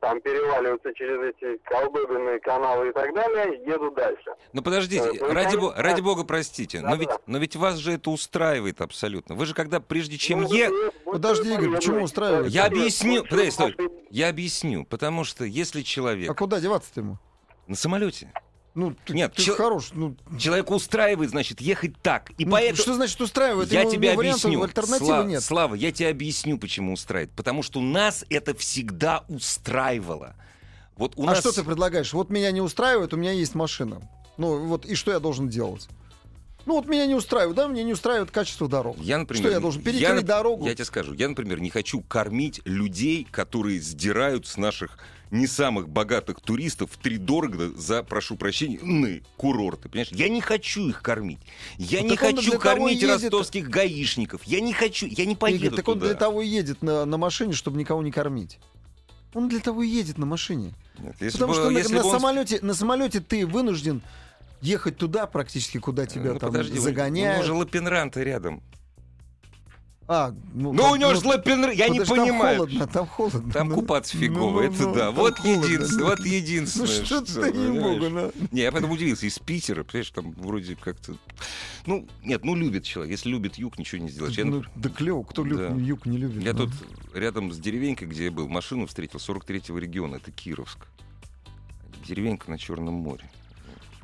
там 0.00 0.20
переваливаются 0.20 0.92
через 0.94 1.34
эти 1.34 1.56
колдобины, 1.64 2.38
каналы 2.40 2.90
и 2.90 2.92
так 2.92 3.12
далее, 3.14 3.60
едут 3.66 3.94
дальше. 3.96 4.30
Ну 4.52 4.62
подождите, 4.62 5.10
ну, 5.20 5.32
ради, 5.32 5.56
бо- 5.56 5.70
конечно, 5.70 5.82
ради 5.82 5.96
да. 5.96 6.02
бога, 6.02 6.24
простите, 6.24 6.80
но 6.80 6.90
Да-да. 6.90 6.96
ведь, 7.00 7.10
но 7.26 7.38
ведь 7.38 7.56
вас 7.56 7.76
же 7.76 7.92
это 7.94 8.10
устраивает 8.10 8.80
абсолютно. 8.80 9.34
Вы 9.34 9.46
же 9.46 9.54
когда, 9.54 9.80
прежде 9.80 10.18
чем 10.18 10.42
Ну, 10.42 10.52
е... 10.52 10.70
Подожди, 11.04 11.52
Игорь, 11.52 11.74
почему 11.74 12.02
устраивает? 12.04 12.52
Я 12.52 12.66
объясню, 12.66 13.24
подожди, 13.24 13.50
стой. 13.50 13.76
Я 14.10 14.28
объясню, 14.28 14.84
потому 14.84 15.24
что 15.24 15.42
если 15.44 15.82
человек 15.82 16.30
А 16.30 16.34
куда 16.34 16.60
деваться-то 16.60 17.00
ему? 17.00 17.18
на 17.66 17.74
самолете, 17.74 18.32
Ну, 18.78 18.94
ты, 19.04 19.12
Нет, 19.12 19.34
ты 19.34 19.42
чел- 19.42 19.56
хорош. 19.56 19.90
Ну, 19.92 20.14
человека 20.38 20.70
устраивает, 20.70 21.30
значит, 21.30 21.60
ехать 21.60 22.00
так. 22.00 22.30
И 22.38 22.44
ну, 22.44 22.52
поэтому... 22.52 22.76
Что 22.76 22.94
значит 22.94 23.20
устраивает? 23.20 23.72
Я 23.72 23.80
Ему- 23.80 23.90
тебе 23.90 24.14
вариантов, 24.14 24.44
объясню. 24.44 24.62
альтернативы 24.62 25.10
Сла- 25.10 25.26
нет. 25.26 25.42
Слава, 25.42 25.74
я 25.74 25.90
тебе 25.90 26.08
объясню, 26.10 26.58
почему 26.58 26.92
устраивает. 26.92 27.32
Потому 27.32 27.64
что 27.64 27.80
нас 27.80 28.24
это 28.30 28.54
всегда 28.54 29.24
устраивало. 29.26 30.36
Вот 30.96 31.14
у 31.16 31.24
а 31.24 31.26
нас... 31.26 31.40
что 31.40 31.50
ты 31.50 31.64
предлагаешь? 31.64 32.12
Вот 32.12 32.30
меня 32.30 32.52
не 32.52 32.60
устраивает, 32.60 33.12
у 33.12 33.16
меня 33.16 33.32
есть 33.32 33.56
машина. 33.56 34.00
Ну, 34.36 34.64
вот, 34.66 34.86
и 34.86 34.94
что 34.94 35.10
я 35.10 35.18
должен 35.18 35.48
делать? 35.48 35.88
Ну, 36.64 36.74
вот 36.74 36.86
меня 36.86 37.06
не 37.06 37.16
устраивает, 37.16 37.56
да, 37.56 37.66
мне 37.66 37.82
не 37.82 37.94
устраивает 37.94 38.30
качество 38.30 38.68
дорог. 38.68 38.96
Я, 39.00 39.18
например, 39.18 39.42
Что 39.42 39.52
я 39.52 39.58
должен, 39.58 39.82
перекрыть 39.82 40.22
нап- 40.22 40.26
дорогу? 40.26 40.66
Я 40.66 40.74
тебе 40.76 40.84
скажу, 40.84 41.14
я, 41.14 41.28
например, 41.28 41.60
не 41.60 41.70
хочу 41.70 42.00
кормить 42.02 42.60
людей, 42.64 43.26
которые 43.28 43.80
сдирают 43.80 44.46
с 44.46 44.56
наших 44.56 44.98
не 45.30 45.46
самых 45.46 45.88
богатых 45.88 46.40
туристов 46.40 46.90
втридорого 46.92 47.68
за, 47.76 48.02
прошу 48.02 48.36
прощения, 48.36 48.78
ны, 48.82 49.22
курорты. 49.36 49.88
Понимаешь? 49.88 50.08
Я 50.12 50.28
не 50.28 50.40
хочу 50.40 50.88
их 50.88 51.02
кормить. 51.02 51.38
Я 51.76 52.00
Ну, 52.02 52.08
не 52.10 52.16
так 52.16 52.28
он 52.30 52.36
хочу 52.36 52.58
кормить 52.58 53.02
едет. 53.02 53.22
ростовских 53.24 53.68
гаишников. 53.68 54.42
Я 54.44 54.60
не 54.60 54.72
хочу, 54.72 55.06
я 55.06 55.24
не 55.26 55.32
Игорь, 55.32 55.36
поеду 55.38 55.76
так 55.76 55.88
он 55.88 55.94
туда. 55.94 56.06
для 56.06 56.14
того 56.16 56.42
и 56.42 56.48
едет 56.48 56.82
на, 56.82 57.04
на 57.04 57.16
машине, 57.18 57.52
чтобы 57.52 57.78
никого 57.78 58.02
не 58.02 58.10
кормить. 58.10 58.58
Он 59.34 59.48
для 59.48 59.60
того 59.60 59.82
и 59.82 59.88
едет 59.88 60.16
на 60.18 60.26
машине. 60.26 60.72
Нет, 60.98 61.14
если 61.20 61.32
Потому 61.38 61.52
бы- 61.52 61.58
что 61.60 61.70
если 61.70 61.94
на 61.94 62.02
бы 62.02 62.08
он- 62.08 62.18
самолете, 62.18 62.58
на 62.62 62.74
самолете 62.74 63.20
ты 63.20 63.46
вынужден 63.46 64.02
ехать 64.62 64.96
туда 64.96 65.26
практически, 65.26 65.78
куда 65.78 66.06
тебя 66.06 66.32
Ну, 66.32 66.38
там 66.38 66.50
подожди, 66.50 66.78
загоняют. 66.78 67.40
У 67.40 67.44
него 67.44 67.46
же 67.46 67.52
Лапенранта 67.60 68.22
рядом. 68.22 68.62
А, 70.10 70.34
ну, 70.54 70.72
Ну, 70.72 70.90
у 70.92 70.96
него 70.96 71.12
же 71.14 71.20
ну, 71.22 71.28
Лапенранта, 71.28 71.76
я 71.76 71.90
не 71.90 72.00
понимаю. 72.00 72.66
Там 72.66 72.66
холодно, 72.66 72.86
там 72.86 73.06
холодно. 73.06 73.52
Там 73.52 73.68
ну. 73.68 73.74
купаться 73.74 74.16
Ну, 74.16 74.22
фигово, 74.22 74.50
ну, 74.52 74.60
это 74.62 74.82
ну, 74.84 74.94
да. 74.94 75.00
там 75.00 75.14
Вот 75.16 75.38
холодно. 75.38 75.64
единственное, 75.66 76.04
вот 76.06 76.18
Ну 76.20 76.24
единственное. 76.24 77.04
что 77.04 77.20
ты, 77.20 77.34
понимаешь? 77.34 77.74
ей-богу, 77.74 78.08
ну. 78.08 78.32
Не, 78.50 78.62
я 78.62 78.72
поэтому 78.72 78.94
удивился. 78.94 79.26
Из 79.26 79.38
Питера, 79.38 79.84
понимаешь, 79.84 80.10
там 80.10 80.32
вроде 80.32 80.76
как-то... 80.76 81.14
Ну, 81.84 82.08
нет, 82.24 82.42
ну 82.42 82.54
любит 82.54 82.84
человек. 82.84 83.10
Если 83.12 83.28
любит 83.28 83.56
юг, 83.56 83.78
ничего 83.78 84.00
не 84.02 84.08
сделаешь. 84.08 84.36
Я, 84.38 84.46
Ну, 84.46 84.56
например, 84.56 84.70
да 84.76 84.88
клево, 84.88 85.22
кто 85.24 85.44
лю- 85.44 85.58
Да. 85.58 85.74
юг 85.76 86.06
не 86.06 86.16
любит. 86.16 86.42
я 86.42 86.54
ну. 86.54 86.60
тут 86.66 86.72
рядом 87.14 87.52
с 87.52 87.58
деревенькой, 87.58 88.08
где 88.08 88.24
я 88.24 88.30
был, 88.30 88.48
машину 88.48 88.86
встретил 88.86 89.18
43-го 89.18 89.76
региона, 89.78 90.16
это 90.16 90.32
Кировск. 90.32 90.86
Деревенька 92.06 92.50
на 92.50 92.56
Черном 92.56 92.94
море. 92.94 93.30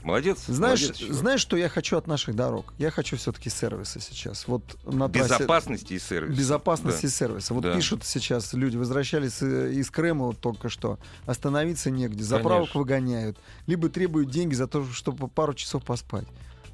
Молодец. 0.04 0.44
Знаешь, 0.46 0.80
молодец, 0.82 0.98
чувак. 0.98 1.14
знаешь, 1.16 1.40
что 1.40 1.56
я 1.56 1.68
хочу 1.68 1.96
от 1.96 2.06
наших 2.06 2.36
дорог? 2.36 2.74
Я 2.78 2.90
хочу 2.90 3.16
все-таки 3.16 3.48
сервиса 3.50 4.00
сейчас. 4.00 4.46
Вот 4.46 4.76
на 4.84 5.06
трассе- 5.08 5.38
Безопасности 5.38 5.94
и 5.94 5.98
сервиса. 5.98 6.38
безопасности 6.38 7.02
Да. 7.02 7.08
и 7.08 7.10
сервиса. 7.10 7.54
Вот 7.54 7.62
Да. 7.62 7.74
пишут 7.74 8.04
сейчас 8.04 8.52
люди, 8.52 8.76
возвращались 8.76 9.40
э, 9.42 9.72
из 9.72 9.90
Крыма 9.90 10.26
вот 10.26 10.38
только 10.40 10.68
что, 10.68 10.98
остановиться 11.26 11.90
негде, 11.90 12.22
заправок 12.22 12.60
Конечно. 12.72 12.80
выгоняют, 12.80 13.38
либо 13.66 13.88
требуют 13.88 14.30
деньги 14.30 14.54
за 14.54 14.66
то, 14.66 14.84
чтобы 14.92 15.26
пару 15.28 15.54
часов 15.54 15.82
поспать. 15.84 16.26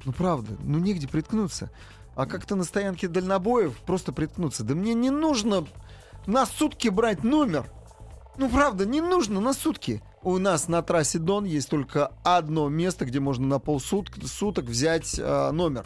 Ну 0.03 0.11
правда, 0.11 0.57
ну 0.63 0.77
негде 0.79 1.07
приткнуться. 1.07 1.71
А 2.15 2.25
как-то 2.25 2.55
на 2.55 2.65
стоянке 2.65 3.07
дальнобоев 3.07 3.77
просто 3.85 4.11
приткнуться. 4.11 4.63
Да 4.65 4.75
мне 4.75 4.93
не 4.93 5.09
нужно 5.09 5.65
на 6.25 6.45
сутки 6.45 6.89
брать 6.89 7.23
номер. 7.23 7.65
Ну 8.37 8.49
правда, 8.49 8.85
не 8.85 8.99
нужно 8.99 9.39
на 9.39 9.53
сутки. 9.53 10.01
У 10.23 10.37
нас 10.37 10.67
на 10.67 10.83
трассе 10.83 11.17
Дон 11.17 11.45
есть 11.45 11.69
только 11.69 12.11
одно 12.23 12.69
место, 12.69 13.05
где 13.05 13.19
можно 13.19 13.47
на 13.47 13.59
полсуток 13.59 14.15
суток 14.27 14.65
взять 14.65 15.17
э, 15.17 15.51
номер. 15.51 15.85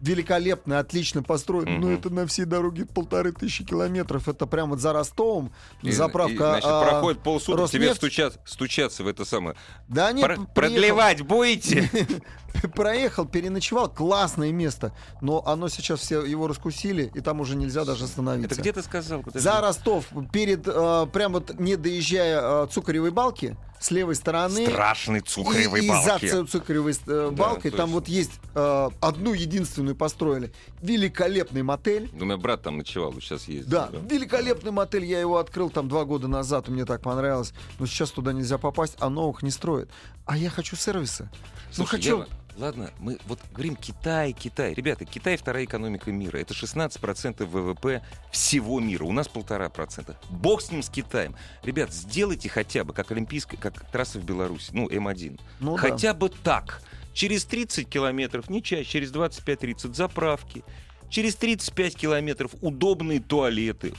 Великолепно, 0.00 0.78
отлично 0.78 1.22
построен. 1.22 1.78
Но 1.80 1.88
Мгм. 1.88 1.94
это 1.98 2.10
на 2.10 2.26
всей 2.26 2.46
дороге 2.46 2.86
полторы 2.86 3.32
тысячи 3.32 3.64
километров. 3.64 4.28
Это 4.28 4.46
прямо 4.46 4.78
за 4.78 4.92
Ростовом. 4.94 5.52
И- 5.82 5.92
заправка. 5.92 6.32
и, 6.32 6.36
значит, 6.36 6.64
а, 6.70 6.82
проходит 6.82 7.22
полсуток, 7.22 7.68
тебе 7.70 7.80
Роснефть. 7.88 7.96
стучат, 7.98 8.40
стучаться 8.46 9.04
в 9.04 9.08
это 9.08 9.24
самое. 9.26 9.56
Да 9.88 10.06
они 10.08 10.22
Про- 10.22 10.34
приехал- 10.36 10.54
продлевать 10.54 11.22
будете? 11.22 11.90
проехал, 12.74 13.26
переночевал. 13.26 13.88
Классное 13.90 14.52
место. 14.52 14.92
Но 15.20 15.42
оно 15.46 15.68
сейчас 15.68 16.00
все 16.00 16.22
его 16.24 16.46
раскусили, 16.48 17.10
и 17.14 17.20
там 17.20 17.40
уже 17.40 17.54
нельзя 17.56 17.84
даже 17.84 18.04
остановиться. 18.04 18.52
Это 18.54 18.60
где 18.60 18.72
ты 18.72 18.82
сказал? 18.82 19.22
За 19.34 19.60
Ростов, 19.60 20.06
перед, 20.32 20.66
э, 20.66 21.06
прямо 21.12 21.34
вот 21.40 21.58
не 21.58 21.76
доезжая 21.76 22.40
э, 22.64 22.66
Цукаревой 22.72 23.10
балки, 23.10 23.56
с 23.80 23.90
левой 23.90 24.14
стороны. 24.14 24.66
Страшный 24.66 25.20
цукревой 25.20 25.84
и, 25.84 25.88
балки. 25.88 26.26
И 26.26 26.28
за 26.28 26.44
Цукаревой 26.44 26.94
э, 27.06 27.30
балкой, 27.30 27.70
там 27.70 27.86
точно. 27.88 27.94
вот 27.94 28.08
есть 28.08 28.32
э, 28.54 28.88
одну 29.00 29.32
единственную 29.32 29.96
построили. 29.96 30.52
Великолепный 30.82 31.62
мотель. 31.62 32.10
Ну, 32.12 32.24
у 32.24 32.26
меня 32.26 32.36
брат 32.36 32.62
там 32.62 32.76
ночевал, 32.76 33.14
сейчас 33.14 33.48
ездит. 33.48 33.70
Да, 33.70 33.90
великолепный 34.08 34.70
мотель. 34.70 35.04
Я 35.06 35.18
его 35.18 35.38
открыл 35.38 35.70
там 35.70 35.88
два 35.88 36.04
года 36.04 36.28
назад, 36.28 36.68
мне 36.68 36.84
так 36.84 37.00
понравилось. 37.00 37.54
Но 37.78 37.86
сейчас 37.86 38.10
туда 38.10 38.34
нельзя 38.34 38.58
попасть, 38.58 38.96
а 39.00 39.08
новых 39.08 39.42
не 39.42 39.50
строят. 39.50 39.88
А 40.26 40.36
я 40.36 40.50
хочу 40.50 40.76
сервиса. 40.76 41.30
ну 41.32 41.72
Слушай, 41.72 41.90
хочу. 41.90 42.16
Ева, 42.18 42.28
ладно, 42.60 42.90
мы 42.98 43.18
вот 43.26 43.40
говорим 43.52 43.74
Китай, 43.74 44.32
Китай. 44.32 44.74
Ребята, 44.74 45.04
Китай 45.04 45.36
вторая 45.36 45.64
экономика 45.64 46.12
мира. 46.12 46.38
Это 46.38 46.54
16% 46.54 47.44
ВВП 47.44 48.02
всего 48.30 48.78
мира. 48.80 49.04
У 49.04 49.12
нас 49.12 49.28
полтора 49.28 49.68
процента. 49.68 50.16
Бог 50.28 50.60
с 50.62 50.70
ним, 50.70 50.82
с 50.82 50.90
Китаем. 50.90 51.34
Ребят, 51.62 51.92
сделайте 51.92 52.48
хотя 52.48 52.84
бы, 52.84 52.92
как 52.92 53.10
олимпийская, 53.10 53.58
как 53.58 53.90
трасса 53.90 54.18
в 54.18 54.24
Беларуси, 54.24 54.70
ну, 54.72 54.88
М1. 54.88 55.40
Ну 55.60 55.76
да. 55.76 55.80
хотя 55.80 56.14
бы 56.14 56.28
так. 56.28 56.82
Через 57.12 57.44
30 57.44 57.88
километров, 57.88 58.48
не 58.48 58.62
чаще, 58.62 58.84
через 58.84 59.12
25-30 59.12 59.94
заправки. 59.94 60.62
Через 61.08 61.34
35 61.36 61.96
километров 61.96 62.52
удобные 62.60 63.20
туалеты. 63.20 63.94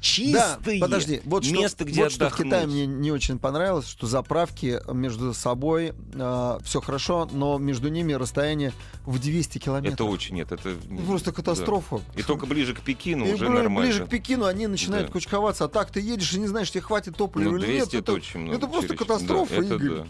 Да, 0.00 0.56
Чистые. 0.56 0.80
подожди, 0.80 1.20
вот 1.24 1.44
что, 1.44 1.54
место, 1.54 1.84
где 1.84 2.04
вот 2.04 2.12
что 2.12 2.30
в. 2.30 2.36
Китае 2.36 2.66
мне 2.66 2.86
не 2.86 3.12
очень 3.12 3.38
понравилось, 3.38 3.86
что 3.86 4.06
заправки 4.06 4.80
между 4.90 5.34
собой 5.34 5.92
все 6.64 6.80
хорошо, 6.80 7.28
но 7.30 7.58
между 7.58 7.88
ними 7.88 8.14
расстояние 8.14 8.72
в 9.04 9.18
200 9.18 9.58
километров. 9.58 9.94
Это 9.94 10.04
очень 10.04 10.36
нет, 10.36 10.52
это 10.52 10.74
Ну, 10.88 11.00
Просто 11.02 11.32
катастрофа. 11.32 11.98
Да. 12.14 12.20
И 12.20 12.22
только 12.22 12.46
ближе 12.46 12.74
к 12.74 12.80
Пекину 12.80 13.26
И 13.26 13.34
уже 13.34 13.44
бли- 13.46 13.50
нормально. 13.54 13.80
ближе 13.90 14.06
к 14.06 14.08
Пекину 14.08 14.46
они 14.46 14.66
начинают 14.66 15.08
Да. 15.08 15.12
кучковаться, 15.12 15.64
а 15.64 15.68
так 15.68 15.90
ты 15.90 16.00
едешь 16.00 16.32
и 16.32 16.38
не 16.38 16.46
знаешь, 16.46 16.70
тебе 16.70 16.80
хватит 16.80 17.16
топлива 17.16 17.50
Ну, 17.50 17.56
или 17.58 17.66
200 17.66 17.94
нет. 17.96 18.02
это 18.04 18.12
очень 18.14 18.40
много. 18.40 18.56
это 18.56 18.66
просто 18.68 18.88
чересчур. 18.88 19.06
катастрофа, 19.06 19.54
Да, 19.56 19.62
это 19.66 19.74
Игорь. 19.74 19.96
да. 19.98 20.06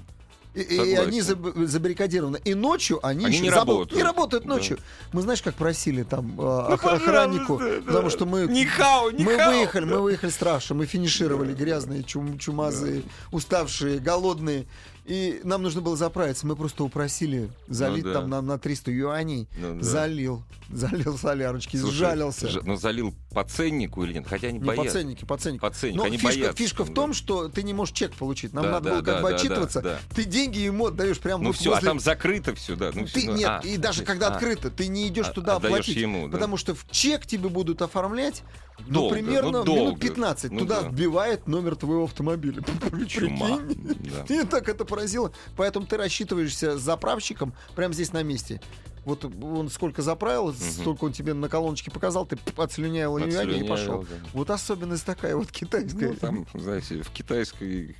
И, 0.55 0.61
и 0.63 0.95
они 0.97 1.21
заб- 1.21 1.65
забаррикадированы. 1.67 2.41
И 2.45 2.55
ночью 2.55 2.99
они, 3.07 3.25
Они 3.25 3.35
еще 3.37 3.45
не 3.45 3.51
забыл- 3.51 3.59
работают. 3.79 3.97
Не 3.97 4.03
работают 4.03 4.45
Да. 4.45 4.51
ночью. 4.51 4.79
Мы 5.13 5.23
знаешь, 5.23 5.43
как 5.43 5.55
просили 5.55 6.03
там 6.03 6.33
э, 6.33 6.35
Ну, 6.43 6.75
ох- 6.75 6.85
охраннику, 6.85 7.59
пожалуйста, 7.59 7.83
потому 7.87 8.03
да. 8.05 8.11
что 8.11 8.27
мы 8.27 8.47
Нихао, 8.47 9.11
мы 9.11 9.19
нихао. 9.19 9.51
выехали, 9.53 9.85
мы 9.85 10.01
выехали 10.01 10.31
страшно, 10.31 10.75
мы 10.75 10.87
финишировали 10.87 11.55
грязные, 11.55 12.03
чум, 12.03 12.39
чумазые, 12.39 13.03
уставшие, 13.31 13.99
голодные. 14.01 14.67
И 15.07 15.41
нам 15.45 15.63
нужно 15.63 15.81
было 15.81 15.97
заправиться. 15.97 16.47
Мы 16.47 16.55
просто 16.55 16.85
упросили 16.85 17.51
залить 17.67 18.05
Ну 18.05 18.13
да. 18.13 18.21
там 18.21 18.31
нам 18.31 18.47
на 18.47 18.59
300 18.59 18.91
юаней. 18.93 19.49
Ну 19.59 19.77
да. 19.77 19.83
Залил. 19.83 20.43
Залил 20.71 21.19
солярочки, 21.19 21.77
Слушай, 21.77 21.95
сжалился. 21.95 22.49
ж- 22.49 22.61
Ну, 22.63 22.77
залил 22.77 23.13
по 23.33 23.45
ценнику 23.45 24.03
или 24.05 24.14
нет? 24.14 24.26
Хотя 24.26 24.49
они 24.49 24.59
Не 24.59 24.64
боятся. 24.64 24.85
по 24.87 24.93
ценнике, 24.93 25.26
по 25.26 25.37
ценнику. 25.39 25.66
По 25.66 25.70
ценнику, 25.72 25.99
Но 25.99 26.05
они 26.05 26.16
фишка, 26.18 26.39
боятся. 26.41 26.57
фишка 26.57 26.85
в 26.85 26.89
Да. 26.89 26.95
том, 26.95 27.12
что 27.14 27.49
ты 27.49 27.62
не 27.62 27.72
можешь 27.74 27.95
чек 27.95 28.12
получить. 28.14 28.53
Нам 28.53 28.64
Да, 28.64 28.70
надо 28.72 28.85
да, 28.85 28.91
было 28.97 29.03
как 29.03 29.14
да, 29.16 29.22
бы 29.22 29.31
да, 29.31 29.37
отчитываться. 29.37 29.83
да, 29.83 29.99
Ты 30.14 30.24
деньги 30.24 30.59
ему 30.59 30.87
отдаешь 30.87 31.18
прямо 31.20 31.43
Ну 31.43 31.51
вот 31.51 31.57
все, 31.57 31.70
а 31.70 31.74
возле- 31.76 31.89
там 31.89 32.01
закрыто 32.01 32.55
все, 32.55 32.76
да. 32.76 32.91
Ну, 32.93 33.07
ты 33.07 33.26
ну, 33.26 33.37
нет, 33.37 33.49
а, 33.49 33.61
и 33.64 33.76
даже 33.76 34.01
то 34.01 34.07
когда 34.07 34.28
а, 34.28 34.33
открыто, 34.35 34.70
ты 34.70 34.89
не 34.89 35.07
идешь 35.09 35.28
а- 35.28 35.33
туда 35.33 35.57
оплатить, 35.57 35.97
ему, 35.97 36.26
да. 36.26 36.33
потому 36.33 36.57
что 36.57 36.74
в 36.74 36.85
чек 36.91 37.26
тебе 37.26 37.49
будут 37.49 37.83
оформлять, 37.83 38.43
ну 38.87 38.95
Долго, 38.95 39.14
примерно 39.14 39.51
ну, 39.59 39.64
долго. 39.64 39.81
минут 39.83 40.01
15. 40.01 40.53
Ну, 40.53 40.59
туда 40.61 40.81
да. 40.83 40.89
вбивает 40.89 41.47
номер 41.47 41.76
твоего 41.76 42.05
автомобиля. 42.05 42.62
Чума. 43.09 43.61
Да. 43.61 44.35
И 44.35 44.45
так 44.45 44.68
это 44.68 44.85
поразило. 44.85 45.33
Поэтому 45.57 45.87
ты 45.87 45.97
рассчитываешься 45.97 46.78
с 46.78 46.83
заправщиком 46.83 47.53
прямо 47.76 47.95
здесь 47.95 48.12
на 48.12 48.22
месте. 48.22 48.61
Вот 49.05 49.25
он 49.25 49.71
сколько 49.71 50.03
заправил, 50.03 50.53
столько 50.53 51.05
он 51.05 51.13
тебе 51.13 51.33
на 51.33 51.49
колоночке 51.49 51.91
показал, 51.91 52.27
ты 52.27 52.39
отслюнял 52.57 53.17
и 53.19 53.25
Отслюнявил, 53.25 53.67
пошел. 53.67 54.03
да. 54.03 54.17
Вот 54.35 54.51
особенность 54.51 55.07
такая 55.07 55.37
вот 55.37 55.51
китайская. 55.51 56.11
Ну, 56.11 56.15
там, 56.17 56.47
знаете, 56.55 57.03
в 57.03 57.11
китайской 57.11 57.97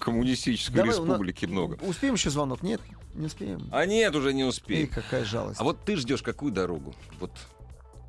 коммунистической 0.00 0.76
Давай, 0.76 0.90
республике 0.90 1.46
много. 1.46 1.78
Успеем 1.82 2.14
еще 2.14 2.30
звонок? 2.30 2.62
Нет, 2.62 2.80
не 3.14 3.26
успеем. 3.26 3.68
А 3.72 3.86
нет, 3.86 4.14
уже 4.14 4.32
не 4.32 4.44
успеем. 4.44 4.88
какая 4.88 5.24
жалость. 5.24 5.60
А 5.60 5.64
вот 5.64 5.84
ты 5.84 5.96
ждешь 5.96 6.22
какую 6.22 6.52
дорогу? 6.52 6.94
Вот, 7.20 7.30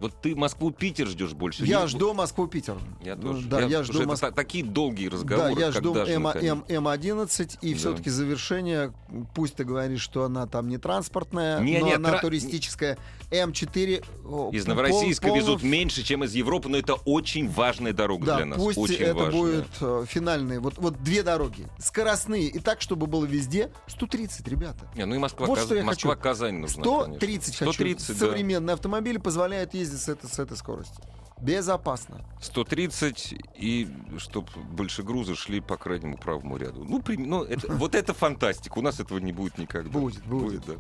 вот 0.01 0.13
ты 0.21 0.35
Москву-Питер 0.35 1.07
ждешь 1.07 1.33
больше? 1.33 1.63
я 1.65 1.87
жду 1.87 2.13
Москву-Питер. 2.13 2.77
Я 3.03 3.15
Ну, 3.15 3.21
тоже. 3.33 3.47
Да, 3.47 3.59
я, 3.61 3.65
потому 3.79 3.83
жду 3.85 4.15
что 4.17 4.27
это 4.27 4.35
такие 4.35 4.63
долгие 4.65 5.07
Да, 5.09 5.15
разговоры. 5.15 5.59
я 5.61 5.71
жду 5.71 5.95
М? 5.95 6.27
М, 6.27 6.65
М11, 6.67 7.57
и 7.61 7.73
Да. 7.73 7.79
все-таки 7.79 8.09
завершение, 8.09 8.93
пусть 9.35 9.55
ты 9.55 9.63
говоришь, 9.63 10.01
что 10.01 10.23
она 10.25 10.47
там 10.47 10.67
не 10.67 10.77
транспортная, 10.77 11.59
Не, 11.61 11.79
но 11.79 11.85
не, 11.87 11.93
она 11.93 12.09
тра- 12.09 12.19
туристическая. 12.19 12.97
М4 13.31 14.03
о, 14.25 14.49
Из 14.51 14.65
пол- 14.65 14.69
Новороссийска 14.75 15.27
полно- 15.27 15.37
везут 15.37 15.63
меньше, 15.63 16.03
чем 16.03 16.23
из 16.23 16.33
Европы, 16.33 16.67
но 16.69 16.77
это 16.77 16.95
очень 17.05 17.49
важная 17.49 17.93
дорога 17.93 18.25
Да, 18.25 18.35
для 18.37 18.45
нас. 18.45 18.57
пусть 18.59 18.77
очень 18.77 18.95
это 18.95 19.15
важная. 19.15 19.31
будет 19.41 19.67
э, 19.79 20.05
финальные. 20.07 20.59
Вот, 20.59 20.77
вот 20.77 21.01
две 21.03 21.23
дороги. 21.23 21.67
Скоростные. 21.79 22.47
И 22.47 22.59
так, 22.59 22.81
чтобы 22.81 23.07
было 23.07 23.25
везде 23.25 23.71
130, 23.87 24.47
ребята. 24.47 24.89
Не, 24.95 25.05
ну 25.05 25.15
и 25.15 25.17
Москва, 25.17 25.45
Вот 25.45 25.59
я 25.71 25.83
Москва. 25.83 26.15
Казань 26.15 26.57
нужна. 26.59 26.83
130 26.83 27.19
конечно. 27.57 27.65
хочу. 27.67 27.73
130, 27.73 28.19
да. 28.19 28.25
Современный 28.27 28.73
автомобиль 28.73 29.19
позволяет 29.19 29.73
ездить 29.73 29.90
с 29.97 30.09
этой, 30.09 30.29
с 30.29 30.39
этой 30.39 30.57
скоростью. 30.57 31.03
Безопасно. 31.41 32.21
130 32.39 33.33
и 33.55 33.87
чтобы 34.19 34.47
больше 34.71 35.01
груза 35.01 35.35
шли 35.35 35.59
по 35.59 35.75
крайнему 35.75 36.15
правому 36.15 36.55
ряду. 36.57 36.85
Ну, 36.87 37.01
при- 37.01 37.17
ну, 37.17 37.43
это, 37.43 37.71
вот 37.73 37.95
это 37.95 38.13
фантастика. 38.13 38.77
У 38.77 38.81
нас 38.83 38.99
этого 38.99 39.17
не 39.17 39.31
будет 39.31 39.57
никогда. 39.57 39.89
Будет, 39.89 40.23
будет. 40.23 40.63
да. 40.67 40.73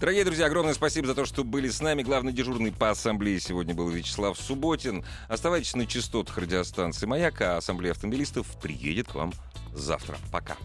Дорогие 0.00 0.24
друзья, 0.24 0.46
огромное 0.46 0.74
спасибо 0.74 1.06
за 1.06 1.14
то, 1.14 1.24
что 1.24 1.44
были 1.44 1.68
с 1.68 1.80
нами. 1.80 2.02
Главный 2.02 2.32
дежурный 2.32 2.72
по 2.72 2.90
ассамблее 2.90 3.38
сегодня 3.38 3.74
был 3.74 3.88
Вячеслав 3.88 4.36
Субботин. 4.36 5.04
Оставайтесь 5.28 5.76
на 5.76 5.86
частотах 5.86 6.36
радиостанции 6.36 7.06
«Маяк», 7.06 7.40
а 7.40 7.58
ассамблея 7.58 7.92
автомобилистов 7.92 8.48
приедет 8.60 9.06
к 9.08 9.14
вам 9.14 9.32
завтра. 9.72 10.16
Пока. 10.32 10.56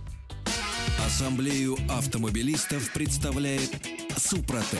Ассамблею 1.05 1.77
автомобилистов 1.89 2.91
представляет 2.91 3.69
Супротек. 4.17 4.79